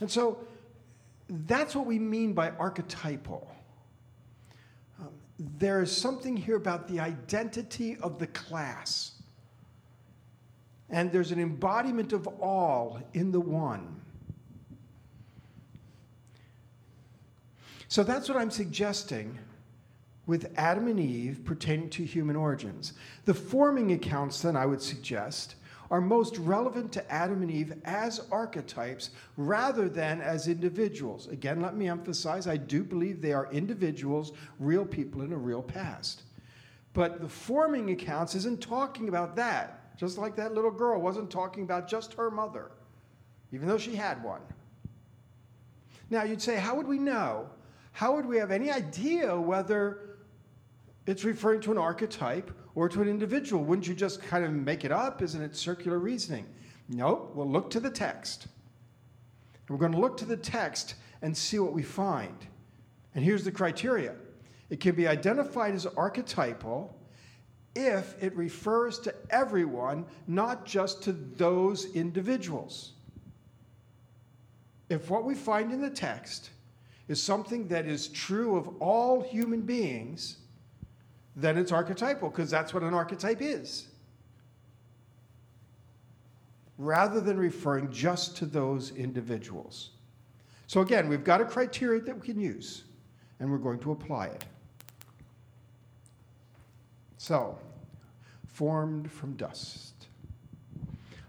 And 0.00 0.10
so 0.10 0.38
that's 1.28 1.74
what 1.74 1.86
we 1.86 1.98
mean 1.98 2.32
by 2.32 2.50
archetypal. 2.50 3.50
Um, 5.00 5.10
there 5.38 5.82
is 5.82 5.96
something 5.96 6.36
here 6.36 6.56
about 6.56 6.88
the 6.88 7.00
identity 7.00 7.96
of 7.98 8.18
the 8.18 8.26
class 8.28 9.14
and 10.90 11.10
there's 11.10 11.32
an 11.32 11.40
embodiment 11.40 12.12
of 12.12 12.26
all 12.40 13.00
in 13.14 13.32
the 13.32 13.40
one. 13.40 14.00
So 17.88 18.02
that's 18.02 18.28
what 18.28 18.38
I'm 18.38 18.50
suggesting 18.50 19.38
with 20.26 20.52
Adam 20.56 20.88
and 20.88 20.98
Eve 20.98 21.44
pertaining 21.44 21.90
to 21.90 22.04
human 22.04 22.36
origins. 22.36 22.94
The 23.24 23.34
forming 23.34 23.92
accounts, 23.92 24.40
then, 24.40 24.56
I 24.56 24.66
would 24.66 24.80
suggest, 24.80 25.56
are 25.90 26.00
most 26.00 26.38
relevant 26.38 26.92
to 26.92 27.12
Adam 27.12 27.42
and 27.42 27.50
Eve 27.50 27.74
as 27.84 28.20
archetypes 28.30 29.10
rather 29.36 29.88
than 29.88 30.20
as 30.20 30.48
individuals. 30.48 31.28
Again, 31.28 31.60
let 31.60 31.76
me 31.76 31.88
emphasize 31.88 32.46
I 32.46 32.56
do 32.56 32.82
believe 32.82 33.20
they 33.20 33.32
are 33.32 33.52
individuals, 33.52 34.32
real 34.58 34.84
people 34.84 35.22
in 35.22 35.32
a 35.32 35.36
real 35.36 35.62
past. 35.62 36.22
But 36.92 37.20
the 37.20 37.28
forming 37.28 37.90
accounts 37.90 38.34
isn't 38.34 38.60
talking 38.60 39.08
about 39.08 39.36
that. 39.36 39.96
Just 39.96 40.18
like 40.18 40.36
that 40.36 40.54
little 40.54 40.70
girl 40.70 41.00
wasn't 41.00 41.30
talking 41.30 41.62
about 41.62 41.88
just 41.88 42.14
her 42.14 42.30
mother, 42.30 42.72
even 43.52 43.68
though 43.68 43.78
she 43.78 43.94
had 43.94 44.22
one. 44.22 44.40
Now, 46.10 46.24
you'd 46.24 46.42
say, 46.42 46.56
how 46.56 46.74
would 46.74 46.86
we 46.86 46.98
know? 46.98 47.48
How 47.92 48.14
would 48.14 48.26
we 48.26 48.36
have 48.38 48.50
any 48.50 48.70
idea 48.70 49.38
whether 49.38 50.16
it's 51.06 51.24
referring 51.24 51.60
to 51.62 51.72
an 51.72 51.78
archetype 51.78 52.50
or 52.74 52.88
to 52.88 53.02
an 53.02 53.08
individual? 53.08 53.64
Wouldn't 53.64 53.86
you 53.86 53.94
just 53.94 54.22
kind 54.22 54.44
of 54.44 54.52
make 54.52 54.84
it 54.84 54.92
up? 54.92 55.22
Isn't 55.22 55.42
it 55.42 55.56
circular 55.56 55.98
reasoning? 55.98 56.46
Nope, 56.88 57.32
we'll 57.34 57.50
look 57.50 57.70
to 57.70 57.80
the 57.80 57.90
text. 57.90 58.48
We're 59.68 59.78
going 59.78 59.92
to 59.92 59.98
look 59.98 60.16
to 60.18 60.26
the 60.26 60.36
text 60.36 60.96
and 61.22 61.36
see 61.36 61.58
what 61.58 61.72
we 61.72 61.82
find. 61.82 62.36
And 63.14 63.24
here's 63.24 63.44
the 63.44 63.52
criteria 63.52 64.14
it 64.70 64.80
can 64.80 64.94
be 64.94 65.06
identified 65.06 65.74
as 65.74 65.86
archetypal 65.86 66.98
if 67.76 68.14
it 68.22 68.34
refers 68.36 68.98
to 69.00 69.14
everyone, 69.30 70.06
not 70.26 70.64
just 70.64 71.02
to 71.02 71.12
those 71.12 71.86
individuals. 71.94 72.92
If 74.88 75.10
what 75.10 75.24
we 75.24 75.34
find 75.34 75.72
in 75.72 75.80
the 75.80 75.90
text 75.90 76.50
is 77.08 77.22
something 77.22 77.68
that 77.68 77.86
is 77.86 78.08
true 78.08 78.56
of 78.56 78.68
all 78.80 79.22
human 79.22 79.62
beings, 79.62 80.38
then 81.36 81.58
it's 81.58 81.72
archetypal, 81.72 82.30
because 82.30 82.50
that's 82.50 82.72
what 82.72 82.82
an 82.82 82.94
archetype 82.94 83.42
is. 83.42 83.88
Rather 86.78 87.20
than 87.20 87.36
referring 87.38 87.90
just 87.90 88.36
to 88.36 88.46
those 88.46 88.90
individuals. 88.92 89.90
So, 90.66 90.80
again, 90.80 91.08
we've 91.08 91.24
got 91.24 91.40
a 91.40 91.44
criteria 91.44 92.00
that 92.02 92.14
we 92.14 92.26
can 92.26 92.40
use, 92.40 92.84
and 93.38 93.50
we're 93.50 93.58
going 93.58 93.78
to 93.80 93.92
apply 93.92 94.26
it. 94.26 94.44
So, 97.18 97.58
formed 98.46 99.10
from 99.10 99.34
dust. 99.34 99.94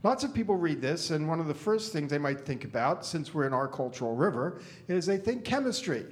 Lots 0.03 0.24
of 0.24 0.36
people 0.36 0.56
read 0.56 0.82
this, 0.82 1.10
and 1.10 1.28
one 1.28 1.39
of 1.39 1.47
the 1.47 1.53
first 1.53 1.91
things 1.91 2.12
they 2.12 2.20
might 2.20 2.41
think 2.41 2.64
about, 2.64 3.03
since 3.03 3.34
we're 3.34 3.47
in 3.47 3.53
our 3.53 3.68
cultural 3.68 4.16
river, 4.16 4.62
is 4.88 5.06
they 5.08 5.18
think 5.18 5.43
chemistry. 5.43 6.06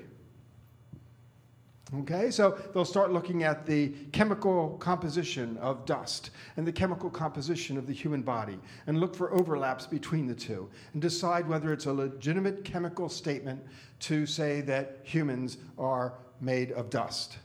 Okay, 2.00 2.32
so 2.32 2.58
they'll 2.74 2.86
start 2.86 3.14
looking 3.14 3.44
at 3.44 3.68
the 3.68 3.90
chemical 4.12 4.78
composition 4.80 5.58
of 5.58 5.86
dust 5.86 6.32
and 6.58 6.66
the 6.66 6.72
chemical 6.72 7.08
composition 7.08 7.78
of 7.78 7.86
the 7.86 7.94
human 7.94 8.24
body 8.24 8.58
and 8.88 9.00
look 9.00 9.16
for 9.16 9.32
overlaps 9.32 9.86
between 9.86 10.26
the 10.26 10.34
two 10.34 10.68
and 10.94 11.02
decide 11.02 11.48
whether 11.48 11.72
it's 11.72 11.86
a 11.86 11.94
legitimate 11.94 12.64
chemical 12.64 13.10
statement 13.10 13.62
to 14.00 14.26
say 14.26 14.62
that 14.62 15.02
humans 15.04 15.58
are 15.78 16.16
made 16.42 16.72
of 16.72 16.90
dust. 16.90 17.38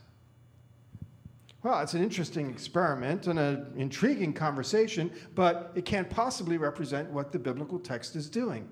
Well, 1.62 1.80
it's 1.80 1.94
an 1.94 2.02
interesting 2.02 2.48
experiment 2.48 3.26
and 3.26 3.38
an 3.38 3.70
intriguing 3.76 4.32
conversation, 4.32 5.10
but 5.34 5.72
it 5.74 5.84
can't 5.84 6.08
possibly 6.08 6.56
represent 6.56 7.10
what 7.10 7.32
the 7.32 7.38
biblical 7.38 7.78
text 7.78 8.16
is 8.16 8.30
doing. 8.30 8.66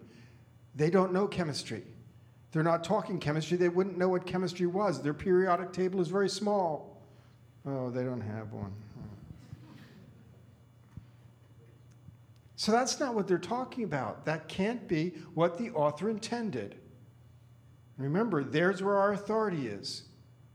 They 0.75 0.89
don't 0.89 1.13
know 1.13 1.27
chemistry. 1.27 1.83
They're 2.57 2.63
not 2.63 2.85
talking 2.85 3.21
chemistry. 3.21 3.59
They 3.59 3.69
wouldn't 3.69 3.99
know 3.99 4.09
what 4.09 4.25
chemistry 4.25 4.67
was. 4.67 5.03
Their 5.03 5.13
periodic 5.13 5.75
table 5.75 6.01
is 6.01 6.09
very 6.09 6.31
small. 6.31 6.97
Oh, 7.67 7.91
they 7.91 8.03
don't 8.03 8.23
have 8.23 8.51
one. 8.51 8.73
So 12.55 12.73
that's 12.73 12.99
not 12.99 13.15
what 13.15 13.29
they're 13.29 13.37
talking 13.37 13.85
about. 13.85 14.25
That 14.25 14.49
can't 14.49 14.89
be 14.89 15.13
what 15.35 15.59
the 15.59 15.71
author 15.73 16.09
intended. 16.09 16.77
Remember, 17.99 18.43
there's 18.43 18.83
where 18.83 18.97
our 18.97 19.13
authority 19.13 19.69
is. 19.69 20.05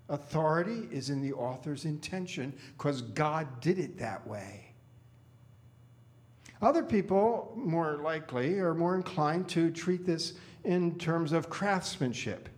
Authority 0.10 0.88
is 0.92 1.12
in 1.12 1.22
the 1.22 1.34
author's 1.34 1.86
intention 1.86 2.52
because 2.80 3.04
God 3.04 3.62
did 3.62 3.78
it 3.78 4.00
that 4.00 4.26
way. 4.26 4.74
Other 6.64 6.82
people, 6.82 7.54
more 7.56 7.98
likely, 7.98 8.58
are 8.58 8.74
more 8.74 8.96
inclined 8.96 9.48
to 9.50 9.70
treat 9.70 10.04
this 10.04 10.34
in 10.64 10.98
terms 10.98 11.32
of 11.32 11.50
craftsmanship. 11.50 12.50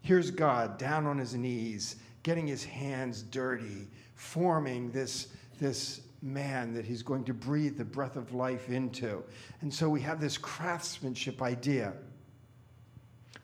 Here's 0.00 0.30
God 0.30 0.78
down 0.78 1.06
on 1.06 1.18
his 1.18 1.34
knees, 1.34 1.96
getting 2.22 2.46
his 2.46 2.64
hands 2.64 3.22
dirty, 3.22 3.88
forming 4.14 4.90
this, 4.90 5.28
this 5.60 6.00
man 6.22 6.72
that 6.74 6.84
he's 6.84 7.02
going 7.02 7.24
to 7.24 7.34
breathe 7.34 7.76
the 7.76 7.84
breath 7.84 8.16
of 8.16 8.32
life 8.32 8.68
into. 8.68 9.22
And 9.60 9.72
so 9.72 9.88
we 9.88 10.00
have 10.02 10.20
this 10.20 10.38
craftsmanship 10.38 11.42
idea. 11.42 11.92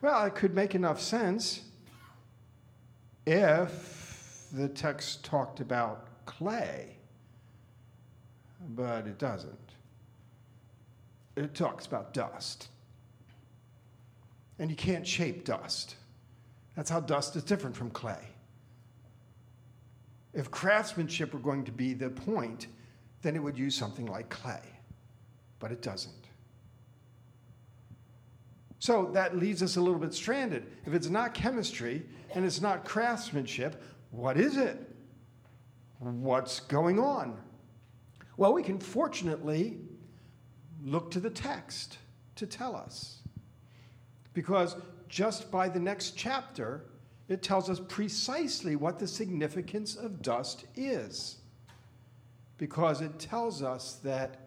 Well, 0.01 0.25
it 0.27 0.35
could 0.35 0.55
make 0.55 0.75
enough 0.75 1.01
sense 1.01 1.63
if 3.27 4.47
the 4.53 4.69
text 4.69 5.25
talked 5.25 5.61
about 5.61 6.07
clay, 6.25 6.97
but 8.71 9.07
it 9.07 9.19
doesn't. 9.19 9.59
It 11.37 11.55
talks 11.55 11.87
about 11.87 12.15
dust 12.15 12.69
and 14.59 14.71
you 14.71 14.77
can't 14.77 15.07
shape 15.07 15.45
dust. 15.45 15.97
That's 16.77 16.91
how 16.91 17.01
dust 17.01 17.37
is 17.37 17.45
different 17.45 17.77
from 17.77 17.91
clay. 17.91 18.23
If 20.35 20.51
craftsmanship 20.51 21.33
were 21.33 21.41
going 21.41 21.65
to 21.65 21.73
be 21.73 21.95
the 21.95 22.11
point, 22.11 22.69
then 23.23 23.35
it 23.35 23.43
would 23.43 23.59
use 23.59 23.75
something 23.75 24.07
like 24.07 24.29
clay, 24.29 24.63
but 25.59 25.73
it 25.73 25.83
doesn't. 25.83 26.15
So 28.79 29.11
that 29.13 29.37
leaves 29.37 29.63
us 29.63 29.77
a 29.77 29.81
little 29.81 29.99
bit 29.99 30.15
stranded. 30.15 30.67
If 30.87 30.95
it's 30.95 31.09
not 31.09 31.35
chemistry 31.35 32.05
and 32.35 32.45
it's 32.45 32.61
not 32.61 32.85
craftsmanship, 32.85 33.83
what 34.11 34.37
is 34.39 34.57
it? 34.57 34.79
What's 35.99 36.61
going 36.61 37.01
on? 37.01 37.37
Well, 38.37 38.53
we 38.53 38.63
can 38.63 38.79
fortunately 38.79 39.79
look 40.85 41.11
to 41.11 41.21
the 41.21 41.31
text 41.31 41.99
to 42.37 42.47
tell 42.47 42.77
us. 42.77 43.18
Because 44.39 44.76
just 45.09 45.51
by 45.51 45.68
the 45.68 45.80
next 45.80 46.16
chapter, 46.16 46.84
it 47.28 47.43
tells 47.43 47.68
us 47.68 47.80
precisely 47.89 48.76
what 48.76 49.01
the 49.01 49.09
significance 49.09 49.97
of 49.97 50.22
dust 50.22 50.64
is. 50.76 51.39
Because 52.57 53.01
it 53.01 53.18
tells 53.18 53.64
us 53.64 53.95
that 54.05 54.47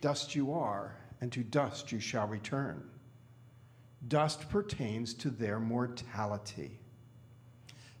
dust 0.00 0.34
you 0.34 0.54
are, 0.54 0.96
and 1.20 1.30
to 1.32 1.40
dust 1.40 1.92
you 1.92 2.00
shall 2.00 2.26
return. 2.28 2.82
Dust 4.08 4.48
pertains 4.48 5.12
to 5.12 5.28
their 5.28 5.60
mortality. 5.60 6.78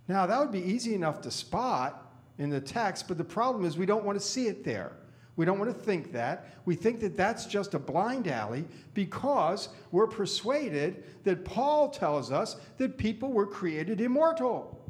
Now, 0.08 0.24
that 0.24 0.40
would 0.40 0.52
be 0.52 0.64
easy 0.64 0.94
enough 0.94 1.20
to 1.20 1.30
spot 1.30 2.14
in 2.38 2.48
the 2.48 2.62
text, 2.62 3.08
but 3.08 3.18
the 3.18 3.24
problem 3.24 3.66
is 3.66 3.76
we 3.76 3.84
don't 3.84 4.06
want 4.06 4.18
to 4.18 4.24
see 4.24 4.46
it 4.46 4.64
there. 4.64 4.92
We 5.36 5.44
don't 5.44 5.58
want 5.58 5.70
to 5.70 5.78
think 5.78 6.12
that. 6.12 6.46
We 6.64 6.74
think 6.74 7.00
that 7.00 7.16
that's 7.16 7.44
just 7.44 7.74
a 7.74 7.78
blind 7.78 8.26
alley 8.26 8.64
because 8.94 9.68
we're 9.92 10.06
persuaded 10.06 11.04
that 11.24 11.44
Paul 11.44 11.90
tells 11.90 12.32
us 12.32 12.56
that 12.78 12.96
people 12.96 13.32
were 13.32 13.46
created 13.46 14.00
immortal. 14.00 14.80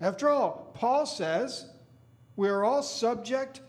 After 0.00 0.28
all, 0.28 0.72
Paul 0.74 1.06
says 1.06 1.66
we're 2.34 2.64
all 2.64 2.82
subject 2.82 3.60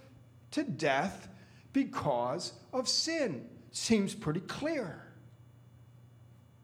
to 0.51 0.63
death 0.63 1.27
because 1.71 2.53
of 2.71 2.87
sin. 2.87 3.47
Seems 3.71 4.15
pretty 4.15 4.39
clear. 4.41 5.03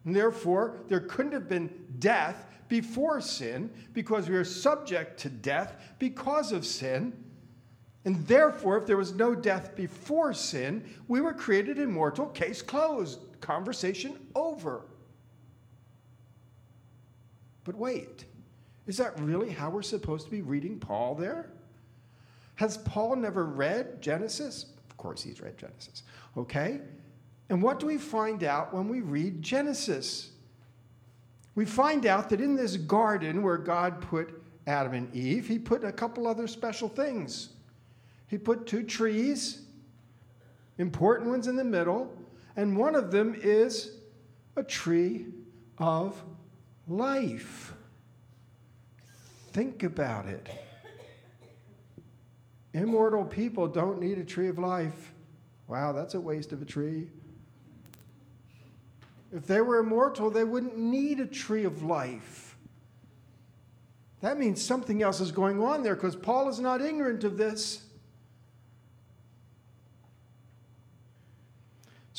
And 0.06 0.16
therefore, 0.16 0.78
there 0.88 1.02
couldn't 1.02 1.34
have 1.34 1.48
been 1.48 1.70
death 2.00 2.46
before 2.68 3.22
sin 3.22 3.70
because 3.94 4.30
we 4.30 4.36
are 4.36 4.44
subject 4.44 5.20
to 5.22 5.30
death 5.30 5.76
because 6.00 6.52
of 6.52 6.66
sin. 6.66 7.14
And 8.06 8.26
therefore, 8.28 8.78
if 8.78 8.86
there 8.86 8.97
was 8.97 9.14
no 9.14 9.36
death 9.36 9.76
before 9.76 10.34
sin, 10.34 10.84
we 11.08 11.22
were 11.22 11.34
created 11.34 11.80
immortal, 11.80 12.28
case 12.28 12.62
closed, 12.62 13.20
conversation 13.41 14.18
over. 14.36 14.84
But 17.66 17.76
wait, 17.76 18.26
is 18.88 18.97
that 18.97 19.20
really 19.20 19.52
how 19.52 19.70
we're 19.70 19.82
supposed 19.82 20.26
to 20.26 20.32
be 20.32 20.41
reading 20.41 20.80
Paul 20.80 21.14
there? 21.16 21.52
Has 22.56 22.78
Paul 22.78 23.16
never 23.16 23.45
read 23.45 24.02
Genesis? 24.02 24.68
Of 24.89 24.97
course, 24.97 25.22
he's 25.22 25.41
read 25.41 25.58
Genesis. 25.58 26.04
Okay? 26.36 26.80
And 27.50 27.62
what 27.62 27.80
do 27.80 27.86
we 27.86 27.97
find 27.97 28.43
out 28.43 28.74
when 28.74 28.88
we 28.88 29.02
read 29.02 29.41
Genesis? 29.41 30.32
We 31.56 31.66
find 31.66 32.06
out 32.06 32.30
that 32.30 32.41
in 32.41 32.56
this 32.56 32.78
garden 32.78 33.43
where 33.43 33.58
God 33.58 34.02
put 34.02 34.41
Adam 34.68 34.93
and 34.93 35.14
Eve, 35.16 35.47
he 35.47 35.60
put 35.60 35.84
a 35.84 35.91
couple 35.91 36.28
other 36.28 36.47
special 36.47 36.88
things. 36.88 37.50
He 38.30 38.38
put 38.38 38.68
two 38.68 38.84
trees, 38.84 39.64
important 40.78 41.30
ones 41.30 41.48
in 41.48 41.56
the 41.56 41.64
middle, 41.64 42.16
and 42.56 42.78
one 42.78 42.96
of 42.96 43.12
them 43.12 43.36
is 43.36 43.98
a 44.56 44.64
tree 44.64 45.26
of 45.80 46.24
life. 46.88 47.74
Think 49.52 49.82
about 49.82 50.28
it. 50.28 50.48
Immortal 52.74 53.26
people 53.26 53.68
don't 53.68 54.00
need 54.00 54.20
a 54.20 54.24
tree 54.24 54.48
of 54.48 54.60
life. 54.60 55.14
Wow, 55.68 55.92
that's 55.92 56.14
a 56.14 56.22
waste 56.22 56.52
of 56.52 56.62
a 56.62 56.66
tree. 56.66 57.08
If 59.32 59.48
they 59.48 59.62
were 59.62 59.80
immortal, 59.80 60.30
they 60.30 60.44
wouldn't 60.44 60.78
need 60.78 61.20
a 61.20 61.26
tree 61.26 61.64
of 61.64 61.82
life. 61.82 62.58
That 64.22 64.38
means 64.38 64.64
something 64.64 65.02
else 65.02 65.20
is 65.20 65.32
going 65.32 65.64
on 65.64 65.82
there 65.82 65.96
because 65.96 66.16
Paul 66.16 66.50
is 66.50 66.60
not 66.60 66.82
ignorant 66.82 67.24
of 67.24 67.38
this. 67.38 67.86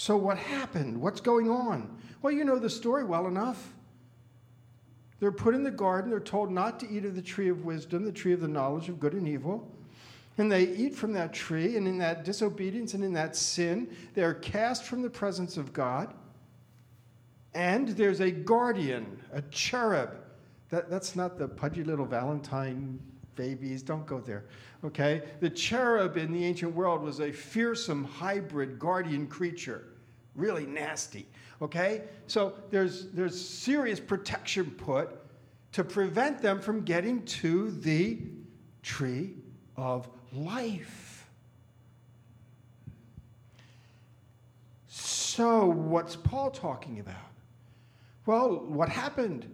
So, 0.00 0.16
what 0.16 0.38
happened? 0.38 0.98
What's 0.98 1.20
going 1.20 1.50
on? 1.50 1.94
Well, 2.22 2.32
you 2.32 2.42
know 2.42 2.58
the 2.58 2.70
story 2.70 3.04
well 3.04 3.26
enough. 3.26 3.74
They're 5.18 5.30
put 5.30 5.54
in 5.54 5.62
the 5.62 5.70
garden, 5.70 6.08
they're 6.08 6.20
told 6.20 6.50
not 6.50 6.80
to 6.80 6.90
eat 6.90 7.04
of 7.04 7.14
the 7.14 7.20
tree 7.20 7.50
of 7.50 7.66
wisdom, 7.66 8.06
the 8.06 8.10
tree 8.10 8.32
of 8.32 8.40
the 8.40 8.48
knowledge 8.48 8.88
of 8.88 8.98
good 8.98 9.12
and 9.12 9.28
evil. 9.28 9.70
And 10.38 10.50
they 10.50 10.68
eat 10.68 10.94
from 10.94 11.12
that 11.12 11.34
tree, 11.34 11.76
and 11.76 11.86
in 11.86 11.98
that 11.98 12.24
disobedience 12.24 12.94
and 12.94 13.04
in 13.04 13.12
that 13.12 13.36
sin, 13.36 13.94
they 14.14 14.22
are 14.22 14.32
cast 14.32 14.84
from 14.84 15.02
the 15.02 15.10
presence 15.10 15.58
of 15.58 15.74
God. 15.74 16.14
And 17.52 17.88
there's 17.88 18.20
a 18.20 18.30
guardian, 18.30 19.22
a 19.34 19.42
cherub. 19.50 20.16
That, 20.70 20.88
that's 20.88 21.14
not 21.14 21.36
the 21.36 21.46
pudgy 21.46 21.84
little 21.84 22.06
Valentine 22.06 22.98
babies. 23.36 23.82
Don't 23.82 24.06
go 24.06 24.18
there. 24.18 24.46
Okay? 24.82 25.24
The 25.40 25.50
cherub 25.50 26.16
in 26.16 26.32
the 26.32 26.42
ancient 26.42 26.74
world 26.74 27.02
was 27.02 27.20
a 27.20 27.30
fearsome 27.30 28.04
hybrid 28.04 28.78
guardian 28.78 29.26
creature 29.26 29.89
really 30.40 30.66
nasty. 30.66 31.26
Okay? 31.62 32.02
So 32.26 32.54
there's, 32.70 33.10
there's 33.10 33.40
serious 33.40 34.00
protection 34.00 34.70
put 34.72 35.10
to 35.72 35.84
prevent 35.84 36.42
them 36.42 36.60
from 36.60 36.82
getting 36.82 37.24
to 37.24 37.70
the 37.70 38.18
tree 38.82 39.34
of 39.76 40.08
life. 40.32 41.28
So, 44.88 45.66
what's 45.66 46.16
Paul 46.16 46.50
talking 46.50 46.98
about? 46.98 47.14
Well, 48.26 48.64
what 48.66 48.88
happened? 48.88 49.48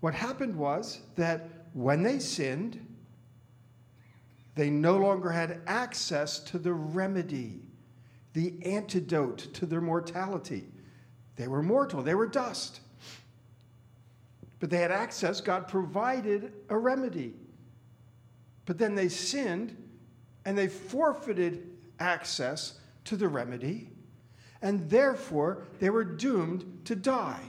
What 0.00 0.14
happened 0.14 0.56
was 0.56 1.00
that 1.16 1.48
when 1.74 2.02
they 2.02 2.18
sinned, 2.18 2.84
they 4.54 4.70
no 4.70 4.96
longer 4.96 5.30
had 5.30 5.60
access 5.66 6.38
to 6.40 6.58
the 6.58 6.72
remedy 6.72 7.60
the 8.32 8.54
antidote 8.64 9.52
to 9.54 9.66
their 9.66 9.80
mortality. 9.80 10.66
They 11.36 11.48
were 11.48 11.62
mortal, 11.62 12.02
they 12.02 12.14
were 12.14 12.26
dust. 12.26 12.80
But 14.58 14.70
they 14.70 14.78
had 14.78 14.92
access, 14.92 15.40
God 15.40 15.68
provided 15.68 16.52
a 16.68 16.76
remedy. 16.76 17.34
But 18.66 18.78
then 18.78 18.94
they 18.94 19.08
sinned 19.08 19.76
and 20.44 20.56
they 20.56 20.68
forfeited 20.68 21.66
access 21.98 22.78
to 23.04 23.16
the 23.16 23.28
remedy, 23.28 23.90
and 24.62 24.88
therefore 24.88 25.66
they 25.78 25.90
were 25.90 26.04
doomed 26.04 26.82
to 26.84 26.94
die. 26.94 27.42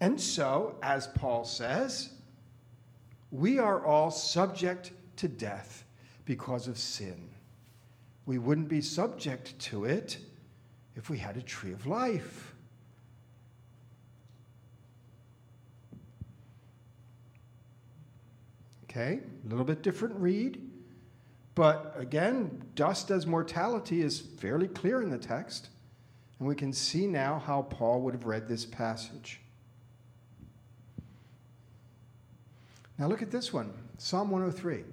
And 0.00 0.20
so, 0.20 0.76
as 0.82 1.06
Paul 1.08 1.44
says, 1.44 2.10
we 3.30 3.58
are 3.58 3.84
all 3.84 4.10
subject 4.10 4.92
to 5.16 5.28
death 5.28 5.84
because 6.24 6.68
of 6.68 6.78
sin. 6.78 7.31
We 8.26 8.38
wouldn't 8.38 8.68
be 8.68 8.80
subject 8.80 9.58
to 9.60 9.84
it 9.84 10.18
if 10.94 11.10
we 11.10 11.18
had 11.18 11.36
a 11.36 11.42
tree 11.42 11.72
of 11.72 11.86
life. 11.86 12.54
Okay, 18.84 19.20
a 19.44 19.48
little 19.48 19.64
bit 19.64 19.82
different 19.82 20.14
read. 20.16 20.60
But 21.54 21.94
again, 21.96 22.62
dust 22.74 23.10
as 23.10 23.26
mortality 23.26 24.02
is 24.02 24.20
fairly 24.20 24.68
clear 24.68 25.02
in 25.02 25.10
the 25.10 25.18
text. 25.18 25.68
And 26.38 26.48
we 26.48 26.54
can 26.54 26.72
see 26.72 27.06
now 27.06 27.38
how 27.38 27.62
Paul 27.62 28.00
would 28.02 28.14
have 28.14 28.26
read 28.26 28.48
this 28.48 28.64
passage. 28.64 29.40
Now 32.98 33.06
look 33.06 33.22
at 33.22 33.30
this 33.30 33.52
one 33.52 33.72
Psalm 33.98 34.30
103. 34.30 34.84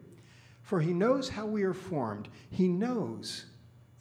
For 0.69 0.79
he 0.79 0.93
knows 0.93 1.29
how 1.29 1.47
we 1.47 1.63
are 1.63 1.73
formed, 1.73 2.29
he 2.51 2.67
knows 2.67 3.45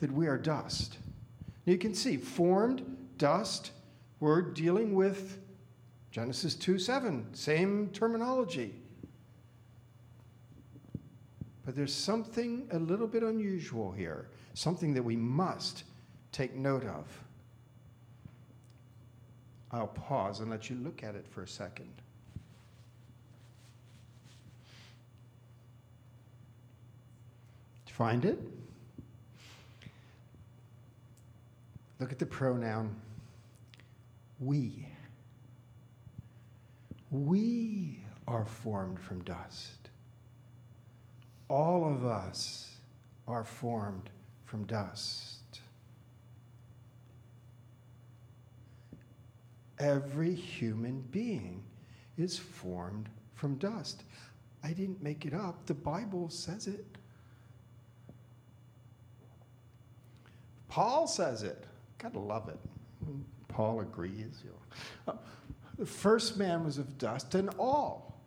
that 0.00 0.12
we 0.12 0.26
are 0.26 0.36
dust. 0.36 0.98
Now 1.64 1.72
you 1.72 1.78
can 1.78 1.94
see, 1.94 2.18
formed, 2.18 2.84
dust, 3.16 3.70
we're 4.20 4.42
dealing 4.42 4.94
with 4.94 5.38
Genesis 6.10 6.54
2 6.54 6.78
7, 6.78 7.24
same 7.32 7.88
terminology. 7.94 8.74
But 11.64 11.74
there's 11.74 11.94
something 11.94 12.68
a 12.70 12.78
little 12.78 13.06
bit 13.06 13.22
unusual 13.22 13.90
here, 13.90 14.28
something 14.52 14.92
that 14.92 15.02
we 15.02 15.16
must 15.16 15.84
take 16.32 16.54
note 16.54 16.84
of. 16.84 17.06
I'll 19.72 19.86
pause 19.86 20.40
and 20.40 20.50
let 20.50 20.68
you 20.68 20.76
look 20.76 21.02
at 21.02 21.14
it 21.14 21.26
for 21.26 21.44
a 21.44 21.48
second. 21.48 22.02
Find 27.98 28.24
it? 28.24 28.38
Look 31.98 32.12
at 32.12 32.20
the 32.20 32.26
pronoun 32.26 32.94
we. 34.38 34.86
We 37.10 38.04
are 38.28 38.44
formed 38.44 39.00
from 39.00 39.24
dust. 39.24 39.90
All 41.48 41.92
of 41.92 42.04
us 42.06 42.76
are 43.26 43.42
formed 43.42 44.10
from 44.44 44.62
dust. 44.66 45.60
Every 49.80 50.34
human 50.34 51.00
being 51.10 51.64
is 52.16 52.38
formed 52.38 53.08
from 53.34 53.56
dust. 53.56 54.04
I 54.62 54.68
didn't 54.68 55.02
make 55.02 55.26
it 55.26 55.34
up, 55.34 55.66
the 55.66 55.74
Bible 55.74 56.30
says 56.30 56.68
it. 56.68 56.97
Paul 60.78 61.08
says 61.08 61.42
it. 61.42 61.64
Gotta 61.98 62.20
love 62.20 62.48
it. 62.48 62.58
Paul 63.48 63.80
agrees. 63.80 64.42
You 64.44 64.50
know. 65.06 65.12
Uh, 65.12 65.16
the 65.76 65.86
first 65.86 66.36
man 66.36 66.64
was 66.64 66.78
of 66.78 66.98
dust, 66.98 67.34
and 67.34 67.50
all, 67.58 68.20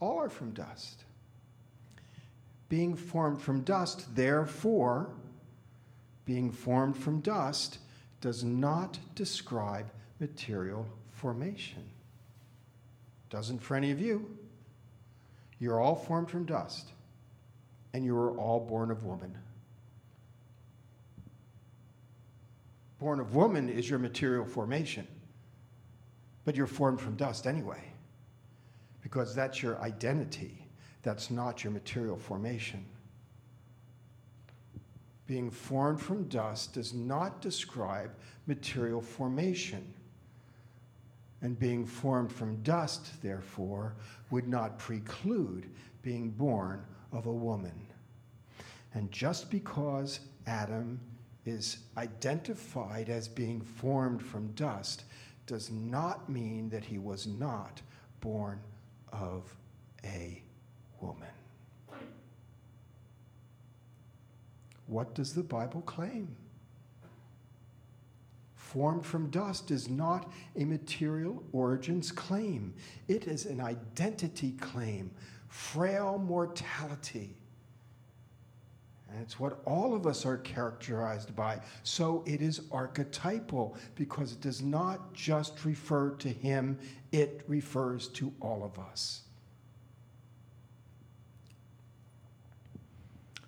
all 0.00 0.18
are 0.18 0.30
from 0.30 0.52
dust 0.52 1.04
being 2.68 2.94
formed 2.94 3.40
from 3.40 3.62
dust, 3.62 4.14
therefore, 4.14 5.10
being 6.24 6.50
formed 6.50 6.96
from 6.96 7.20
dust 7.20 7.78
does 8.20 8.44
not 8.44 8.98
describe 9.14 9.90
material 10.20 10.86
formation. 11.12 11.82
Doesn't 13.30 13.60
for 13.60 13.76
any 13.76 13.90
of 13.90 14.00
you. 14.00 14.34
You're 15.60 15.80
all 15.80 15.96
formed 15.96 16.30
from 16.30 16.44
dust, 16.44 16.88
and 17.92 18.02
you 18.04 18.16
are 18.16 18.36
all 18.38 18.60
born 18.60 18.90
of 18.90 19.04
woman. 19.04 19.36
Born 22.98 23.20
of 23.20 23.34
woman 23.34 23.68
is 23.68 23.88
your 23.88 23.98
material 23.98 24.44
formation, 24.44 25.06
but 26.44 26.56
you're 26.56 26.66
formed 26.66 27.00
from 27.00 27.16
dust 27.16 27.46
anyway, 27.46 27.82
because 29.02 29.34
that's 29.34 29.62
your 29.62 29.80
identity 29.80 30.68
that's 31.02 31.30
not 31.30 31.64
your 31.64 31.72
material 31.72 32.16
formation. 32.16 32.84
Being 35.26 35.50
formed 35.50 36.00
from 36.00 36.24
dust 36.28 36.74
does 36.74 36.94
not 36.94 37.40
describe 37.40 38.10
material 38.46 39.00
formation. 39.00 39.94
And 41.40 41.58
being 41.58 41.86
formed 41.86 42.32
from 42.32 42.62
dust, 42.62 43.22
therefore, 43.22 43.94
would 44.30 44.48
not 44.48 44.78
preclude 44.78 45.70
being 46.02 46.30
born 46.30 46.84
of 47.12 47.26
a 47.26 47.32
woman. 47.32 47.86
And 48.94 49.12
just 49.12 49.50
because 49.50 50.20
Adam 50.46 50.98
is 51.48 51.78
identified 51.96 53.08
as 53.08 53.26
being 53.26 53.60
formed 53.60 54.22
from 54.22 54.48
dust 54.52 55.04
does 55.46 55.70
not 55.70 56.28
mean 56.28 56.68
that 56.68 56.84
he 56.84 56.98
was 56.98 57.26
not 57.26 57.80
born 58.20 58.60
of 59.12 59.44
a 60.04 60.42
woman. 61.00 61.28
What 64.86 65.14
does 65.14 65.34
the 65.34 65.42
Bible 65.42 65.82
claim? 65.82 66.34
Formed 68.54 69.04
from 69.04 69.30
dust 69.30 69.70
is 69.70 69.88
not 69.88 70.30
a 70.56 70.64
material 70.64 71.42
origins 71.52 72.12
claim, 72.12 72.74
it 73.06 73.26
is 73.26 73.46
an 73.46 73.60
identity 73.60 74.52
claim, 74.60 75.10
frail 75.48 76.18
mortality. 76.18 77.34
And 79.10 79.22
it's 79.22 79.40
what 79.40 79.60
all 79.64 79.94
of 79.94 80.06
us 80.06 80.26
are 80.26 80.36
characterized 80.38 81.34
by. 81.34 81.60
So 81.82 82.22
it 82.26 82.42
is 82.42 82.62
archetypal 82.70 83.76
because 83.94 84.32
it 84.32 84.40
does 84.40 84.62
not 84.62 85.14
just 85.14 85.64
refer 85.64 86.10
to 86.16 86.28
him, 86.28 86.78
it 87.10 87.42
refers 87.48 88.08
to 88.08 88.32
all 88.40 88.62
of 88.64 88.78
us. 88.78 89.22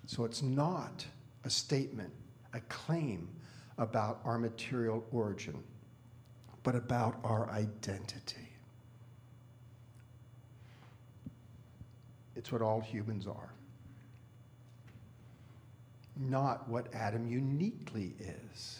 So 0.07 0.25
it's 0.25 0.41
not 0.41 1.05
a 1.45 1.49
statement, 1.49 2.11
a 2.53 2.59
claim 2.61 3.29
about 3.77 4.19
our 4.25 4.37
material 4.37 5.05
origin, 5.11 5.63
but 6.63 6.75
about 6.75 7.17
our 7.23 7.49
identity. 7.49 8.49
It's 12.35 12.51
what 12.51 12.61
all 12.61 12.81
humans 12.81 13.25
are, 13.25 13.53
not 16.21 16.69
what 16.69 16.93
Adam 16.93 17.27
uniquely 17.27 18.13
is. 18.19 18.79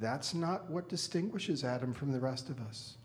That's 0.00 0.34
not 0.34 0.68
what 0.68 0.88
distinguishes 0.88 1.62
Adam 1.62 1.94
from 1.94 2.12
the 2.12 2.20
rest 2.20 2.48
of 2.48 2.60
us 2.60 2.96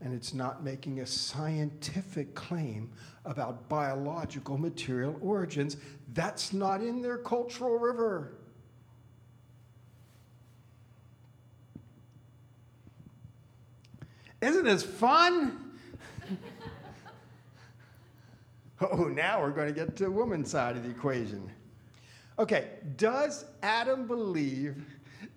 and 0.00 0.14
it's 0.14 0.32
not 0.32 0.64
making 0.64 1.00
a 1.00 1.06
scientific 1.06 2.34
claim 2.34 2.90
about 3.24 3.68
biological 3.68 4.56
material 4.56 5.18
origins. 5.20 5.76
That's 6.14 6.52
not 6.52 6.80
in 6.80 7.02
their 7.02 7.18
cultural 7.18 7.78
river. 7.78 8.32
Isn't 14.40 14.64
this 14.64 14.82
fun? 14.82 15.59
oh, 18.92 19.04
now 19.04 19.40
we're 19.40 19.50
going 19.50 19.68
to 19.68 19.74
get 19.74 19.96
to 19.96 20.04
the 20.04 20.10
woman's 20.10 20.50
side 20.50 20.76
of 20.76 20.84
the 20.84 20.90
equation. 20.90 21.50
Okay, 22.38 22.68
does 22.96 23.44
Adam 23.62 24.06
believe 24.06 24.82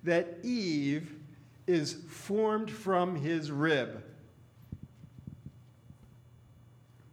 that 0.04 0.38
Eve 0.44 1.16
is 1.68 1.94
formed 2.08 2.72
from 2.72 3.16
his 3.16 3.52
rib? 3.52 4.04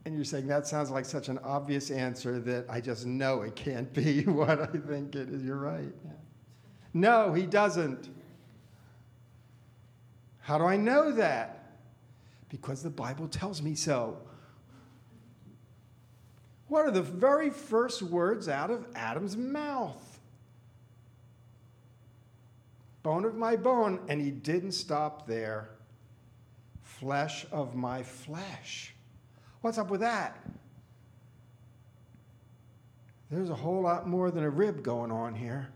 And 0.04 0.14
you're 0.14 0.24
saying 0.24 0.46
that 0.46 0.66
sounds 0.66 0.90
like 0.90 1.04
such 1.04 1.28
an 1.28 1.38
obvious 1.38 1.90
answer 1.90 2.38
that 2.40 2.66
I 2.68 2.80
just 2.80 3.06
know 3.06 3.42
it 3.42 3.56
can't 3.56 3.92
be 3.92 4.22
what 4.24 4.60
I 4.60 4.66
think 4.66 5.14
it 5.14 5.28
is. 5.28 5.42
You're 5.42 5.56
right. 5.56 5.92
No, 6.94 7.32
he 7.32 7.46
doesn't. 7.46 8.08
How 10.38 10.58
do 10.58 10.64
I 10.64 10.76
know 10.76 11.12
that? 11.12 11.76
Because 12.48 12.82
the 12.82 12.90
Bible 12.90 13.28
tells 13.28 13.62
me 13.62 13.74
so. 13.74 14.18
What 16.70 16.86
are 16.86 16.92
the 16.92 17.02
very 17.02 17.50
first 17.50 18.00
words 18.00 18.48
out 18.48 18.70
of 18.70 18.86
Adam's 18.94 19.36
mouth? 19.36 20.20
Bone 23.02 23.24
of 23.24 23.34
my 23.34 23.56
bone. 23.56 23.98
And 24.08 24.20
he 24.20 24.30
didn't 24.30 24.72
stop 24.72 25.26
there. 25.26 25.70
flesh 26.84 27.44
of 27.50 27.74
my 27.74 28.04
flesh. 28.04 28.94
What's 29.62 29.78
up 29.78 29.90
with 29.90 30.00
that? 30.00 30.38
There's 33.30 33.50
a 33.50 33.54
whole 33.54 33.82
lot 33.82 34.06
more 34.06 34.30
than 34.30 34.44
a 34.44 34.50
rib 34.50 34.84
going 34.84 35.10
on 35.10 35.34
here. 35.34 35.70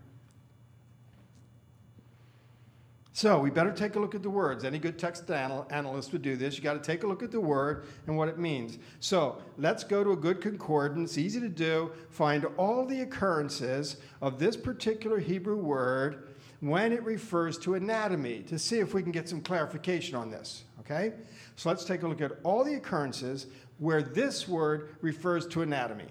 So 3.15 3.39
we 3.39 3.49
better 3.49 3.71
take 3.71 3.95
a 3.95 3.99
look 3.99 4.13
at 4.13 4.23
the 4.23 4.29
words. 4.29 4.65
Any 4.65 4.77
good 4.77 4.99
text 4.99 5.31
anal- 5.31 5.65
analyst 5.69 6.11
would 6.11 6.21
do 6.21 6.35
this. 6.35 6.57
You 6.57 6.61
got 6.61 6.73
to 6.73 6.81
take 6.81 7.03
a 7.03 7.07
look 7.07 7.23
at 7.23 7.31
the 7.31 7.39
word 7.39 7.85
and 8.07 8.17
what 8.17 8.27
it 8.27 8.37
means. 8.37 8.77
So 8.99 9.41
let's 9.57 9.85
go 9.85 10.03
to 10.03 10.11
a 10.11 10.17
good 10.17 10.41
concordance, 10.41 11.17
easy 11.17 11.39
to 11.39 11.47
do. 11.47 11.93
Find 12.09 12.43
all 12.57 12.85
the 12.85 12.99
occurrences 12.99 13.95
of 14.21 14.37
this 14.37 14.57
particular 14.57 15.17
Hebrew 15.17 15.55
word 15.55 16.35
when 16.59 16.91
it 16.91 17.01
refers 17.03 17.57
to 17.59 17.75
anatomy 17.75 18.39
to 18.49 18.59
see 18.59 18.79
if 18.79 18.93
we 18.93 19.01
can 19.01 19.13
get 19.13 19.29
some 19.29 19.39
clarification 19.39 20.17
on 20.17 20.29
this. 20.29 20.65
Okay? 20.81 21.13
So 21.55 21.69
let's 21.69 21.85
take 21.85 22.03
a 22.03 22.07
look 22.09 22.19
at 22.19 22.33
all 22.43 22.65
the 22.65 22.73
occurrences 22.73 23.47
where 23.77 24.01
this 24.01 24.45
word 24.45 24.89
refers 24.99 25.47
to 25.47 25.61
anatomy. 25.61 26.09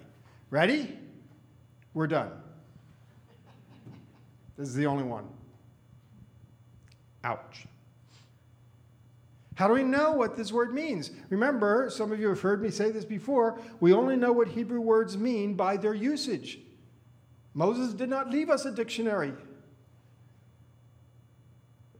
Ready? 0.49 0.97
We're 1.93 2.07
done. 2.07 2.31
This 4.57 4.69
is 4.69 4.73
the 4.73 4.87
only 4.87 5.03
one. 5.03 5.34
Ouch. 7.25 7.65
How 9.55 9.67
do 9.67 9.73
we 9.73 9.83
know 9.83 10.11
what 10.11 10.37
this 10.37 10.51
word 10.51 10.73
means? 10.73 11.09
Remember, 11.29 11.89
some 11.89 12.11
of 12.11 12.19
you 12.19 12.29
have 12.29 12.41
heard 12.41 12.61
me 12.61 12.69
say 12.69 12.91
this 12.91 13.03
before. 13.03 13.59
We 13.79 13.93
only 13.93 14.15
know 14.15 14.31
what 14.31 14.49
Hebrew 14.49 14.79
words 14.79 15.17
mean 15.17 15.55
by 15.55 15.77
their 15.77 15.93
usage. 15.95 16.59
Moses 17.55 17.93
did 17.93 18.09
not 18.09 18.29
leave 18.29 18.49
us 18.49 18.65
a 18.65 18.71
dictionary. 18.71 19.33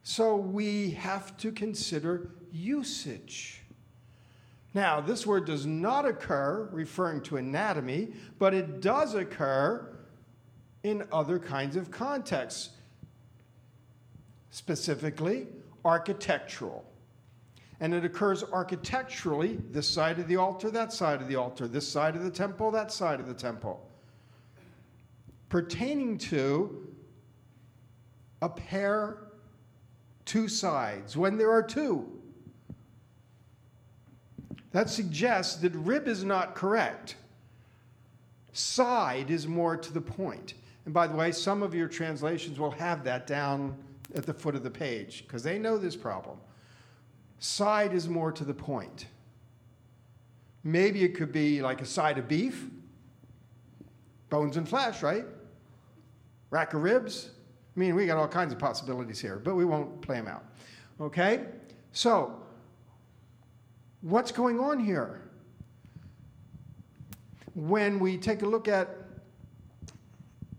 So 0.04 0.36
we 0.36 0.92
have 0.92 1.36
to 1.38 1.52
consider 1.52 2.30
usage. 2.52 3.64
Now, 4.76 5.02
this 5.02 5.26
word 5.26 5.46
does 5.46 5.66
not 5.66 6.06
occur 6.06 6.70
referring 6.72 7.22
to 7.22 7.38
anatomy, 7.38 8.10
but 8.38 8.54
it 8.54 8.82
does 8.82 9.16
occur 9.16 9.98
in 10.84 11.08
other 11.12 11.40
kinds 11.40 11.78
of 11.78 11.90
contexts 11.90 12.75
specifically 14.56 15.47
architectural. 15.84 16.86
And 17.82 17.93
it 17.93 18.06
occurs 18.06 18.41
architecturally 18.41 19.60
this 19.70 19.86
side 19.86 20.18
of 20.18 20.30
the 20.30 20.38
altar, 20.38 20.72
that 20.72 20.93
side 20.93 21.22
of 21.22 21.28
the 21.28 21.36
altar, 21.36 21.68
this 21.68 21.86
side 21.86 22.16
of 22.16 22.24
the 22.24 22.32
temple, 22.32 22.72
that 22.72 22.89
side 22.89 23.20
of 23.20 23.28
the 23.28 23.34
temple. 23.34 23.86
Pertaining 25.49 26.18
to 26.20 26.88
a 28.41 28.47
pair, 28.47 29.18
two 30.24 30.47
sides, 30.47 31.18
when 31.18 31.38
there 31.38 31.51
are 31.51 31.62
two. 31.62 32.10
That 34.72 34.89
suggests 34.89 35.56
that 35.58 35.76
rib 35.76 36.08
is 36.08 36.24
not 36.24 36.56
correct. 36.56 37.18
Side 38.53 39.30
is 39.30 39.49
more 39.49 39.76
to 39.76 39.91
the 39.91 39.99
point. 39.99 40.53
And 40.86 40.93
by 40.93 41.08
the 41.08 41.16
way, 41.18 41.34
some 41.34 41.62
of 41.62 41.76
your 41.76 41.89
translations 41.89 42.58
will 42.58 42.72
have 42.72 43.03
that 43.03 43.28
down 43.28 43.78
at 44.16 44.26
the 44.26 44.34
foot 44.34 44.55
of 44.55 44.63
the 44.63 44.72
page 44.72 45.24
because 45.28 45.43
they 45.43 45.59
know 45.59 45.78
this 45.78 45.95
problem. 45.95 46.38
Side 47.39 47.93
is 47.93 48.07
more 48.07 48.32
to 48.32 48.45
the 48.45 48.53
point. 48.53 49.07
Maybe 50.63 51.03
it 51.03 51.16
could 51.16 51.32
be 51.32 51.61
like 51.61 51.82
a 51.82 51.86
side 51.86 52.18
of 52.18 52.28
beef, 52.28 52.66
bones 54.30 54.57
and 54.57 54.68
flesh, 54.68 55.03
right? 55.03 55.26
Rack 56.49 56.74
of 56.74 56.82
ribs. 56.82 57.30
I 57.76 57.80
mean, 57.80 57.93
we 57.93 58.05
got 58.05 58.18
all 58.18 58.28
kinds 58.28 58.53
of 58.53 58.57
possibilities 58.57 59.20
here, 59.20 59.38
but 59.38 59.55
we 59.55 59.66
won't 59.66 60.01
play 60.01 60.16
them 60.16 60.28
out. 60.28 60.45
Okay? 60.99 61.45
So, 61.91 62.41
what's 64.01 64.32
going 64.32 64.59
on 64.59 64.80
here? 64.80 65.22
When 67.53 67.99
we 67.99 68.18
take 68.18 68.41
a 68.41 68.45
look 68.45 68.68
at 68.68 68.89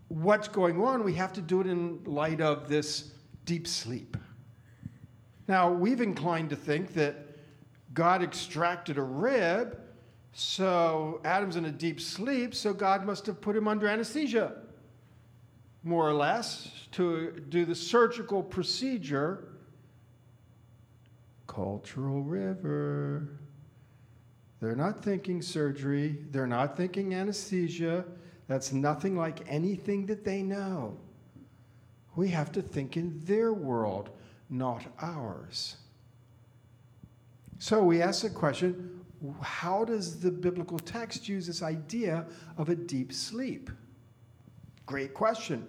what's 0.08 0.48
going 0.48 0.80
on, 0.80 1.02
we 1.02 1.14
have 1.14 1.32
to 1.32 1.40
do 1.40 1.60
it 1.60 1.66
in 1.66 2.02
light 2.04 2.40
of 2.40 2.68
this 2.68 3.12
deep 3.46 3.66
sleep. 3.66 4.16
Now, 5.48 5.72
we've 5.72 6.00
inclined 6.00 6.50
to 6.50 6.56
think 6.56 6.92
that 6.94 7.16
God 7.94 8.22
extracted 8.22 8.98
a 8.98 9.02
rib, 9.02 9.80
so 10.32 11.20
Adam's 11.24 11.56
in 11.56 11.64
a 11.64 11.70
deep 11.70 12.00
sleep, 12.00 12.54
so 12.54 12.74
God 12.74 13.06
must 13.06 13.24
have 13.26 13.40
put 13.40 13.56
him 13.56 13.66
under 13.66 13.88
anesthesia, 13.88 14.56
more 15.82 16.06
or 16.06 16.12
less, 16.12 16.70
to 16.92 17.42
do 17.48 17.64
the 17.64 17.74
surgical 17.74 18.42
procedure. 18.42 19.48
Cultural 21.46 22.22
river. 22.22 23.38
They're 24.60 24.76
not 24.76 25.02
thinking 25.02 25.40
surgery, 25.40 26.18
they're 26.32 26.46
not 26.46 26.76
thinking 26.76 27.14
anesthesia. 27.14 28.04
That's 28.48 28.72
nothing 28.72 29.16
like 29.16 29.40
anything 29.48 30.06
that 30.06 30.24
they 30.24 30.42
know. 30.42 30.98
We 32.16 32.28
have 32.28 32.50
to 32.52 32.62
think 32.62 32.96
in 32.96 33.20
their 33.24 33.52
world, 33.52 34.10
not 34.50 34.84
ours. 35.00 35.76
So 37.58 37.82
we 37.82 38.02
ask 38.02 38.22
the 38.22 38.30
question 38.30 38.92
how 39.40 39.84
does 39.84 40.20
the 40.20 40.30
biblical 40.30 40.78
text 40.78 41.28
use 41.28 41.46
this 41.46 41.62
idea 41.62 42.26
of 42.58 42.68
a 42.68 42.74
deep 42.74 43.12
sleep? 43.12 43.70
Great 44.84 45.14
question. 45.14 45.66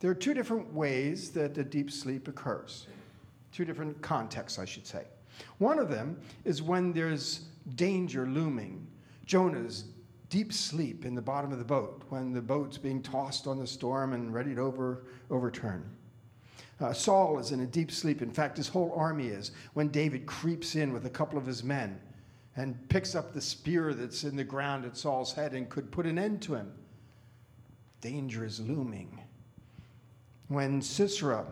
There 0.00 0.10
are 0.10 0.14
two 0.14 0.34
different 0.34 0.72
ways 0.72 1.30
that 1.30 1.56
a 1.56 1.64
deep 1.64 1.90
sleep 1.90 2.28
occurs, 2.28 2.86
two 3.52 3.64
different 3.64 4.00
contexts, 4.02 4.58
I 4.58 4.64
should 4.64 4.86
say. 4.86 5.04
One 5.58 5.78
of 5.78 5.88
them 5.88 6.20
is 6.44 6.60
when 6.60 6.92
there's 6.92 7.46
danger 7.76 8.26
looming. 8.26 8.86
Jonah's 9.24 9.84
deep 10.34 10.52
sleep 10.52 11.04
in 11.04 11.14
the 11.14 11.22
bottom 11.22 11.52
of 11.52 11.60
the 11.60 11.64
boat 11.64 12.02
when 12.08 12.32
the 12.32 12.42
boat's 12.42 12.76
being 12.76 13.00
tossed 13.00 13.46
on 13.46 13.56
the 13.56 13.66
storm 13.68 14.14
and 14.14 14.34
ready 14.34 14.52
to 14.52 14.60
over, 14.60 15.04
overturn. 15.30 15.88
Uh, 16.80 16.92
Saul 16.92 17.38
is 17.38 17.52
in 17.52 17.60
a 17.60 17.66
deep 17.66 17.92
sleep. 17.92 18.20
In 18.20 18.32
fact, 18.32 18.56
his 18.56 18.66
whole 18.66 18.92
army 18.96 19.28
is 19.28 19.52
when 19.74 19.90
David 19.90 20.26
creeps 20.26 20.74
in 20.74 20.92
with 20.92 21.06
a 21.06 21.08
couple 21.08 21.38
of 21.38 21.46
his 21.46 21.62
men 21.62 22.00
and 22.56 22.76
picks 22.88 23.14
up 23.14 23.32
the 23.32 23.40
spear 23.40 23.94
that's 23.94 24.24
in 24.24 24.34
the 24.34 24.42
ground 24.42 24.84
at 24.84 24.96
Saul's 24.96 25.32
head 25.32 25.52
and 25.52 25.68
could 25.68 25.92
put 25.92 26.04
an 26.04 26.18
end 26.18 26.42
to 26.42 26.56
him. 26.56 26.72
Danger 28.00 28.44
is 28.44 28.58
looming. 28.58 29.20
When 30.48 30.82
Sisera, 30.82 31.46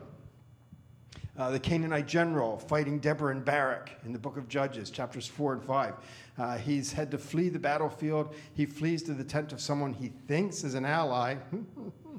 uh, 1.38 1.50
the 1.52 1.60
Canaanite 1.60 2.08
general 2.08 2.58
fighting 2.58 2.98
Deborah 2.98 3.30
and 3.30 3.44
Barak 3.44 3.92
in 4.04 4.12
the 4.12 4.18
book 4.18 4.36
of 4.36 4.48
Judges, 4.48 4.90
chapters 4.90 5.28
4 5.28 5.52
and 5.52 5.64
5. 5.64 5.94
Uh, 6.38 6.56
he's 6.56 6.92
had 6.92 7.10
to 7.10 7.18
flee 7.18 7.48
the 7.48 7.58
battlefield. 7.58 8.34
He 8.54 8.66
flees 8.66 9.02
to 9.04 9.14
the 9.14 9.24
tent 9.24 9.52
of 9.52 9.60
someone 9.60 9.92
he 9.92 10.08
thinks 10.26 10.64
is 10.64 10.74
an 10.74 10.84
ally. 10.84 11.36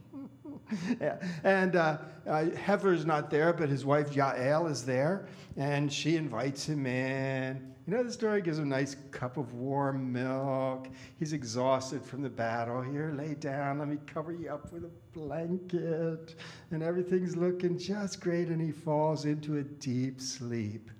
yeah. 1.01 1.17
And 1.43 1.75
uh, 1.75 1.97
uh, 2.27 2.45
Heber's 2.51 3.05
not 3.05 3.29
there, 3.29 3.53
but 3.53 3.69
his 3.69 3.85
wife 3.85 4.15
Jael 4.15 4.67
is 4.67 4.85
there, 4.85 5.27
and 5.57 5.91
she 5.91 6.15
invites 6.15 6.67
him 6.67 6.85
in. 6.85 7.73
You 7.85 7.93
know 7.93 8.03
the 8.03 8.11
story 8.11 8.41
gives 8.41 8.59
him 8.59 8.65
a 8.65 8.67
nice 8.67 8.95
cup 9.11 9.35
of 9.35 9.53
warm 9.53 10.13
milk. 10.13 10.87
He's 11.19 11.33
exhausted 11.33 12.01
from 12.01 12.21
the 12.21 12.29
battle. 12.29 12.81
Here, 12.81 13.13
lay 13.13 13.33
down. 13.33 13.79
Let 13.79 13.89
me 13.89 13.97
cover 14.05 14.31
you 14.31 14.49
up 14.49 14.71
with 14.71 14.85
a 14.85 14.91
blanket. 15.11 16.35
And 16.71 16.81
everything's 16.81 17.35
looking 17.35 17.77
just 17.77 18.21
great, 18.21 18.47
and 18.47 18.61
he 18.61 18.71
falls 18.71 19.25
into 19.25 19.57
a 19.57 19.63
deep 19.63 20.21
sleep. 20.21 20.91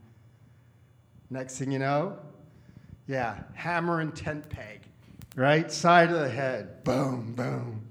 Next 1.30 1.58
thing 1.58 1.72
you 1.72 1.80
know, 1.80 2.20
yeah, 3.08 3.44
hammer 3.54 4.00
and 4.00 4.16
tent 4.16 4.50
peg, 4.50 4.82
right? 5.36 5.72
Side 5.72 6.10
of 6.10 6.20
the 6.20 6.30
head. 6.30 6.84
Boom, 6.84 7.34
boom. 7.34 7.82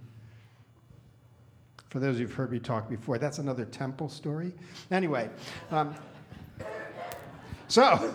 For 1.89 2.01
those 2.01 2.15
of 2.15 2.21
you 2.21 2.27
who've 2.27 2.35
heard 2.35 2.51
me 2.51 2.59
talk 2.59 2.89
before, 2.89 3.19
that's 3.19 3.39
another 3.39 3.67
temple 3.67 4.09
story. 4.09 4.53
Anyway, 4.91 5.29
um, 5.71 5.95
so, 7.69 8.15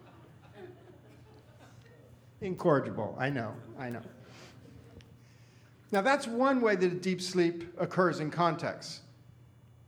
incorrigible, 2.40 3.14
I 3.18 3.28
know, 3.28 3.54
I 3.78 3.90
know. 3.90 4.00
Now, 5.92 6.02
that's 6.02 6.26
one 6.26 6.60
way 6.60 6.76
that 6.76 6.92
a 6.92 6.94
deep 6.94 7.20
sleep 7.20 7.64
occurs 7.78 8.20
in 8.20 8.30
context. 8.30 9.00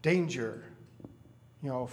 Danger, 0.02 0.64
you 1.62 1.70
know, 1.70 1.88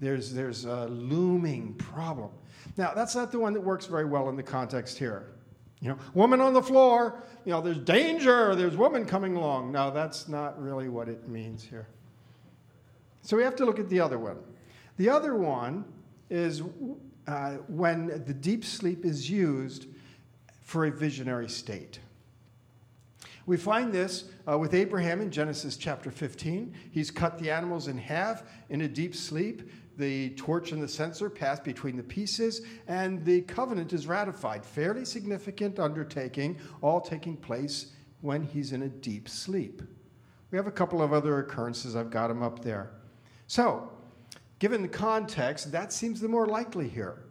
there's, 0.00 0.32
there's 0.32 0.64
a 0.64 0.86
looming 0.86 1.74
problem. 1.74 2.30
Now, 2.76 2.92
that's 2.94 3.14
not 3.14 3.32
the 3.32 3.38
one 3.38 3.52
that 3.54 3.60
works 3.60 3.86
very 3.86 4.04
well 4.04 4.28
in 4.28 4.36
the 4.36 4.42
context 4.42 4.98
here. 4.98 5.32
You 5.80 5.90
know, 5.90 5.98
woman 6.14 6.40
on 6.40 6.54
the 6.54 6.62
floor, 6.62 7.22
you 7.44 7.52
know, 7.52 7.60
there's 7.60 7.78
danger, 7.78 8.54
there's 8.54 8.76
woman 8.76 9.04
coming 9.04 9.36
along. 9.36 9.72
No, 9.72 9.90
that's 9.90 10.28
not 10.28 10.60
really 10.60 10.88
what 10.88 11.08
it 11.08 11.28
means 11.28 11.62
here. 11.62 11.86
So 13.22 13.36
we 13.36 13.42
have 13.42 13.56
to 13.56 13.64
look 13.64 13.78
at 13.78 13.88
the 13.88 14.00
other 14.00 14.18
one. 14.18 14.38
The 14.96 15.08
other 15.08 15.34
one 15.36 15.84
is 16.30 16.62
uh, 17.26 17.50
when 17.68 18.06
the 18.26 18.34
deep 18.34 18.64
sleep 18.64 19.04
is 19.04 19.30
used 19.30 19.86
for 20.62 20.86
a 20.86 20.90
visionary 20.90 21.48
state. 21.48 22.00
We 23.46 23.56
find 23.56 23.92
this 23.92 24.24
uh, 24.46 24.58
with 24.58 24.74
Abraham 24.74 25.22
in 25.22 25.30
Genesis 25.30 25.76
chapter 25.76 26.10
15. 26.10 26.74
He's 26.90 27.10
cut 27.10 27.38
the 27.38 27.50
animals 27.50 27.88
in 27.88 27.96
half 27.96 28.42
in 28.68 28.82
a 28.82 28.88
deep 28.88 29.14
sleep. 29.14 29.70
The 29.98 30.30
torch 30.30 30.70
and 30.70 30.80
the 30.80 30.88
censer 30.88 31.28
pass 31.28 31.58
between 31.58 31.96
the 31.96 32.04
pieces, 32.04 32.62
and 32.86 33.24
the 33.24 33.42
covenant 33.42 33.92
is 33.92 34.06
ratified. 34.06 34.64
Fairly 34.64 35.04
significant 35.04 35.80
undertaking, 35.80 36.58
all 36.80 37.00
taking 37.00 37.36
place 37.36 37.92
when 38.20 38.42
he's 38.42 38.72
in 38.72 38.82
a 38.82 38.88
deep 38.88 39.28
sleep. 39.28 39.82
We 40.52 40.56
have 40.56 40.68
a 40.68 40.72
couple 40.72 41.02
of 41.02 41.12
other 41.12 41.40
occurrences. 41.40 41.96
I've 41.96 42.10
got 42.10 42.28
them 42.28 42.44
up 42.44 42.62
there. 42.62 42.90
So, 43.48 43.90
given 44.60 44.82
the 44.82 44.88
context, 44.88 45.72
that 45.72 45.92
seems 45.92 46.20
the 46.20 46.28
more 46.28 46.46
likely 46.46 46.88
here. 46.88 47.24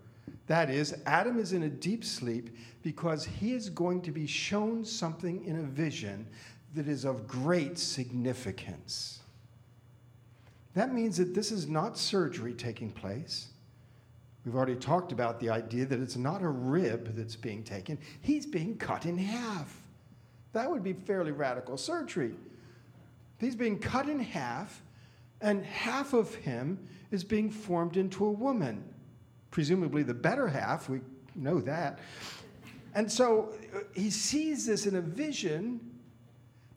That 0.47 0.69
is, 0.69 0.95
Adam 1.05 1.39
is 1.39 1.53
in 1.53 1.63
a 1.63 1.69
deep 1.69 2.03
sleep 2.03 2.55
because 2.83 3.25
he 3.25 3.53
is 3.53 3.69
going 3.69 4.01
to 4.03 4.11
be 4.11 4.27
shown 4.27 4.83
something 4.83 5.43
in 5.45 5.59
a 5.59 5.63
vision 5.63 6.27
that 6.75 6.87
is 6.87 7.05
of 7.05 7.27
great 7.27 7.79
significance. 7.79 9.21
That 10.77 10.93
means 10.93 11.17
that 11.17 11.33
this 11.33 11.51
is 11.51 11.67
not 11.67 11.97
surgery 11.97 12.53
taking 12.53 12.91
place. 12.91 13.47
We've 14.45 14.55
already 14.55 14.75
talked 14.75 15.11
about 15.11 15.39
the 15.39 15.49
idea 15.49 15.87
that 15.87 15.99
it's 15.99 16.17
not 16.17 16.43
a 16.43 16.47
rib 16.47 17.15
that's 17.15 17.35
being 17.35 17.63
taken, 17.63 17.97
he's 18.21 18.45
being 18.45 18.77
cut 18.77 19.07
in 19.07 19.17
half. 19.17 19.75
That 20.53 20.69
would 20.69 20.83
be 20.83 20.93
fairly 20.93 21.31
radical 21.31 21.77
surgery. 21.77 22.35
He's 23.39 23.55
being 23.55 23.79
cut 23.79 24.07
in 24.07 24.19
half, 24.19 24.83
and 25.41 25.65
half 25.65 26.13
of 26.13 26.35
him 26.35 26.77
is 27.09 27.23
being 27.23 27.49
formed 27.49 27.97
into 27.97 28.23
a 28.25 28.31
woman. 28.31 28.83
Presumably, 29.49 30.03
the 30.03 30.13
better 30.13 30.47
half, 30.47 30.89
we 30.89 31.01
know 31.33 31.59
that. 31.61 31.97
And 32.93 33.11
so 33.11 33.55
uh, 33.75 33.79
he 33.95 34.11
sees 34.11 34.67
this 34.67 34.85
in 34.85 34.97
a 34.97 35.01
vision 35.01 35.79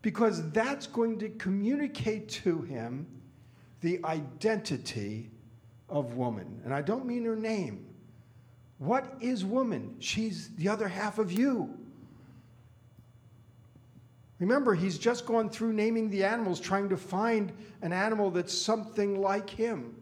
because 0.01 0.49
that's 0.53 0.87
going 0.87 1.19
to 1.19 1.29
communicate 1.29 2.29
to 2.29 2.63
him 2.63 3.05
the 3.81 3.99
identity 4.05 5.29
of 5.89 6.15
woman. 6.15 6.61
And 6.63 6.73
I 6.73 6.81
don't 6.81 7.05
mean 7.05 7.25
her 7.25 7.35
name. 7.35 7.85
What 8.77 9.13
is 9.19 9.43
woman? 9.43 9.95
She's 9.99 10.49
the 10.55 10.69
other 10.69 10.87
half 10.87 11.19
of 11.19 11.31
you. 11.31 11.77
Remember, 14.39 14.73
he's 14.73 14.97
just 14.97 15.27
gone 15.27 15.49
through 15.49 15.73
naming 15.73 16.09
the 16.09 16.23
animals, 16.23 16.59
trying 16.59 16.89
to 16.89 16.97
find 16.97 17.51
an 17.83 17.93
animal 17.93 18.31
that's 18.31 18.57
something 18.57 19.21
like 19.21 19.47
him. 19.47 19.95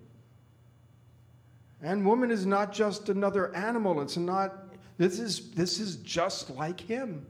And 1.81 2.05
woman 2.05 2.31
is 2.31 2.45
not 2.45 2.71
just 2.71 3.09
another 3.09 3.53
animal, 3.53 4.01
it's 4.01 4.15
not, 4.15 4.73
this 4.97 5.19
is, 5.19 5.51
this 5.51 5.79
is 5.79 5.97
just 5.97 6.49
like 6.51 6.79
him. 6.79 7.25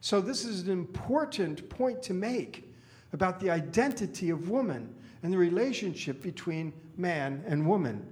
So, 0.00 0.20
this 0.20 0.44
is 0.44 0.62
an 0.62 0.72
important 0.72 1.68
point 1.68 2.02
to 2.04 2.14
make 2.14 2.72
about 3.12 3.40
the 3.40 3.50
identity 3.50 4.30
of 4.30 4.48
woman 4.48 4.94
and 5.22 5.32
the 5.32 5.38
relationship 5.38 6.22
between 6.22 6.72
man 6.96 7.42
and 7.46 7.66
woman. 7.66 8.04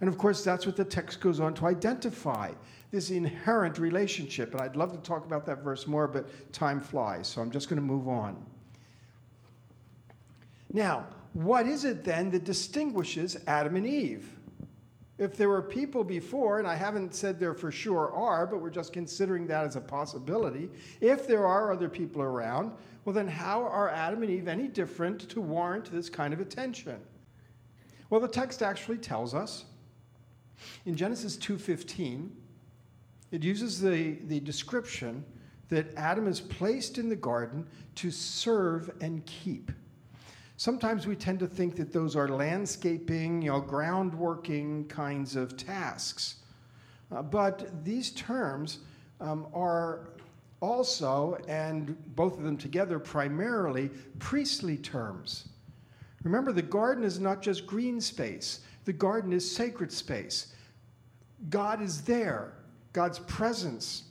And 0.00 0.08
of 0.08 0.18
course, 0.18 0.44
that's 0.44 0.66
what 0.66 0.76
the 0.76 0.84
text 0.84 1.20
goes 1.20 1.40
on 1.40 1.54
to 1.54 1.66
identify 1.66 2.52
this 2.90 3.10
inherent 3.10 3.78
relationship. 3.78 4.52
And 4.52 4.60
I'd 4.60 4.76
love 4.76 4.92
to 4.92 4.98
talk 4.98 5.24
about 5.24 5.46
that 5.46 5.62
verse 5.62 5.86
more, 5.86 6.06
but 6.06 6.52
time 6.52 6.80
flies, 6.80 7.26
so 7.26 7.40
I'm 7.40 7.50
just 7.50 7.68
going 7.68 7.80
to 7.80 7.86
move 7.86 8.08
on. 8.08 8.36
Now, 10.72 11.06
what 11.32 11.66
is 11.66 11.84
it 11.84 12.04
then 12.04 12.30
that 12.30 12.44
distinguishes 12.44 13.36
Adam 13.46 13.76
and 13.76 13.86
Eve? 13.86 14.28
If 15.18 15.36
there 15.36 15.48
were 15.48 15.62
people 15.62 16.02
before, 16.02 16.58
and 16.58 16.66
I 16.66 16.74
haven't 16.74 17.14
said 17.14 17.38
there 17.38 17.54
for 17.54 17.70
sure 17.70 18.12
are, 18.12 18.46
but 18.46 18.60
we're 18.60 18.70
just 18.70 18.92
considering 18.92 19.46
that 19.46 19.64
as 19.64 19.76
a 19.76 19.80
possibility, 19.80 20.68
if 21.00 21.28
there 21.28 21.46
are 21.46 21.72
other 21.72 21.88
people 21.88 22.20
around, 22.20 22.72
well, 23.04 23.14
then 23.14 23.28
how 23.28 23.62
are 23.62 23.90
Adam 23.90 24.22
and 24.22 24.30
Eve 24.30 24.48
any 24.48 24.68
different 24.68 25.28
to 25.30 25.40
warrant 25.40 25.92
this 25.92 26.08
kind 26.08 26.32
of 26.32 26.40
attention? 26.40 27.00
Well, 28.10 28.20
the 28.20 28.28
text 28.28 28.62
actually 28.62 28.98
tells 28.98 29.34
us 29.34 29.64
in 30.86 30.96
Genesis 30.96 31.36
2:15, 31.36 32.30
it 33.30 33.42
uses 33.42 33.80
the, 33.80 34.18
the 34.26 34.40
description 34.40 35.24
that 35.68 35.94
Adam 35.96 36.28
is 36.28 36.40
placed 36.40 36.98
in 36.98 37.08
the 37.08 37.16
garden 37.16 37.66
to 37.96 38.10
serve 38.10 38.90
and 39.00 39.24
keep. 39.26 39.72
Sometimes 40.56 41.06
we 41.06 41.16
tend 41.16 41.40
to 41.40 41.48
think 41.48 41.74
that 41.76 41.92
those 41.92 42.14
are 42.14 42.28
landscaping, 42.28 43.42
you 43.42 43.50
know, 43.50 43.60
groundworking 43.60 44.88
kinds 44.88 45.34
of 45.34 45.56
tasks. 45.56 46.36
Uh, 47.10 47.22
but 47.22 47.84
these 47.84 48.10
terms 48.12 48.78
um, 49.20 49.48
are 49.52 50.10
also, 50.64 51.36
and 51.46 51.94
both 52.16 52.38
of 52.38 52.42
them 52.42 52.56
together 52.56 52.98
primarily, 52.98 53.90
priestly 54.18 54.78
terms. 54.78 55.48
Remember, 56.22 56.52
the 56.52 56.62
garden 56.62 57.04
is 57.04 57.20
not 57.20 57.42
just 57.42 57.66
green 57.66 58.00
space, 58.00 58.60
the 58.86 58.92
garden 58.92 59.32
is 59.32 59.44
sacred 59.48 59.92
space. 59.92 60.54
God 61.50 61.82
is 61.82 62.00
there, 62.02 62.54
God's 62.94 63.18
presence 63.18 64.04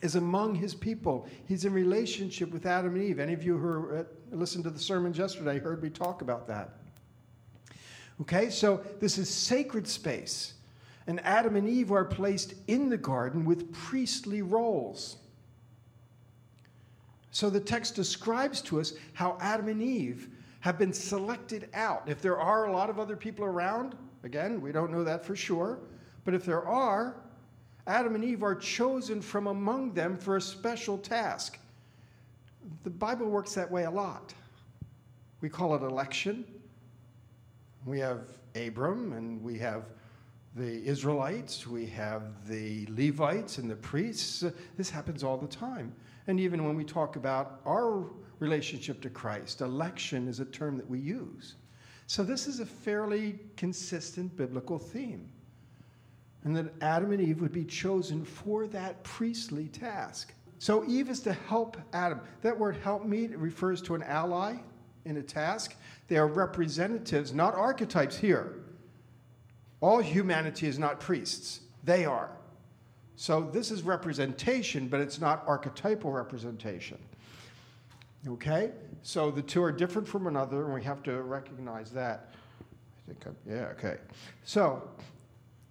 is 0.00 0.14
among 0.14 0.54
his 0.54 0.74
people. 0.74 1.28
He's 1.46 1.66
in 1.66 1.72
relationship 1.74 2.50
with 2.50 2.64
Adam 2.64 2.94
and 2.94 3.04
Eve. 3.04 3.18
Any 3.18 3.34
of 3.34 3.42
you 3.42 3.58
who 3.58 3.96
uh, 3.96 4.04
listened 4.30 4.64
to 4.64 4.70
the 4.70 4.78
sermons 4.78 5.18
yesterday 5.18 5.58
heard 5.58 5.82
me 5.82 5.90
talk 5.90 6.22
about 6.22 6.46
that. 6.46 6.70
Okay, 8.22 8.48
so 8.48 8.80
this 9.00 9.18
is 9.18 9.28
sacred 9.28 9.86
space. 9.86 10.54
And 11.06 11.20
Adam 11.24 11.56
and 11.56 11.68
Eve 11.68 11.92
are 11.92 12.04
placed 12.04 12.54
in 12.68 12.88
the 12.88 12.96
garden 12.96 13.44
with 13.44 13.72
priestly 13.72 14.40
roles. 14.40 15.16
So 17.30 17.50
the 17.50 17.60
text 17.60 17.94
describes 17.94 18.60
to 18.62 18.80
us 18.80 18.94
how 19.12 19.36
Adam 19.40 19.68
and 19.68 19.82
Eve 19.82 20.28
have 20.60 20.78
been 20.78 20.92
selected 20.92 21.68
out. 21.74 22.02
If 22.06 22.20
there 22.20 22.38
are 22.38 22.66
a 22.66 22.72
lot 22.72 22.90
of 22.90 22.98
other 22.98 23.16
people 23.16 23.44
around, 23.44 23.94
again, 24.24 24.60
we 24.60 24.72
don't 24.72 24.90
know 24.90 25.04
that 25.04 25.24
for 25.24 25.36
sure, 25.36 25.78
but 26.24 26.34
if 26.34 26.44
there 26.44 26.66
are, 26.66 27.16
Adam 27.86 28.14
and 28.14 28.24
Eve 28.24 28.42
are 28.42 28.54
chosen 28.54 29.22
from 29.22 29.46
among 29.46 29.94
them 29.94 30.16
for 30.16 30.36
a 30.36 30.40
special 30.40 30.98
task. 30.98 31.58
The 32.84 32.90
Bible 32.90 33.26
works 33.26 33.54
that 33.54 33.70
way 33.70 33.84
a 33.84 33.90
lot. 33.90 34.34
We 35.40 35.48
call 35.48 35.74
it 35.74 35.82
election. 35.82 36.44
We 37.86 37.98
have 38.00 38.28
Abram 38.54 39.12
and 39.12 39.42
we 39.42 39.58
have 39.58 39.84
the 40.56 40.84
Israelites, 40.84 41.66
we 41.66 41.86
have 41.86 42.48
the 42.48 42.86
Levites 42.90 43.58
and 43.58 43.70
the 43.70 43.76
priests. 43.76 44.44
This 44.76 44.90
happens 44.90 45.22
all 45.22 45.36
the 45.36 45.46
time. 45.46 45.94
And 46.28 46.38
even 46.38 46.64
when 46.64 46.76
we 46.76 46.84
talk 46.84 47.16
about 47.16 47.60
our 47.66 48.04
relationship 48.38 49.00
to 49.00 49.10
Christ, 49.10 49.60
election 49.60 50.28
is 50.28 50.40
a 50.40 50.44
term 50.44 50.76
that 50.76 50.88
we 50.88 51.00
use. 51.00 51.56
So 52.06 52.22
this 52.22 52.46
is 52.46 52.60
a 52.60 52.66
fairly 52.66 53.38
consistent 53.56 54.36
biblical 54.36 54.78
theme 54.78 55.28
and 56.44 56.56
that 56.56 56.72
Adam 56.80 57.12
and 57.12 57.20
Eve 57.20 57.40
would 57.40 57.52
be 57.52 57.64
chosen 57.64 58.24
for 58.24 58.66
that 58.68 59.02
priestly 59.02 59.68
task. 59.68 60.32
So 60.58 60.84
Eve 60.86 61.10
is 61.10 61.20
to 61.20 61.32
help 61.32 61.76
Adam. 61.92 62.20
That 62.42 62.58
word 62.58 62.76
help 62.76 63.04
me 63.04 63.26
refers 63.28 63.82
to 63.82 63.94
an 63.94 64.02
ally 64.02 64.56
in 65.04 65.16
a 65.16 65.22
task. 65.22 65.76
They 66.08 66.16
are 66.16 66.26
representatives, 66.26 67.32
not 67.32 67.54
archetypes 67.54 68.16
here. 68.16 68.60
All 69.80 70.00
humanity 70.00 70.66
is 70.66 70.78
not 70.78 71.00
priests, 71.00 71.60
they 71.84 72.04
are. 72.04 72.30
So 73.18 73.40
this 73.40 73.72
is 73.72 73.82
representation, 73.82 74.86
but 74.86 75.00
it's 75.00 75.20
not 75.20 75.42
archetypal 75.44 76.12
representation. 76.12 76.98
Okay? 78.28 78.70
So 79.02 79.32
the 79.32 79.42
two 79.42 79.60
are 79.60 79.72
different 79.72 80.06
from 80.06 80.28
another, 80.28 80.64
and 80.64 80.72
we 80.72 80.84
have 80.84 81.02
to 81.02 81.20
recognize 81.22 81.90
that. 81.90 82.30
I 82.60 83.08
think, 83.08 83.26
I'm, 83.26 83.36
yeah, 83.44 83.72
okay. 83.72 83.96
So 84.44 84.88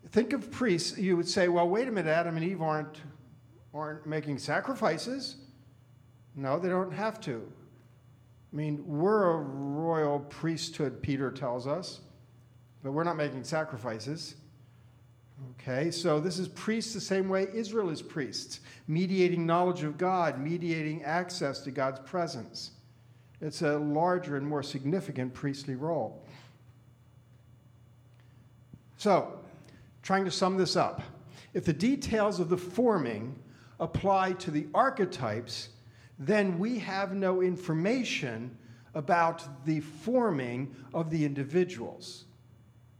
think 0.09 0.33
of 0.33 0.51
priests, 0.51 0.97
you 0.97 1.15
would 1.15 1.27
say, 1.27 1.47
well, 1.47 1.69
wait 1.69 1.87
a 1.87 1.91
minute, 1.91 2.09
Adam 2.09 2.35
and 2.35 2.45
Eve 2.45 2.61
aren't, 2.61 2.99
aren't 3.73 4.05
making 4.05 4.39
sacrifices. 4.39 5.37
No, 6.35 6.59
they 6.59 6.67
don't 6.67 6.91
have 6.91 7.21
to. 7.21 7.49
I 8.51 8.55
mean, 8.57 8.83
we're 8.85 9.23
a 9.23 9.37
royal 9.37 10.19
priesthood, 10.19 11.01
Peter 11.01 11.31
tells 11.31 11.65
us, 11.65 12.01
but 12.83 12.91
we're 12.91 13.05
not 13.05 13.15
making 13.15 13.45
sacrifices. 13.45 14.35
Okay, 15.51 15.91
so 15.91 16.19
this 16.19 16.39
is 16.39 16.47
priests 16.47 16.93
the 16.93 17.01
same 17.01 17.29
way 17.29 17.47
Israel 17.53 17.89
is 17.89 18.01
priests, 18.01 18.61
mediating 18.87 19.45
knowledge 19.45 19.83
of 19.83 19.97
God, 19.97 20.39
mediating 20.39 21.03
access 21.03 21.59
to 21.61 21.71
God's 21.71 21.99
presence. 21.99 22.71
It's 23.39 23.61
a 23.61 23.77
larger 23.77 24.35
and 24.35 24.47
more 24.47 24.63
significant 24.63 25.33
priestly 25.33 25.75
role. 25.75 26.23
So, 28.97 29.39
trying 30.01 30.25
to 30.25 30.31
sum 30.31 30.57
this 30.57 30.75
up, 30.75 31.03
if 31.53 31.65
the 31.65 31.73
details 31.73 32.39
of 32.39 32.49
the 32.49 32.57
forming 32.57 33.37
apply 33.79 34.33
to 34.33 34.49
the 34.49 34.67
archetypes, 34.73 35.69
then 36.17 36.57
we 36.57 36.79
have 36.79 37.13
no 37.13 37.41
information 37.41 38.57
about 38.95 39.65
the 39.65 39.81
forming 39.81 40.75
of 40.95 41.11
the 41.11 41.23
individuals. 41.23 42.25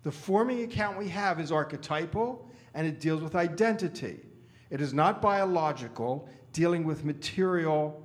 The 0.07 0.13
forming 0.13 0.63
account 0.63 0.97
we 0.97 1.09
have 1.09 1.37
is 1.37 1.51
archetypal 1.51 2.49
and 2.73 2.87
it 2.87 3.01
deals 3.01 3.21
with 3.21 3.35
identity. 3.35 4.21
It 4.69 4.79
is 4.79 4.93
not 4.93 5.21
biological, 5.21 6.29
dealing 6.53 6.85
with 6.85 7.03
material 7.03 8.01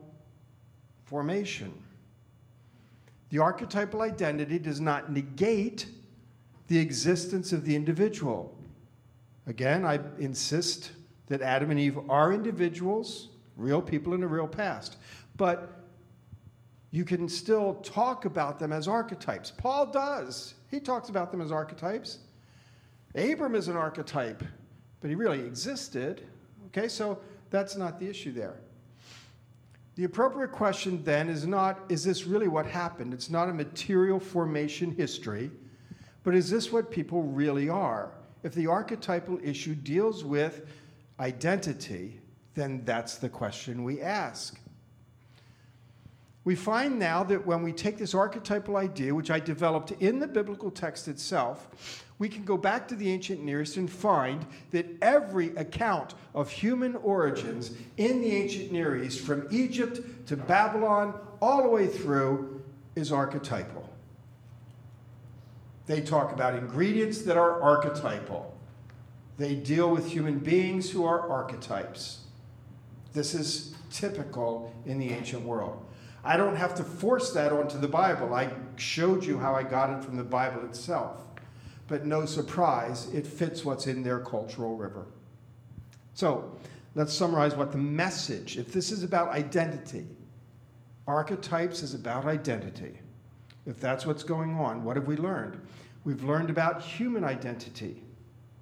formation. 1.04 1.72
The 3.28 3.38
archetypal 3.38 4.02
identity 4.02 4.58
does 4.58 4.80
not 4.80 5.12
negate 5.12 5.86
the 6.66 6.76
existence 6.76 7.52
of 7.52 7.64
the 7.64 7.76
individual. 7.76 8.52
Again, 9.46 9.84
I 9.84 10.00
insist 10.18 10.90
that 11.28 11.40
Adam 11.40 11.70
and 11.70 11.78
Eve 11.78 12.00
are 12.10 12.32
individuals, 12.32 13.28
real 13.56 13.80
people 13.80 14.12
in 14.14 14.24
a 14.24 14.26
real 14.26 14.48
past. 14.48 14.96
But 15.36 15.84
you 16.90 17.04
can 17.04 17.28
still 17.28 17.74
talk 17.74 18.24
about 18.24 18.58
them 18.58 18.72
as 18.72 18.88
archetypes. 18.88 19.52
Paul 19.52 19.86
does. 19.86 20.54
He 20.72 20.80
talks 20.80 21.10
about 21.10 21.30
them 21.30 21.42
as 21.42 21.52
archetypes. 21.52 22.20
Abram 23.14 23.54
is 23.54 23.68
an 23.68 23.76
archetype, 23.76 24.42
but 25.02 25.10
he 25.10 25.14
really 25.14 25.40
existed. 25.40 26.26
Okay, 26.68 26.88
so 26.88 27.18
that's 27.50 27.76
not 27.76 28.00
the 28.00 28.08
issue 28.08 28.32
there. 28.32 28.56
The 29.96 30.04
appropriate 30.04 30.50
question 30.50 31.04
then 31.04 31.28
is 31.28 31.46
not, 31.46 31.78
is 31.90 32.02
this 32.02 32.26
really 32.26 32.48
what 32.48 32.64
happened? 32.64 33.12
It's 33.12 33.28
not 33.28 33.50
a 33.50 33.52
material 33.52 34.18
formation 34.18 34.90
history, 34.92 35.50
but 36.24 36.34
is 36.34 36.48
this 36.48 36.72
what 36.72 36.90
people 36.90 37.22
really 37.22 37.68
are? 37.68 38.10
If 38.42 38.54
the 38.54 38.66
archetypal 38.66 39.40
issue 39.42 39.74
deals 39.74 40.24
with 40.24 40.66
identity, 41.20 42.18
then 42.54 42.82
that's 42.86 43.16
the 43.16 43.28
question 43.28 43.84
we 43.84 44.00
ask. 44.00 44.58
We 46.44 46.56
find 46.56 46.98
now 46.98 47.22
that 47.24 47.46
when 47.46 47.62
we 47.62 47.72
take 47.72 47.98
this 47.98 48.14
archetypal 48.14 48.76
idea, 48.76 49.14
which 49.14 49.30
I 49.30 49.38
developed 49.38 49.92
in 49.92 50.18
the 50.18 50.26
biblical 50.26 50.70
text 50.72 51.06
itself, 51.06 52.04
we 52.18 52.28
can 52.28 52.44
go 52.44 52.56
back 52.56 52.88
to 52.88 52.96
the 52.96 53.10
ancient 53.10 53.42
Near 53.42 53.62
East 53.62 53.76
and 53.76 53.90
find 53.90 54.44
that 54.72 54.86
every 55.00 55.54
account 55.56 56.14
of 56.34 56.50
human 56.50 56.96
origins 56.96 57.72
in 57.96 58.20
the 58.20 58.32
ancient 58.32 58.72
Near 58.72 59.02
East, 59.02 59.20
from 59.20 59.46
Egypt 59.50 60.26
to 60.26 60.36
Babylon, 60.36 61.14
all 61.40 61.62
the 61.62 61.68
way 61.68 61.86
through, 61.86 62.62
is 62.96 63.12
archetypal. 63.12 63.88
They 65.86 66.00
talk 66.00 66.32
about 66.32 66.54
ingredients 66.54 67.22
that 67.22 67.36
are 67.36 67.60
archetypal. 67.60 68.56
They 69.38 69.54
deal 69.54 69.90
with 69.90 70.06
human 70.08 70.38
beings 70.38 70.90
who 70.90 71.04
are 71.04 71.28
archetypes. 71.28 72.20
This 73.12 73.34
is 73.34 73.74
typical 73.90 74.72
in 74.86 74.98
the 74.98 75.10
ancient 75.10 75.42
world. 75.42 75.84
I 76.24 76.36
don't 76.36 76.56
have 76.56 76.74
to 76.76 76.84
force 76.84 77.32
that 77.32 77.52
onto 77.52 77.78
the 77.78 77.88
Bible. 77.88 78.34
I 78.34 78.50
showed 78.76 79.24
you 79.24 79.38
how 79.38 79.54
I 79.54 79.64
got 79.64 79.90
it 79.90 80.04
from 80.04 80.16
the 80.16 80.24
Bible 80.24 80.64
itself. 80.64 81.20
But 81.88 82.06
no 82.06 82.26
surprise, 82.26 83.12
it 83.12 83.26
fits 83.26 83.64
what's 83.64 83.86
in 83.86 84.02
their 84.02 84.20
cultural 84.20 84.76
river. 84.76 85.06
So 86.14 86.56
let's 86.94 87.12
summarize 87.12 87.56
what 87.56 87.72
the 87.72 87.78
message, 87.78 88.56
if 88.56 88.72
this 88.72 88.92
is 88.92 89.02
about 89.02 89.30
identity, 89.30 90.06
archetypes 91.06 91.82
is 91.82 91.94
about 91.94 92.24
identity. 92.24 92.98
If 93.66 93.80
that's 93.80 94.06
what's 94.06 94.22
going 94.22 94.54
on, 94.54 94.84
what 94.84 94.96
have 94.96 95.06
we 95.06 95.16
learned? 95.16 95.60
We've 96.04 96.22
learned 96.22 96.50
about 96.50 96.82
human 96.82 97.24
identity. 97.24 98.02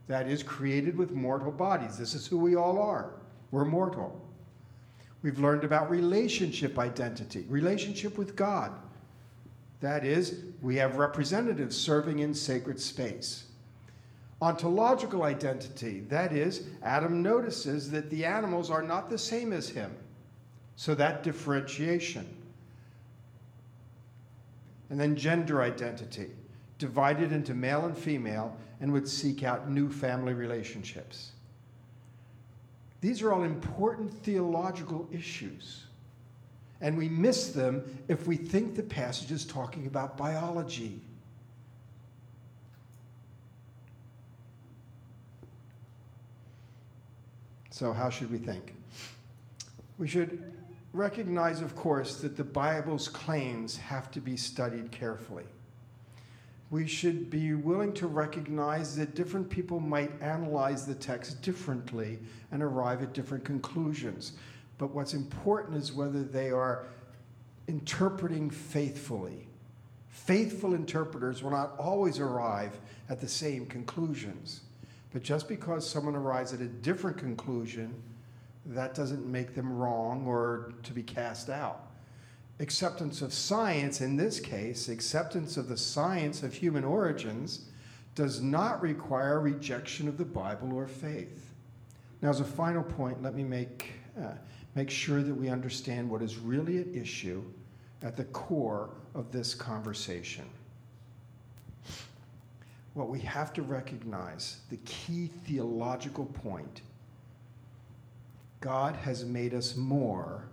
That 0.08 0.26
is 0.26 0.42
created 0.42 0.96
with 0.96 1.12
mortal 1.12 1.52
bodies. 1.52 1.96
This 1.96 2.14
is 2.14 2.26
who 2.26 2.38
we 2.38 2.56
all 2.56 2.80
are. 2.80 3.12
We're 3.50 3.64
mortal. 3.64 4.20
We've 5.22 5.38
learned 5.38 5.64
about 5.64 5.90
relationship 5.90 6.78
identity, 6.78 7.44
relationship 7.48 8.16
with 8.16 8.36
God. 8.36 8.72
That 9.80 10.04
is, 10.04 10.44
we 10.62 10.76
have 10.76 10.96
representatives 10.96 11.76
serving 11.76 12.20
in 12.20 12.34
sacred 12.34 12.80
space. 12.80 13.44
Ontological 14.42 15.24
identity, 15.24 16.00
that 16.08 16.32
is, 16.32 16.66
Adam 16.82 17.22
notices 17.22 17.90
that 17.90 18.08
the 18.08 18.24
animals 18.24 18.70
are 18.70 18.82
not 18.82 19.10
the 19.10 19.18
same 19.18 19.52
as 19.52 19.68
him. 19.68 19.94
So 20.76 20.94
that 20.94 21.22
differentiation. 21.22 22.26
And 24.88 24.98
then 24.98 25.14
gender 25.14 25.60
identity, 25.60 26.30
divided 26.78 27.32
into 27.32 27.52
male 27.52 27.84
and 27.84 27.96
female, 27.96 28.56
and 28.80 28.90
would 28.92 29.06
seek 29.06 29.42
out 29.42 29.70
new 29.70 29.90
family 29.90 30.32
relationships. 30.32 31.32
These 33.00 33.22
are 33.22 33.32
all 33.32 33.44
important 33.44 34.12
theological 34.22 35.08
issues. 35.12 35.84
And 36.80 36.96
we 36.96 37.08
miss 37.08 37.48
them 37.52 37.84
if 38.08 38.26
we 38.26 38.36
think 38.36 38.74
the 38.74 38.82
passage 38.82 39.30
is 39.30 39.44
talking 39.44 39.86
about 39.86 40.16
biology. 40.16 41.00
So, 47.70 47.92
how 47.92 48.10
should 48.10 48.30
we 48.30 48.38
think? 48.38 48.74
We 49.98 50.08
should 50.08 50.52
recognize, 50.92 51.62
of 51.62 51.76
course, 51.76 52.16
that 52.16 52.36
the 52.36 52.44
Bible's 52.44 53.08
claims 53.08 53.76
have 53.76 54.10
to 54.10 54.20
be 54.20 54.36
studied 54.36 54.90
carefully 54.90 55.44
we 56.70 56.86
should 56.86 57.28
be 57.30 57.54
willing 57.54 57.92
to 57.94 58.06
recognize 58.06 58.94
that 58.96 59.16
different 59.16 59.50
people 59.50 59.80
might 59.80 60.12
analyze 60.22 60.86
the 60.86 60.94
text 60.94 61.42
differently 61.42 62.18
and 62.52 62.62
arrive 62.62 63.02
at 63.02 63.12
different 63.12 63.44
conclusions. 63.44 64.34
But 64.78 64.94
what's 64.94 65.12
important 65.12 65.76
is 65.76 65.92
whether 65.92 66.22
they 66.22 66.50
are 66.50 66.86
interpreting 67.66 68.50
faithfully. 68.50 69.48
Faithful 70.08 70.74
interpreters 70.74 71.42
will 71.42 71.50
not 71.50 71.74
always 71.76 72.20
arrive 72.20 72.78
at 73.08 73.20
the 73.20 73.28
same 73.28 73.66
conclusions. 73.66 74.60
But 75.12 75.24
just 75.24 75.48
because 75.48 75.88
someone 75.88 76.14
arrives 76.14 76.52
at 76.52 76.60
a 76.60 76.66
different 76.66 77.18
conclusion, 77.18 77.94
that 78.66 78.94
doesn't 78.94 79.26
make 79.26 79.56
them 79.56 79.72
wrong 79.72 80.24
or 80.24 80.72
to 80.84 80.92
be 80.92 81.02
cast 81.02 81.50
out 81.50 81.89
acceptance 82.60 83.22
of 83.22 83.32
science, 83.32 84.00
in 84.02 84.16
this 84.16 84.38
case, 84.38 84.88
acceptance 84.88 85.56
of 85.56 85.68
the 85.68 85.76
science 85.76 86.42
of 86.42 86.54
human 86.54 86.84
origins, 86.84 87.62
does 88.14 88.40
not 88.40 88.82
require 88.82 89.40
rejection 89.40 90.06
of 90.06 90.18
the 90.18 90.24
Bible 90.24 90.74
or 90.74 90.86
faith. 90.86 91.52
Now, 92.20 92.28
as 92.28 92.40
a 92.40 92.44
final 92.44 92.82
point, 92.82 93.22
let 93.22 93.34
me 93.34 93.44
make, 93.44 93.92
uh, 94.20 94.32
make 94.74 94.90
sure 94.90 95.22
that 95.22 95.34
we 95.34 95.48
understand 95.48 96.10
what 96.10 96.20
is 96.20 96.36
really 96.36 96.78
at 96.78 96.88
issue 96.88 97.42
at 98.02 98.16
the 98.16 98.24
core 98.24 98.90
of 99.14 99.32
this 99.32 99.54
conversation. 99.54 100.44
What 102.92 103.08
we 103.08 103.20
have 103.20 103.54
to 103.54 103.62
recognize, 103.62 104.58
the 104.68 104.78
key 104.78 105.30
theological 105.46 106.26
point 106.26 106.82
God 108.60 108.94
has 108.96 109.24
made 109.24 109.54
us 109.54 109.74
more 109.76 110.44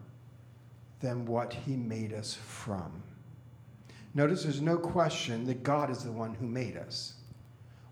than 0.99 1.25
what 1.25 1.53
he 1.53 1.75
made 1.75 2.13
us 2.13 2.33
from. 2.33 3.03
Notice 4.13 4.43
there's 4.43 4.61
no 4.61 4.77
question 4.77 5.45
that 5.45 5.63
God 5.63 5.89
is 5.91 6.03
the 6.03 6.11
one 6.11 6.33
who 6.33 6.47
made 6.47 6.75
us. 6.75 7.13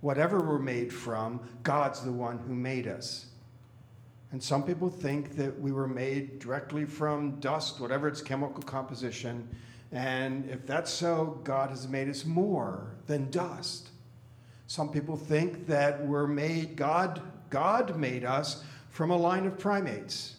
Whatever 0.01 0.39
we're 0.39 0.59
made 0.59 0.91
from, 0.91 1.39
God's 1.63 2.01
the 2.01 2.11
one 2.11 2.39
who 2.39 2.53
made 2.53 2.87
us. 2.87 3.27
And 4.31 4.41
some 4.41 4.63
people 4.63 4.89
think 4.89 5.35
that 5.35 5.59
we 5.59 5.71
were 5.71 5.87
made 5.87 6.39
directly 6.39 6.85
from 6.85 7.39
dust, 7.39 7.79
whatever 7.79 8.07
its 8.07 8.21
chemical 8.21 8.63
composition. 8.63 9.47
And 9.91 10.49
if 10.49 10.65
that's 10.65 10.91
so, 10.91 11.39
God 11.43 11.69
has 11.69 11.87
made 11.87 12.09
us 12.09 12.25
more 12.25 12.95
than 13.07 13.29
dust. 13.29 13.89
Some 14.67 14.89
people 14.89 15.15
think 15.15 15.67
that 15.67 16.05
we're 16.05 16.27
made, 16.27 16.75
God, 16.75 17.21
God 17.49 17.97
made 17.97 18.25
us 18.25 18.63
from 18.89 19.11
a 19.11 19.15
line 19.15 19.45
of 19.45 19.59
primates. 19.59 20.37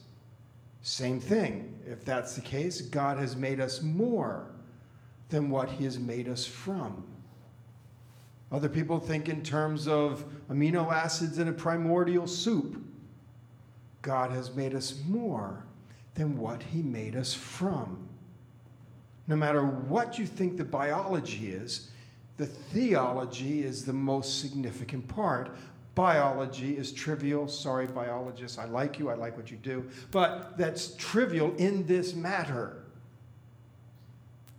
Same 0.82 1.20
thing. 1.20 1.75
If 1.86 2.04
that's 2.04 2.34
the 2.34 2.40
case, 2.40 2.80
God 2.80 3.18
has 3.18 3.36
made 3.36 3.60
us 3.60 3.80
more 3.80 4.50
than 5.28 5.50
what 5.50 5.70
He 5.70 5.84
has 5.84 5.98
made 5.98 6.28
us 6.28 6.44
from. 6.44 7.04
Other 8.50 8.68
people 8.68 8.98
think 8.98 9.28
in 9.28 9.42
terms 9.42 9.86
of 9.86 10.24
amino 10.50 10.92
acids 10.92 11.38
in 11.38 11.48
a 11.48 11.52
primordial 11.52 12.26
soup. 12.26 12.82
God 14.02 14.30
has 14.30 14.54
made 14.54 14.74
us 14.74 15.00
more 15.08 15.64
than 16.14 16.36
what 16.36 16.62
He 16.62 16.82
made 16.82 17.16
us 17.16 17.34
from. 17.34 18.08
No 19.28 19.36
matter 19.36 19.64
what 19.64 20.18
you 20.18 20.26
think 20.26 20.56
the 20.56 20.64
biology 20.64 21.50
is, 21.50 21.90
the 22.36 22.46
theology 22.46 23.64
is 23.64 23.84
the 23.84 23.92
most 23.92 24.40
significant 24.40 25.08
part 25.08 25.56
biology 25.96 26.76
is 26.76 26.92
trivial. 26.92 27.48
Sorry, 27.48 27.86
biologists, 27.86 28.58
I 28.58 28.66
like 28.66 29.00
you, 29.00 29.08
I 29.08 29.14
like 29.14 29.36
what 29.36 29.50
you 29.50 29.56
do, 29.56 29.88
but 30.12 30.56
that's 30.56 30.94
trivial 30.94 31.52
in 31.56 31.84
this 31.86 32.14
matter. 32.14 32.84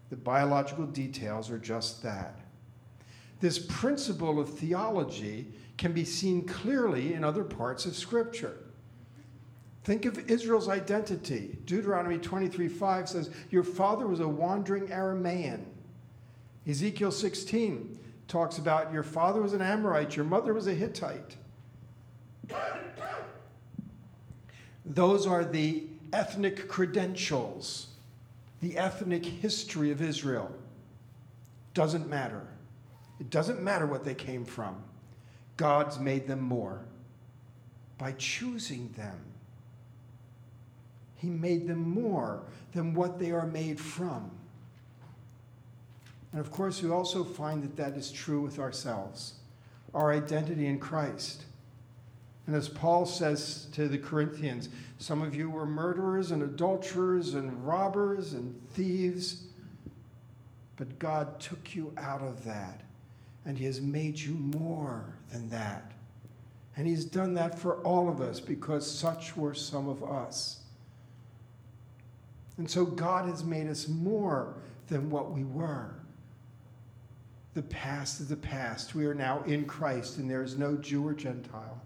The 0.10 0.18
biological 0.18 0.88
details 0.88 1.50
are 1.50 1.60
just 1.60 2.04
that. 2.04 2.40
This 3.40 3.60
principle 3.60 4.40
of 4.40 4.58
theology 4.58 5.48
can 5.78 5.94
be 5.94 6.04
seen 6.04 6.44
clearly 6.44 7.14
in 7.14 7.24
other 7.24 7.44
parts 7.44 7.86
of 7.86 7.96
Scripture. 7.96 8.58
Think 9.84 10.06
of 10.06 10.18
Israel's 10.30 10.68
identity. 10.68 11.60
Deuteronomy 11.66 12.18
23 12.18 12.68
5 12.68 13.10
says, 13.10 13.30
Your 13.52 13.64
father 13.64 14.08
was 14.08 14.22
a 14.22 14.28
wandering 14.28 14.88
Aramaean. 14.88 15.66
Ezekiel 16.68 17.12
16 17.12 18.00
talks 18.28 18.58
about 18.58 18.92
your 18.92 19.04
father 19.04 19.42
was 19.42 19.54
an 19.54 19.62
Amorite, 19.62 20.16
your 20.16 20.26
mother 20.26 20.54
was 20.54 20.68
a 20.68 20.74
Hittite. 20.74 21.38
Those 24.86 25.28
are 25.28 25.44
the 25.44 25.84
ethnic 26.14 26.68
credentials 26.68 27.88
the 28.62 28.78
ethnic 28.78 29.26
history 29.26 29.92
of 29.92 30.02
Israel. 30.02 30.52
Doesn't 31.74 32.10
matter. 32.10 32.48
It 33.20 33.30
doesn't 33.30 33.62
matter 33.62 33.86
what 33.86 34.04
they 34.04 34.16
came 34.16 34.46
from. 34.46 34.84
God's 35.58 36.00
made 36.00 36.28
them 36.28 36.42
more 36.42 36.86
by 37.98 38.14
choosing 38.14 38.94
them. 38.96 39.20
He 41.16 41.30
made 41.30 41.68
them 41.68 41.90
more 41.90 42.44
than 42.74 42.94
what 42.94 43.18
they 43.18 43.32
are 43.32 43.48
made 43.48 43.80
from. 43.80 44.32
And 46.32 46.42
of 46.42 46.52
course, 46.52 46.82
we 46.82 46.90
also 46.90 47.24
find 47.24 47.64
that 47.64 47.76
that 47.78 47.98
is 47.98 48.12
true 48.12 48.42
with 48.42 48.60
ourselves, 48.60 49.36
our 49.94 50.12
identity 50.12 50.68
in 50.68 50.80
Christ. 50.80 51.46
And 52.46 52.56
as 52.56 52.70
Paul 52.70 53.06
says 53.06 53.68
to 53.74 53.88
the 53.88 53.98
Corinthians, 53.98 54.70
some 54.98 55.22
of 55.22 55.36
you 55.36 55.50
were 55.50 55.66
murderers 55.66 56.32
and 56.32 56.42
adulterers 56.42 57.34
and 57.34 57.66
robbers 57.66 58.34
and 58.34 58.60
thieves, 58.72 59.44
but 60.78 60.98
God 61.00 61.40
took 61.40 61.76
you 61.76 61.92
out 61.98 62.22
of 62.22 62.44
that, 62.46 62.82
and 63.46 63.58
He 63.58 63.66
has 63.66 63.82
made 63.82 64.20
you 64.20 64.34
more 64.34 65.16
than 65.32 65.50
that. 65.50 65.92
And 66.76 66.88
He's 66.88 67.06
done 67.06 67.34
that 67.34 67.58
for 67.58 67.82
all 67.84 68.08
of 68.08 68.22
us 68.22 68.40
because 68.40 68.90
such 68.90 69.36
were 69.36 69.54
some 69.54 69.90
of 69.90 70.04
us. 70.04 70.62
And 72.58 72.70
so 72.70 72.86
God 72.86 73.28
has 73.28 73.44
made 73.44 73.68
us 73.68 73.88
more 73.88 74.56
than 74.88 75.10
what 75.10 75.32
we 75.32 75.44
were. 75.44 75.96
The 77.58 77.64
past 77.64 78.22
is 78.22 78.28
the 78.28 78.36
past. 78.36 78.94
We 78.94 79.08
are 79.08 79.16
now 79.16 79.42
in 79.48 79.66
Christ, 79.66 80.20
and 80.20 80.30
there 80.30 80.44
is 80.44 80.60
no 80.60 80.76
Jew 80.76 81.08
or 81.08 81.16
Gentile, 81.16 81.82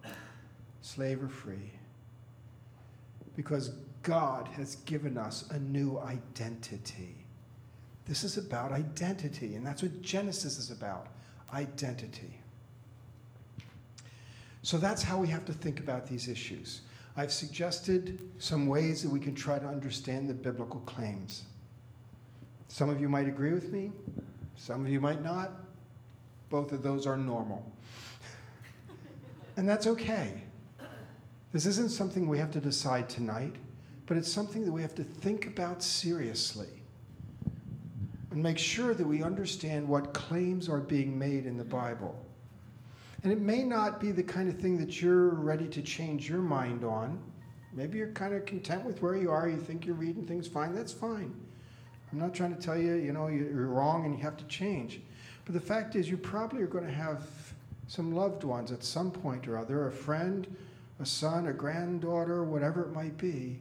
slave 0.81 1.23
or 1.23 1.29
free. 1.29 1.71
Because 3.37 3.71
God 4.03 4.49
has 4.49 4.75
given 4.83 5.17
us 5.17 5.49
a 5.49 5.59
new 5.59 5.97
identity. 5.99 7.15
This 8.05 8.25
is 8.25 8.35
about 8.35 8.73
identity, 8.73 9.55
and 9.55 9.65
that's 9.65 9.81
what 9.81 10.01
Genesis 10.01 10.59
is 10.59 10.71
about 10.71 11.07
identity. 11.53 12.37
So 14.63 14.77
that's 14.77 15.01
how 15.01 15.19
we 15.19 15.29
have 15.29 15.45
to 15.45 15.53
think 15.53 15.79
about 15.79 16.05
these 16.05 16.27
issues. 16.27 16.81
I've 17.15 17.31
suggested 17.31 18.19
some 18.39 18.67
ways 18.67 19.03
that 19.03 19.09
we 19.09 19.21
can 19.21 19.33
try 19.33 19.57
to 19.57 19.67
understand 19.67 20.29
the 20.29 20.33
biblical 20.33 20.81
claims. 20.81 21.43
Some 22.67 22.89
of 22.89 22.99
you 22.99 23.07
might 23.07 23.29
agree 23.29 23.53
with 23.53 23.71
me, 23.71 23.93
some 24.57 24.85
of 24.85 24.91
you 24.91 24.99
might 24.99 25.23
not. 25.23 25.60
Both 26.51 26.73
of 26.73 26.83
those 26.83 27.07
are 27.07 27.17
normal. 27.17 27.65
and 29.57 29.67
that's 29.67 29.87
okay. 29.87 30.43
This 31.53 31.65
isn't 31.65 31.89
something 31.89 32.27
we 32.27 32.37
have 32.37 32.51
to 32.51 32.59
decide 32.59 33.09
tonight, 33.09 33.55
but 34.05 34.17
it's 34.17 34.31
something 34.31 34.65
that 34.65 34.71
we 34.71 34.81
have 34.81 34.93
to 34.95 35.03
think 35.03 35.47
about 35.47 35.81
seriously 35.81 36.67
and 38.31 38.43
make 38.43 38.57
sure 38.57 38.93
that 38.93 39.07
we 39.07 39.23
understand 39.23 39.87
what 39.87 40.13
claims 40.13 40.69
are 40.69 40.79
being 40.79 41.17
made 41.17 41.45
in 41.45 41.57
the 41.57 41.63
Bible. 41.63 42.25
And 43.23 43.31
it 43.31 43.39
may 43.39 43.63
not 43.63 43.99
be 43.99 44.11
the 44.11 44.23
kind 44.23 44.49
of 44.49 44.59
thing 44.59 44.77
that 44.77 45.01
you're 45.01 45.29
ready 45.29 45.67
to 45.67 45.81
change 45.81 46.29
your 46.29 46.41
mind 46.41 46.83
on. 46.83 47.21
Maybe 47.73 47.97
you're 47.97 48.11
kind 48.11 48.33
of 48.33 48.45
content 48.45 48.83
with 48.83 49.01
where 49.01 49.15
you 49.15 49.31
are. 49.31 49.47
You 49.47 49.57
think 49.57 49.85
you're 49.85 49.95
reading 49.95 50.25
things 50.25 50.47
fine. 50.47 50.75
That's 50.75 50.91
fine. 50.91 51.33
I'm 52.11 52.19
not 52.19 52.33
trying 52.33 52.53
to 52.55 52.61
tell 52.61 52.77
you, 52.77 52.95
you 52.95 53.13
know, 53.13 53.27
you're 53.27 53.67
wrong 53.67 54.05
and 54.05 54.13
you 54.13 54.21
have 54.21 54.35
to 54.37 54.43
change. 54.45 55.01
But 55.45 55.53
the 55.53 55.61
fact 55.61 55.95
is, 55.95 56.09
you 56.09 56.17
probably 56.17 56.61
are 56.61 56.67
going 56.67 56.85
to 56.85 56.91
have 56.91 57.23
some 57.87 58.13
loved 58.13 58.43
ones 58.43 58.71
at 58.71 58.83
some 58.83 59.11
point 59.11 59.47
or 59.47 59.57
other 59.57 59.87
a 59.87 59.91
friend, 59.91 60.47
a 60.99 61.05
son, 61.05 61.47
a 61.47 61.53
granddaughter, 61.53 62.43
whatever 62.43 62.83
it 62.83 62.93
might 62.93 63.17
be. 63.17 63.57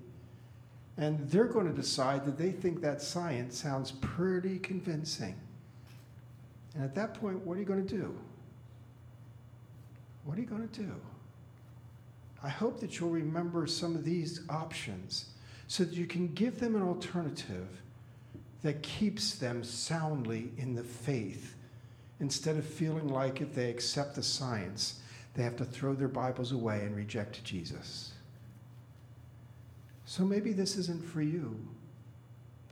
And 0.96 1.18
they're 1.30 1.46
going 1.46 1.66
to 1.66 1.72
decide 1.72 2.24
that 2.26 2.36
they 2.36 2.52
think 2.52 2.80
that 2.82 3.00
science 3.00 3.58
sounds 3.58 3.92
pretty 3.92 4.58
convincing. 4.58 5.34
And 6.74 6.84
at 6.84 6.94
that 6.94 7.14
point, 7.14 7.44
what 7.44 7.56
are 7.56 7.60
you 7.60 7.66
going 7.66 7.86
to 7.86 7.96
do? 7.96 8.14
What 10.24 10.36
are 10.38 10.40
you 10.40 10.46
going 10.46 10.68
to 10.68 10.80
do? 10.80 10.92
I 12.42 12.48
hope 12.48 12.80
that 12.80 12.98
you'll 12.98 13.10
remember 13.10 13.66
some 13.66 13.96
of 13.96 14.04
these 14.04 14.42
options 14.48 15.30
so 15.66 15.84
that 15.84 15.94
you 15.94 16.06
can 16.06 16.28
give 16.34 16.60
them 16.60 16.74
an 16.74 16.82
alternative 16.82 17.68
that 18.62 18.82
keeps 18.82 19.34
them 19.34 19.64
soundly 19.64 20.50
in 20.58 20.74
the 20.74 20.82
faith 20.84 21.54
instead 22.20 22.56
of 22.56 22.64
feeling 22.64 23.08
like 23.08 23.40
if 23.40 23.54
they 23.54 23.70
accept 23.70 24.14
the 24.14 24.22
science, 24.22 25.00
they 25.34 25.42
have 25.42 25.56
to 25.56 25.64
throw 25.64 25.94
their 25.94 26.08
Bibles 26.08 26.52
away 26.52 26.80
and 26.80 26.94
reject 26.94 27.42
Jesus. 27.44 28.12
So 30.04 30.24
maybe 30.24 30.52
this 30.52 30.76
isn't 30.76 31.04
for 31.04 31.22
you, 31.22 31.56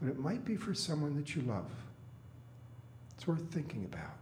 but 0.01 0.11
it 0.11 0.19
might 0.19 0.45
be 0.45 0.57
for 0.57 0.75
someone 0.75 1.17
that 1.17 1.35
you 1.35 1.43
love. 1.43 1.71
It's 3.17 3.27
worth 3.27 3.51
thinking 3.53 3.85
about 3.85 4.19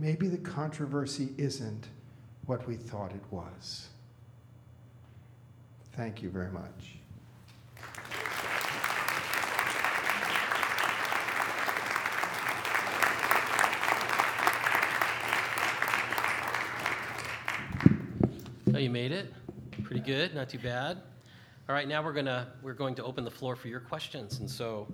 maybe 0.00 0.28
the 0.28 0.38
controversy 0.38 1.30
isn't 1.38 1.88
what 2.46 2.66
we 2.66 2.76
thought 2.76 3.12
it 3.12 3.22
was. 3.30 3.88
Thank 5.92 6.22
you 6.22 6.30
very 6.30 6.50
much. 6.50 6.97
Oh, 18.78 18.80
you 18.80 18.90
made 18.90 19.10
it? 19.10 19.34
Pretty 19.82 20.00
good, 20.00 20.36
not 20.36 20.48
too 20.48 20.60
bad. 20.60 20.98
All 21.68 21.74
right, 21.74 21.88
now 21.88 22.00
we're 22.00 22.12
gonna 22.12 22.46
we're 22.62 22.74
going 22.74 22.94
to 22.94 23.02
open 23.02 23.24
the 23.24 23.30
floor 23.30 23.56
for 23.56 23.66
your 23.66 23.80
questions. 23.80 24.38
And 24.38 24.48
so, 24.48 24.86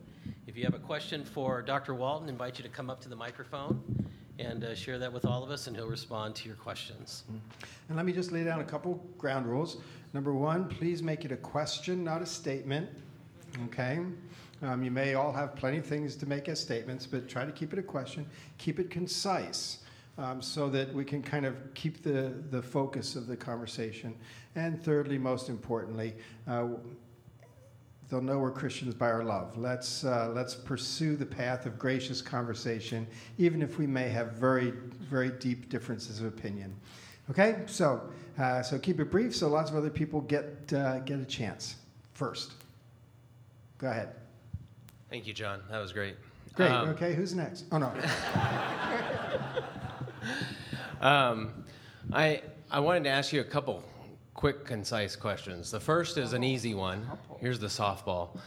if 0.46 0.56
you 0.56 0.64
have 0.64 0.72
a 0.72 0.78
question 0.78 1.22
for 1.22 1.60
Dr. 1.60 1.92
Walton, 1.92 2.30
invite 2.30 2.56
you 2.56 2.62
to 2.62 2.70
come 2.70 2.88
up 2.88 3.02
to 3.02 3.10
the 3.10 3.16
microphone 3.16 3.84
and 4.38 4.64
uh, 4.64 4.74
share 4.74 4.98
that 4.98 5.12
with 5.12 5.26
all 5.26 5.44
of 5.44 5.50
us, 5.50 5.66
and 5.66 5.76
he'll 5.76 5.86
respond 5.86 6.34
to 6.36 6.48
your 6.48 6.56
questions. 6.56 7.24
Mm-hmm. 7.26 7.36
And 7.90 7.96
let 7.98 8.06
me 8.06 8.14
just 8.14 8.32
lay 8.32 8.42
down 8.42 8.60
a 8.60 8.64
couple 8.64 9.04
ground 9.18 9.44
rules. 9.44 9.76
Number 10.14 10.32
one, 10.32 10.66
please 10.66 11.02
make 11.02 11.26
it 11.26 11.32
a 11.32 11.36
question, 11.36 12.02
not 12.02 12.22
a 12.22 12.26
statement. 12.26 12.88
Okay? 13.66 14.00
Um, 14.62 14.82
you 14.82 14.90
may 14.90 15.12
all 15.12 15.30
have 15.30 15.56
plenty 15.56 15.76
of 15.76 15.84
things 15.84 16.16
to 16.16 16.24
make 16.24 16.48
as 16.48 16.58
statements, 16.58 17.06
but 17.06 17.28
try 17.28 17.44
to 17.44 17.52
keep 17.52 17.74
it 17.74 17.78
a 17.78 17.82
question. 17.82 18.24
Keep 18.56 18.80
it 18.80 18.88
concise. 18.88 19.80
Um, 20.16 20.40
so 20.40 20.68
that 20.68 20.94
we 20.94 21.04
can 21.04 21.22
kind 21.22 21.44
of 21.44 21.56
keep 21.74 22.04
the, 22.04 22.32
the 22.50 22.62
focus 22.62 23.16
of 23.16 23.26
the 23.26 23.36
conversation. 23.36 24.14
And 24.54 24.80
thirdly, 24.80 25.18
most 25.18 25.48
importantly, 25.48 26.14
uh, 26.46 26.68
they'll 28.08 28.20
know 28.20 28.38
we're 28.38 28.52
Christians 28.52 28.94
by 28.94 29.10
our 29.10 29.24
love. 29.24 29.58
Let's, 29.58 30.04
uh, 30.04 30.30
let's 30.32 30.54
pursue 30.54 31.16
the 31.16 31.26
path 31.26 31.66
of 31.66 31.80
gracious 31.80 32.22
conversation, 32.22 33.08
even 33.38 33.60
if 33.60 33.76
we 33.76 33.88
may 33.88 34.08
have 34.08 34.32
very, 34.32 34.70
very 34.70 35.30
deep 35.30 35.68
differences 35.68 36.20
of 36.20 36.26
opinion. 36.26 36.74
Okay, 37.30 37.62
so, 37.66 38.02
uh, 38.38 38.62
so 38.62 38.78
keep 38.78 39.00
it 39.00 39.10
brief 39.10 39.34
so 39.34 39.48
lots 39.48 39.70
of 39.70 39.76
other 39.76 39.90
people 39.90 40.20
get, 40.20 40.72
uh, 40.72 41.00
get 41.00 41.18
a 41.18 41.24
chance 41.24 41.76
first. 42.12 42.52
Go 43.78 43.88
ahead. 43.88 44.10
Thank 45.10 45.26
you, 45.26 45.32
John. 45.32 45.60
That 45.70 45.78
was 45.78 45.92
great. 45.92 46.16
Great. 46.54 46.70
Um, 46.70 46.90
okay, 46.90 47.14
who's 47.14 47.34
next? 47.34 47.64
Oh, 47.72 47.78
no. 47.78 47.92
um, 51.00 51.64
I, 52.12 52.42
I 52.70 52.80
wanted 52.80 53.04
to 53.04 53.10
ask 53.10 53.32
you 53.32 53.40
a 53.40 53.44
couple 53.44 53.82
quick, 54.34 54.64
concise 54.64 55.16
questions. 55.16 55.70
The 55.70 55.80
first 55.80 56.18
is 56.18 56.32
an 56.32 56.44
easy 56.44 56.74
one. 56.74 57.06
Here's 57.38 57.58
the 57.58 57.68
softball. 57.68 58.38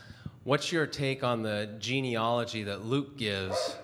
What's 0.44 0.72
your 0.72 0.86
take 0.86 1.24
on 1.24 1.42
the 1.42 1.70
genealogy 1.80 2.64
that 2.64 2.86
Luke 2.86 3.18
gives 3.18 3.76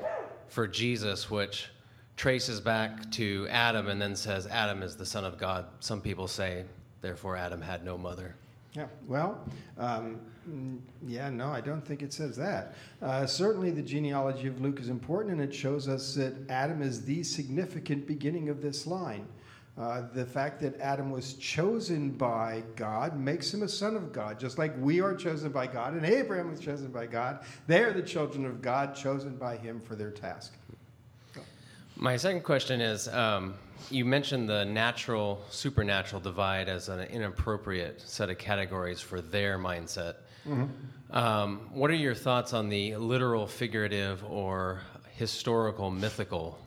for 0.48 0.68
Jesus, 0.68 1.30
which 1.30 1.70
traces 2.16 2.62
back 2.62 3.12
to 3.12 3.48
Adam 3.50 3.90
and 3.90 4.02
then 4.02 4.16
says 4.16 4.48
Adam 4.48 4.82
is 4.82 4.96
the 4.96 5.06
son 5.06 5.26
of 5.26 5.38
God? 5.38 5.66
Some 5.80 6.02
people 6.02 6.28
say, 6.28 6.66
therefore, 7.02 7.36
Adam 7.36 7.62
had 7.62 7.84
no 7.84 7.98
mother. 7.98 8.36
Yeah, 8.76 8.88
well, 9.08 9.48
um, 9.78 10.20
yeah, 11.06 11.30
no, 11.30 11.50
I 11.50 11.62
don't 11.62 11.86
think 11.86 12.02
it 12.02 12.12
says 12.12 12.36
that. 12.38 12.74
Uh, 13.02 13.26
certainly, 13.26 13.70
the 13.70 13.84
genealogy 13.84 14.48
of 14.48 14.60
Luke 14.62 14.80
is 14.80 14.90
important, 14.90 15.34
and 15.34 15.42
it 15.42 15.54
shows 15.54 15.88
us 15.88 16.16
that 16.16 16.34
Adam 16.50 16.82
is 16.82 17.06
the 17.06 17.24
significant 17.24 18.08
beginning 18.08 18.50
of 18.50 18.62
this 18.62 18.88
line. 18.88 19.28
Uh, 19.76 20.04
the 20.14 20.26
fact 20.26 20.62
that 20.62 20.80
Adam 20.80 21.10
was 21.10 21.34
chosen 21.34 22.12
by 22.12 22.62
God 22.76 23.20
makes 23.20 23.52
him 23.52 23.64
a 23.64 23.68
son 23.68 23.96
of 23.96 24.14
God, 24.14 24.40
just 24.40 24.60
like 24.60 24.72
we 24.80 25.02
are 25.02 25.16
chosen 25.16 25.52
by 25.52 25.66
God 25.66 25.94
and 25.94 26.06
Abraham 26.06 26.52
was 26.52 26.60
chosen 26.60 26.90
by 26.90 27.08
God. 27.08 27.44
They 27.66 27.84
are 27.84 27.92
the 27.92 28.04
children 28.04 28.46
of 28.46 28.62
God, 28.62 28.96
chosen 28.96 29.36
by 29.36 29.58
him 29.58 29.82
for 29.82 29.96
their 29.96 30.12
task. 30.12 30.54
My 31.96 32.18
second 32.18 32.44
question 32.44 32.82
is 32.82 33.08
um, 33.08 33.56
you 33.90 34.06
mentioned 34.06 34.50
the 34.50 34.66
natural 34.66 35.44
supernatural 35.50 36.22
divide 36.22 36.70
as 36.70 36.90
an 36.90 37.02
inappropriate 37.02 38.02
set 38.02 38.30
of 38.30 38.38
categories 38.38 39.00
for 39.00 39.22
their 39.22 39.58
mindset. 39.60 40.16
Mm-hmm. 40.48 41.16
Um, 41.16 41.70
what 41.72 41.92
are 41.92 41.96
your 41.96 42.16
thoughts 42.16 42.54
on 42.54 42.70
the 42.70 42.96
literal, 42.96 43.46
figurative, 43.46 44.24
or 44.30 44.82
historical, 45.16 45.92
mythical 45.92 46.58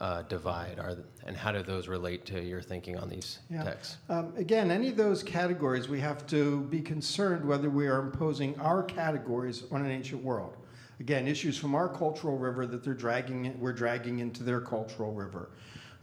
uh, 0.00 0.22
divide? 0.22 0.78
Are, 0.78 0.96
and 1.26 1.36
how 1.36 1.50
do 1.50 1.62
those 1.62 1.88
relate 1.88 2.24
to 2.26 2.40
your 2.40 2.62
thinking 2.62 2.96
on 2.98 3.08
these 3.08 3.40
Yeah. 3.50 3.64
texts? 3.64 3.96
Um, 4.08 4.32
again, 4.36 4.70
any 4.70 4.88
of 4.88 4.96
those 4.96 5.22
categories, 5.22 5.88
we 5.88 6.00
have 6.00 6.26
to 6.28 6.60
be 6.62 6.80
concerned 6.80 7.44
whether 7.44 7.68
we 7.68 7.88
are 7.88 8.00
imposing 8.00 8.58
our 8.60 8.82
categories 8.82 9.64
on 9.72 9.84
an 9.84 9.90
ancient 9.90 10.22
world. 10.22 10.56
Again, 11.00 11.26
issues 11.28 11.58
from 11.58 11.74
our 11.74 11.88
cultural 11.88 12.38
river 12.38 12.66
that 12.66 12.84
they're 12.84 12.94
dragging, 12.94 13.58
we're 13.60 13.72
dragging 13.72 14.20
into 14.20 14.42
their 14.42 14.60
cultural 14.60 15.12
river. 15.12 15.50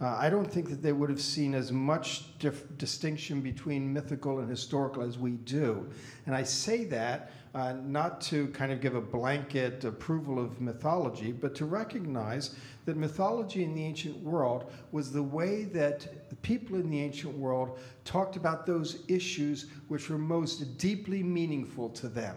Uh, 0.03 0.17
I 0.19 0.29
don't 0.29 0.51
think 0.51 0.69
that 0.69 0.81
they 0.81 0.91
would 0.91 1.09
have 1.09 1.21
seen 1.21 1.55
as 1.55 1.71
much 1.71 2.37
dif- 2.37 2.77
distinction 2.77 3.39
between 3.39 3.93
mythical 3.93 4.39
and 4.39 4.49
historical 4.49 5.01
as 5.01 5.17
we 5.17 5.31
do. 5.31 5.87
And 6.25 6.35
I 6.35 6.43
say 6.43 6.83
that 6.85 7.31
uh, 7.55 7.75
not 7.85 8.19
to 8.19 8.47
kind 8.47 8.73
of 8.73 8.81
give 8.81 8.95
a 8.95 9.01
blanket 9.01 9.85
approval 9.85 10.39
of 10.39 10.59
mythology, 10.59 11.31
but 11.31 11.55
to 11.55 11.65
recognize 11.65 12.53
that 12.83 12.97
mythology 12.97 13.63
in 13.63 13.73
the 13.73 13.81
ancient 13.85 14.17
world 14.17 14.69
was 14.91 15.09
the 15.09 15.23
way 15.23 15.63
that 15.65 16.29
the 16.29 16.35
people 16.35 16.75
in 16.75 16.89
the 16.89 16.99
ancient 16.99 17.37
world 17.37 17.79
talked 18.03 18.35
about 18.35 18.65
those 18.65 19.03
issues 19.07 19.67
which 19.87 20.09
were 20.09 20.17
most 20.17 20.77
deeply 20.77 21.23
meaningful 21.23 21.87
to 21.91 22.09
them. 22.09 22.35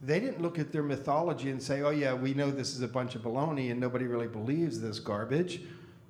They 0.00 0.20
didn't 0.20 0.42
look 0.42 0.58
at 0.58 0.70
their 0.70 0.82
mythology 0.82 1.50
and 1.50 1.60
say, 1.60 1.80
oh, 1.80 1.90
yeah, 1.90 2.12
we 2.12 2.34
know 2.34 2.50
this 2.50 2.76
is 2.76 2.82
a 2.82 2.88
bunch 2.88 3.14
of 3.14 3.22
baloney 3.22 3.70
and 3.70 3.80
nobody 3.80 4.04
really 4.04 4.28
believes 4.28 4.78
this 4.78 5.00
garbage. 5.00 5.62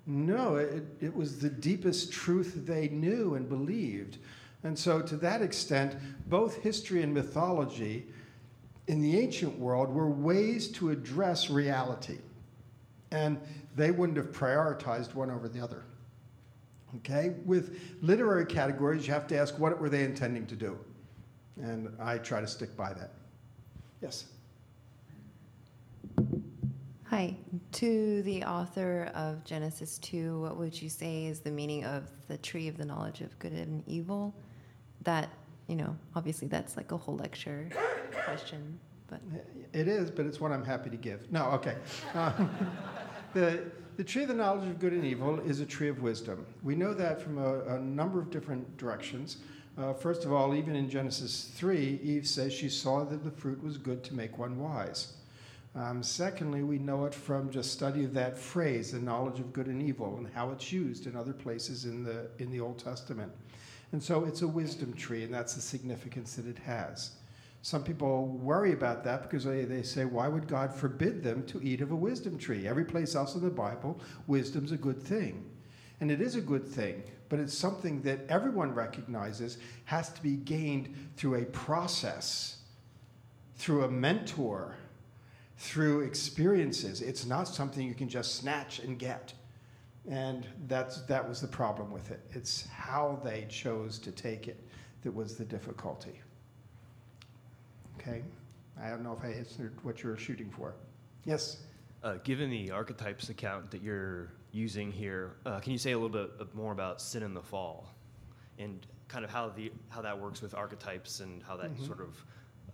No, 0.06 0.56
it, 0.56 0.84
it 1.00 1.14
was 1.14 1.38
the 1.38 1.48
deepest 1.48 2.12
truth 2.12 2.66
they 2.66 2.88
knew 2.88 3.34
and 3.34 3.48
believed. 3.48 4.18
And 4.62 4.78
so, 4.78 5.00
to 5.02 5.16
that 5.16 5.42
extent, 5.42 5.96
both 6.26 6.56
history 6.56 7.02
and 7.02 7.12
mythology 7.12 8.06
in 8.86 9.00
the 9.00 9.18
ancient 9.18 9.58
world 9.58 9.90
were 9.90 10.08
ways 10.08 10.68
to 10.72 10.90
address 10.90 11.48
reality. 11.48 12.18
And 13.10 13.40
they 13.76 13.90
wouldn't 13.90 14.18
have 14.18 14.32
prioritized 14.32 15.14
one 15.14 15.30
over 15.30 15.48
the 15.48 15.60
other. 15.60 15.84
Okay? 16.96 17.34
With 17.44 17.78
literary 18.02 18.46
categories, 18.46 19.06
you 19.06 19.12
have 19.12 19.26
to 19.28 19.38
ask 19.38 19.58
what 19.58 19.80
were 19.80 19.88
they 19.88 20.04
intending 20.04 20.46
to 20.46 20.56
do? 20.56 20.78
And 21.60 21.94
I 22.00 22.18
try 22.18 22.40
to 22.40 22.46
stick 22.46 22.76
by 22.76 22.92
that. 22.94 23.12
Yes. 24.02 24.26
Hi. 27.14 27.36
To 27.70 28.22
the 28.22 28.42
author 28.42 29.08
of 29.14 29.44
Genesis 29.44 29.98
2, 29.98 30.40
what 30.40 30.56
would 30.56 30.82
you 30.82 30.88
say 30.88 31.26
is 31.26 31.38
the 31.38 31.50
meaning 31.52 31.84
of 31.84 32.10
the 32.26 32.36
tree 32.36 32.66
of 32.66 32.76
the 32.76 32.84
knowledge 32.84 33.20
of 33.20 33.38
good 33.38 33.52
and 33.52 33.84
evil? 33.86 34.34
That, 35.04 35.28
you 35.68 35.76
know, 35.76 35.96
obviously 36.16 36.48
that's 36.48 36.76
like 36.76 36.90
a 36.90 36.96
whole 36.96 37.14
lecture 37.14 37.70
question, 38.24 38.80
but. 39.06 39.20
It 39.72 39.86
is, 39.86 40.10
but 40.10 40.26
it's 40.26 40.40
one 40.40 40.50
I'm 40.50 40.64
happy 40.64 40.90
to 40.90 40.96
give. 40.96 41.30
No, 41.30 41.44
okay. 41.52 41.76
Um, 42.14 42.50
the, 43.32 43.62
the 43.96 44.02
tree 44.02 44.22
of 44.22 44.28
the 44.28 44.34
knowledge 44.34 44.68
of 44.68 44.80
good 44.80 44.92
and 44.92 45.04
evil 45.04 45.38
is 45.38 45.60
a 45.60 45.66
tree 45.66 45.88
of 45.88 46.02
wisdom. 46.02 46.44
We 46.64 46.74
know 46.74 46.94
that 46.94 47.22
from 47.22 47.38
a, 47.38 47.60
a 47.76 47.78
number 47.78 48.18
of 48.18 48.32
different 48.32 48.76
directions. 48.76 49.36
Uh, 49.78 49.92
first 49.92 50.24
of 50.24 50.32
all, 50.32 50.52
even 50.52 50.74
in 50.74 50.90
Genesis 50.90 51.52
3, 51.54 52.00
Eve 52.02 52.26
says 52.26 52.52
she 52.52 52.68
saw 52.68 53.04
that 53.04 53.22
the 53.22 53.30
fruit 53.30 53.62
was 53.62 53.78
good 53.78 54.02
to 54.02 54.14
make 54.14 54.36
one 54.36 54.58
wise. 54.58 55.12
Um, 55.76 56.02
secondly, 56.04 56.62
we 56.62 56.78
know 56.78 57.04
it 57.04 57.14
from 57.14 57.50
just 57.50 57.72
study 57.72 58.04
of 58.04 58.14
that 58.14 58.38
phrase, 58.38 58.92
the 58.92 59.00
knowledge 59.00 59.40
of 59.40 59.52
good 59.52 59.66
and 59.66 59.82
evil, 59.82 60.16
and 60.18 60.28
how 60.32 60.50
it's 60.50 60.70
used 60.72 61.06
in 61.06 61.16
other 61.16 61.32
places 61.32 61.84
in 61.84 62.04
the, 62.04 62.28
in 62.38 62.50
the 62.50 62.60
Old 62.60 62.78
Testament. 62.78 63.32
And 63.90 64.02
so 64.02 64.24
it's 64.24 64.42
a 64.42 64.48
wisdom 64.48 64.92
tree, 64.92 65.24
and 65.24 65.34
that's 65.34 65.54
the 65.54 65.60
significance 65.60 66.36
that 66.36 66.46
it 66.46 66.58
has. 66.58 67.12
Some 67.62 67.82
people 67.82 68.26
worry 68.26 68.72
about 68.72 69.02
that 69.04 69.22
because 69.22 69.44
they, 69.44 69.64
they 69.64 69.82
say, 69.82 70.04
why 70.04 70.28
would 70.28 70.46
God 70.46 70.72
forbid 70.72 71.24
them 71.24 71.44
to 71.46 71.60
eat 71.62 71.80
of 71.80 71.90
a 71.90 71.96
wisdom 71.96 72.38
tree? 72.38 72.68
Every 72.68 72.84
place 72.84 73.14
else 73.16 73.34
in 73.34 73.42
the 73.42 73.50
Bible, 73.50 73.98
wisdom's 74.26 74.70
a 74.70 74.76
good 74.76 75.02
thing. 75.02 75.44
And 76.00 76.10
it 76.10 76.20
is 76.20 76.36
a 76.36 76.40
good 76.40 76.66
thing, 76.66 77.02
but 77.28 77.38
it's 77.38 77.56
something 77.56 78.02
that 78.02 78.20
everyone 78.28 78.74
recognizes 78.74 79.58
has 79.86 80.12
to 80.12 80.22
be 80.22 80.36
gained 80.36 80.94
through 81.16 81.36
a 81.36 81.44
process, 81.46 82.58
through 83.56 83.84
a 83.84 83.90
mentor, 83.90 84.76
through 85.64 86.00
experiences. 86.00 87.00
It's 87.00 87.24
not 87.24 87.48
something 87.48 87.86
you 87.86 87.94
can 87.94 88.08
just 88.08 88.34
snatch 88.34 88.80
and 88.80 88.98
get. 88.98 89.32
And 90.06 90.46
that's, 90.68 91.00
that 91.02 91.26
was 91.26 91.40
the 91.40 91.48
problem 91.48 91.90
with 91.90 92.10
it. 92.10 92.20
It's 92.32 92.66
how 92.66 93.18
they 93.24 93.46
chose 93.48 93.98
to 94.00 94.12
take 94.12 94.46
it 94.46 94.62
that 95.02 95.14
was 95.14 95.36
the 95.36 95.44
difficulty. 95.46 96.20
Okay? 97.98 98.22
I 98.78 98.90
don't 98.90 99.02
know 99.02 99.16
if 99.18 99.24
I 99.24 99.28
answered 99.38 99.72
what 99.82 100.02
you 100.02 100.10
were 100.10 100.18
shooting 100.18 100.50
for. 100.50 100.74
Yes? 101.24 101.62
Uh, 102.02 102.16
given 102.24 102.50
the 102.50 102.70
archetypes 102.70 103.30
account 103.30 103.70
that 103.70 103.80
you're 103.80 104.32
using 104.52 104.92
here, 104.92 105.36
uh, 105.46 105.60
can 105.60 105.72
you 105.72 105.78
say 105.78 105.92
a 105.92 105.98
little 105.98 106.10
bit 106.10 106.54
more 106.54 106.72
about 106.72 107.00
sin 107.00 107.22
and 107.22 107.34
the 107.34 107.42
fall, 107.42 107.88
and 108.58 108.86
kind 109.08 109.24
of 109.24 109.30
how 109.30 109.48
the 109.48 109.72
how 109.88 110.02
that 110.02 110.18
works 110.18 110.42
with 110.42 110.54
archetypes 110.54 111.20
and 111.20 111.42
how 111.42 111.56
that 111.56 111.74
Mhm. 111.74 111.86
sort 111.86 112.00
of 112.00 112.24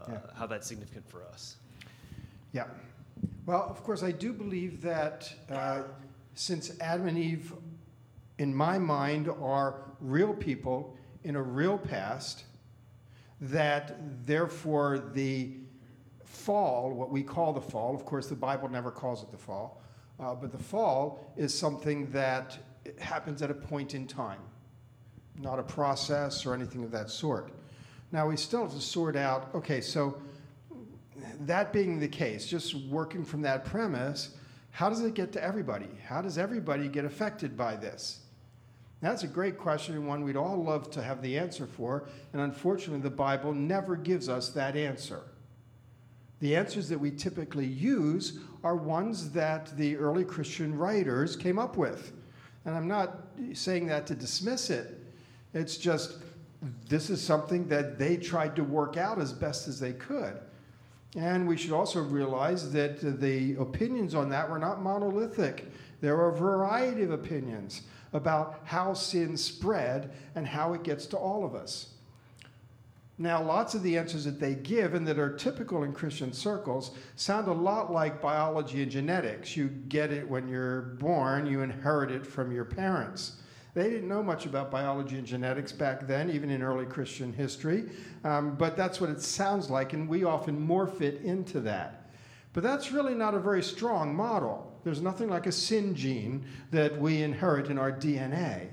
uh, 0.00 0.04
Yeah. 0.08 0.18
how 0.34 0.46
that's 0.48 0.66
significant 0.66 1.08
for 1.08 1.22
us? 1.24 1.56
Yeah. 2.52 2.64
Well, 3.46 3.66
of 3.68 3.82
course, 3.82 4.02
I 4.02 4.12
do 4.12 4.32
believe 4.32 4.82
that 4.82 5.32
uh, 5.50 5.82
since 6.34 6.72
Adam 6.80 7.06
and 7.06 7.18
Eve, 7.18 7.52
in 8.38 8.54
my 8.54 8.78
mind, 8.78 9.28
are 9.28 9.82
real 10.00 10.34
people 10.34 10.96
in 11.24 11.36
a 11.36 11.42
real 11.42 11.78
past, 11.78 12.44
that 13.40 13.96
therefore 14.26 15.10
the 15.12 15.52
fall, 16.24 16.90
what 16.90 17.10
we 17.10 17.22
call 17.22 17.52
the 17.52 17.60
fall, 17.60 17.94
of 17.94 18.04
course, 18.04 18.28
the 18.28 18.34
Bible 18.34 18.68
never 18.68 18.90
calls 18.90 19.22
it 19.22 19.30
the 19.30 19.38
fall, 19.38 19.82
uh, 20.18 20.34
but 20.34 20.52
the 20.52 20.58
fall 20.58 21.32
is 21.36 21.56
something 21.56 22.10
that 22.10 22.58
happens 22.98 23.42
at 23.42 23.50
a 23.50 23.54
point 23.54 23.94
in 23.94 24.06
time, 24.06 24.40
not 25.38 25.58
a 25.58 25.62
process 25.62 26.44
or 26.46 26.54
anything 26.54 26.84
of 26.84 26.90
that 26.90 27.10
sort. 27.10 27.52
Now, 28.12 28.28
we 28.28 28.36
still 28.36 28.62
have 28.62 28.72
to 28.72 28.80
sort 28.80 29.16
out 29.16 29.50
okay, 29.54 29.80
so 29.80 30.20
that 31.40 31.72
being 31.72 31.98
the 31.98 32.08
case, 32.08 32.46
just 32.46 32.74
working 32.74 33.24
from 33.24 33.42
that 33.42 33.64
premise, 33.64 34.36
how 34.70 34.88
does 34.88 35.00
it 35.00 35.14
get 35.14 35.32
to 35.32 35.42
everybody? 35.42 35.88
How 36.06 36.20
does 36.20 36.38
everybody 36.38 36.88
get 36.88 37.04
affected 37.04 37.56
by 37.56 37.76
this? 37.76 38.20
That's 39.00 39.22
a 39.22 39.28
great 39.28 39.58
question 39.58 39.94
and 39.94 40.06
one 40.06 40.22
we'd 40.22 40.36
all 40.36 40.62
love 40.62 40.90
to 40.90 41.02
have 41.02 41.22
the 41.22 41.38
answer 41.38 41.66
for, 41.66 42.06
and 42.32 42.42
unfortunately, 42.42 43.00
the 43.00 43.10
Bible 43.10 43.54
never 43.54 43.96
gives 43.96 44.28
us 44.28 44.50
that 44.50 44.76
answer. 44.76 45.22
The 46.40 46.54
answers 46.54 46.88
that 46.90 46.98
we 46.98 47.10
typically 47.10 47.66
use 47.66 48.38
are 48.62 48.76
ones 48.76 49.30
that 49.30 49.74
the 49.76 49.96
early 49.96 50.24
Christian 50.24 50.76
writers 50.76 51.36
came 51.36 51.58
up 51.58 51.76
with. 51.76 52.12
And 52.64 52.74
I'm 52.74 52.88
not 52.88 53.18
saying 53.54 53.86
that 53.86 54.06
to 54.08 54.14
dismiss 54.14 54.68
it, 54.68 54.98
it's 55.54 55.78
just 55.78 56.18
this 56.88 57.08
is 57.08 57.22
something 57.22 57.66
that 57.68 57.98
they 57.98 58.16
tried 58.18 58.54
to 58.56 58.64
work 58.64 58.98
out 58.98 59.18
as 59.18 59.32
best 59.32 59.66
as 59.66 59.80
they 59.80 59.94
could. 59.94 60.38
And 61.16 61.48
we 61.48 61.56
should 61.56 61.72
also 61.72 62.02
realize 62.02 62.70
that 62.72 63.20
the 63.20 63.56
opinions 63.56 64.14
on 64.14 64.28
that 64.30 64.48
were 64.48 64.58
not 64.58 64.80
monolithic. 64.80 65.66
There 66.00 66.16
are 66.16 66.28
a 66.28 66.36
variety 66.36 67.02
of 67.02 67.10
opinions 67.10 67.82
about 68.12 68.60
how 68.64 68.94
sin 68.94 69.36
spread 69.36 70.10
and 70.34 70.46
how 70.46 70.72
it 70.72 70.82
gets 70.82 71.06
to 71.06 71.16
all 71.16 71.44
of 71.44 71.54
us. 71.54 71.90
Now, 73.18 73.42
lots 73.42 73.74
of 73.74 73.82
the 73.82 73.98
answers 73.98 74.24
that 74.24 74.40
they 74.40 74.54
give 74.54 74.94
and 74.94 75.06
that 75.06 75.18
are 75.18 75.34
typical 75.34 75.82
in 75.82 75.92
Christian 75.92 76.32
circles 76.32 76.92
sound 77.16 77.48
a 77.48 77.52
lot 77.52 77.92
like 77.92 78.22
biology 78.22 78.82
and 78.82 78.90
genetics. 78.90 79.54
You 79.56 79.68
get 79.68 80.10
it 80.10 80.26
when 80.26 80.48
you're 80.48 80.80
born, 80.98 81.44
you 81.44 81.60
inherit 81.60 82.10
it 82.10 82.26
from 82.26 82.50
your 82.50 82.64
parents. 82.64 83.39
They 83.74 83.88
didn't 83.88 84.08
know 84.08 84.22
much 84.22 84.46
about 84.46 84.70
biology 84.70 85.16
and 85.16 85.26
genetics 85.26 85.70
back 85.70 86.06
then, 86.06 86.30
even 86.30 86.50
in 86.50 86.62
early 86.62 86.86
Christian 86.86 87.32
history, 87.32 87.84
um, 88.24 88.56
but 88.56 88.76
that's 88.76 89.00
what 89.00 89.10
it 89.10 89.22
sounds 89.22 89.70
like, 89.70 89.92
and 89.92 90.08
we 90.08 90.24
often 90.24 90.58
morph 90.66 91.00
it 91.00 91.22
into 91.22 91.60
that. 91.60 92.10
But 92.52 92.64
that's 92.64 92.90
really 92.90 93.14
not 93.14 93.34
a 93.34 93.38
very 93.38 93.62
strong 93.62 94.14
model. 94.14 94.76
There's 94.82 95.00
nothing 95.00 95.28
like 95.28 95.46
a 95.46 95.52
sin 95.52 95.94
gene 95.94 96.44
that 96.72 96.98
we 97.00 97.22
inherit 97.22 97.68
in 97.68 97.78
our 97.78 97.92
DNA. 97.92 98.70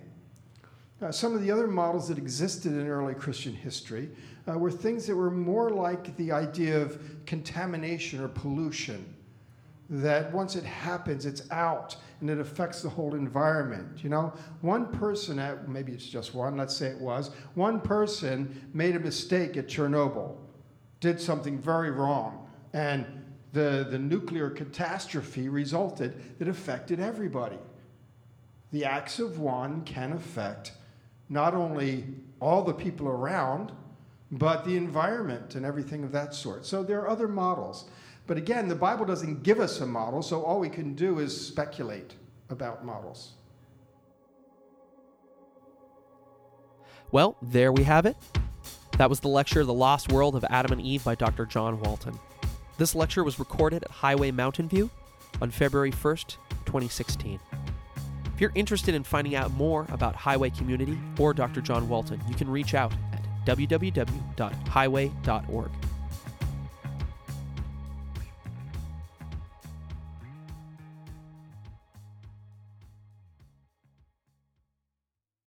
Uh, 0.99 1.11
some 1.11 1.35
of 1.35 1.43
the 1.43 1.51
other 1.51 1.67
models 1.67 2.07
that 2.07 2.17
existed 2.17 2.71
in 2.71 2.87
early 2.87 3.13
Christian 3.13 3.53
history 3.53 4.09
uh, 4.49 4.57
were 4.57 4.71
things 4.71 5.05
that 5.05 5.15
were 5.15 5.29
more 5.29 5.69
like 5.69 6.15
the 6.17 6.31
idea 6.31 6.81
of 6.81 6.99
contamination 7.27 8.19
or 8.19 8.27
pollution. 8.27 9.13
That 9.89 10.33
once 10.33 10.55
it 10.55 10.65
happens, 10.65 11.25
it's 11.25 11.49
out 11.51 11.95
and 12.19 12.29
it 12.29 12.39
affects 12.39 12.81
the 12.81 12.89
whole 12.89 13.15
environment. 13.15 14.03
You 14.03 14.09
know, 14.09 14.33
one 14.61 14.87
person 14.87 15.39
at 15.39 15.69
maybe 15.69 15.91
it's 15.93 16.05
just 16.05 16.33
one, 16.33 16.57
let's 16.57 16.75
say 16.75 16.87
it 16.87 16.99
was, 16.99 17.31
one 17.53 17.79
person 17.79 18.69
made 18.73 18.95
a 18.95 18.99
mistake 18.99 19.55
at 19.55 19.67
Chernobyl, 19.67 20.35
did 20.99 21.21
something 21.21 21.57
very 21.59 21.91
wrong, 21.91 22.49
and 22.73 23.05
the, 23.53 23.87
the 23.89 23.99
nuclear 23.99 24.49
catastrophe 24.49 25.47
resulted 25.47 26.37
that 26.39 26.47
affected 26.47 26.99
everybody. 26.99 27.59
The 28.71 28.83
acts 28.85 29.19
of 29.19 29.39
one 29.39 29.83
can 29.83 30.11
affect 30.11 30.73
not 31.29 31.53
only 31.53 32.05
all 32.39 32.63
the 32.63 32.73
people 32.73 33.07
around, 33.07 33.71
but 34.31 34.65
the 34.65 34.75
environment 34.75 35.55
and 35.55 35.65
everything 35.65 36.03
of 36.03 36.11
that 36.11 36.33
sort. 36.33 36.65
So 36.65 36.83
there 36.83 36.99
are 36.99 37.07
other 37.07 37.27
models. 37.27 37.85
But 38.27 38.37
again, 38.37 38.67
the 38.67 38.75
Bible 38.75 39.05
doesn't 39.05 39.43
give 39.43 39.59
us 39.59 39.79
a 39.79 39.87
model, 39.87 40.21
so 40.21 40.43
all 40.43 40.59
we 40.59 40.69
can 40.69 40.93
do 40.93 41.19
is 41.19 41.47
speculate. 41.47 42.15
about 42.49 42.85
models. 42.85 43.33
Well, 47.11 47.35
there 47.41 47.73
we 47.73 47.83
have 47.83 48.05
it. 48.05 48.15
That 48.97 49.09
was 49.09 49.19
the 49.19 49.27
lecture 49.27 49.65
The 49.65 49.73
Lost 49.73 50.13
World 50.13 50.33
of 50.35 50.45
Adam 50.49 50.71
and 50.71 50.81
Eve 50.81 51.03
by 51.03 51.15
Dr. 51.15 51.45
John 51.45 51.81
Walton. 51.81 52.17
This 52.77 52.95
lecture 52.95 53.25
was 53.25 53.37
recorded 53.37 53.83
at 53.83 53.91
Highway 53.91 54.31
Mountain 54.31 54.69
View 54.69 54.89
on 55.41 55.51
February 55.51 55.91
1st, 55.91 56.37
2016. 56.65 57.37
If 58.33 58.41
you're 58.41 58.53
interested 58.55 58.95
in 58.95 59.03
finding 59.03 59.35
out 59.35 59.51
more 59.51 59.85
about 59.89 60.15
Highway 60.15 60.51
Community 60.51 60.97
or 61.19 61.33
Dr. 61.33 61.59
John 61.59 61.89
Walton, 61.89 62.21
you 62.29 62.35
can 62.35 62.49
reach 62.49 62.73
out 62.73 62.93
at 63.11 63.27
www.highway.org. 63.45 65.71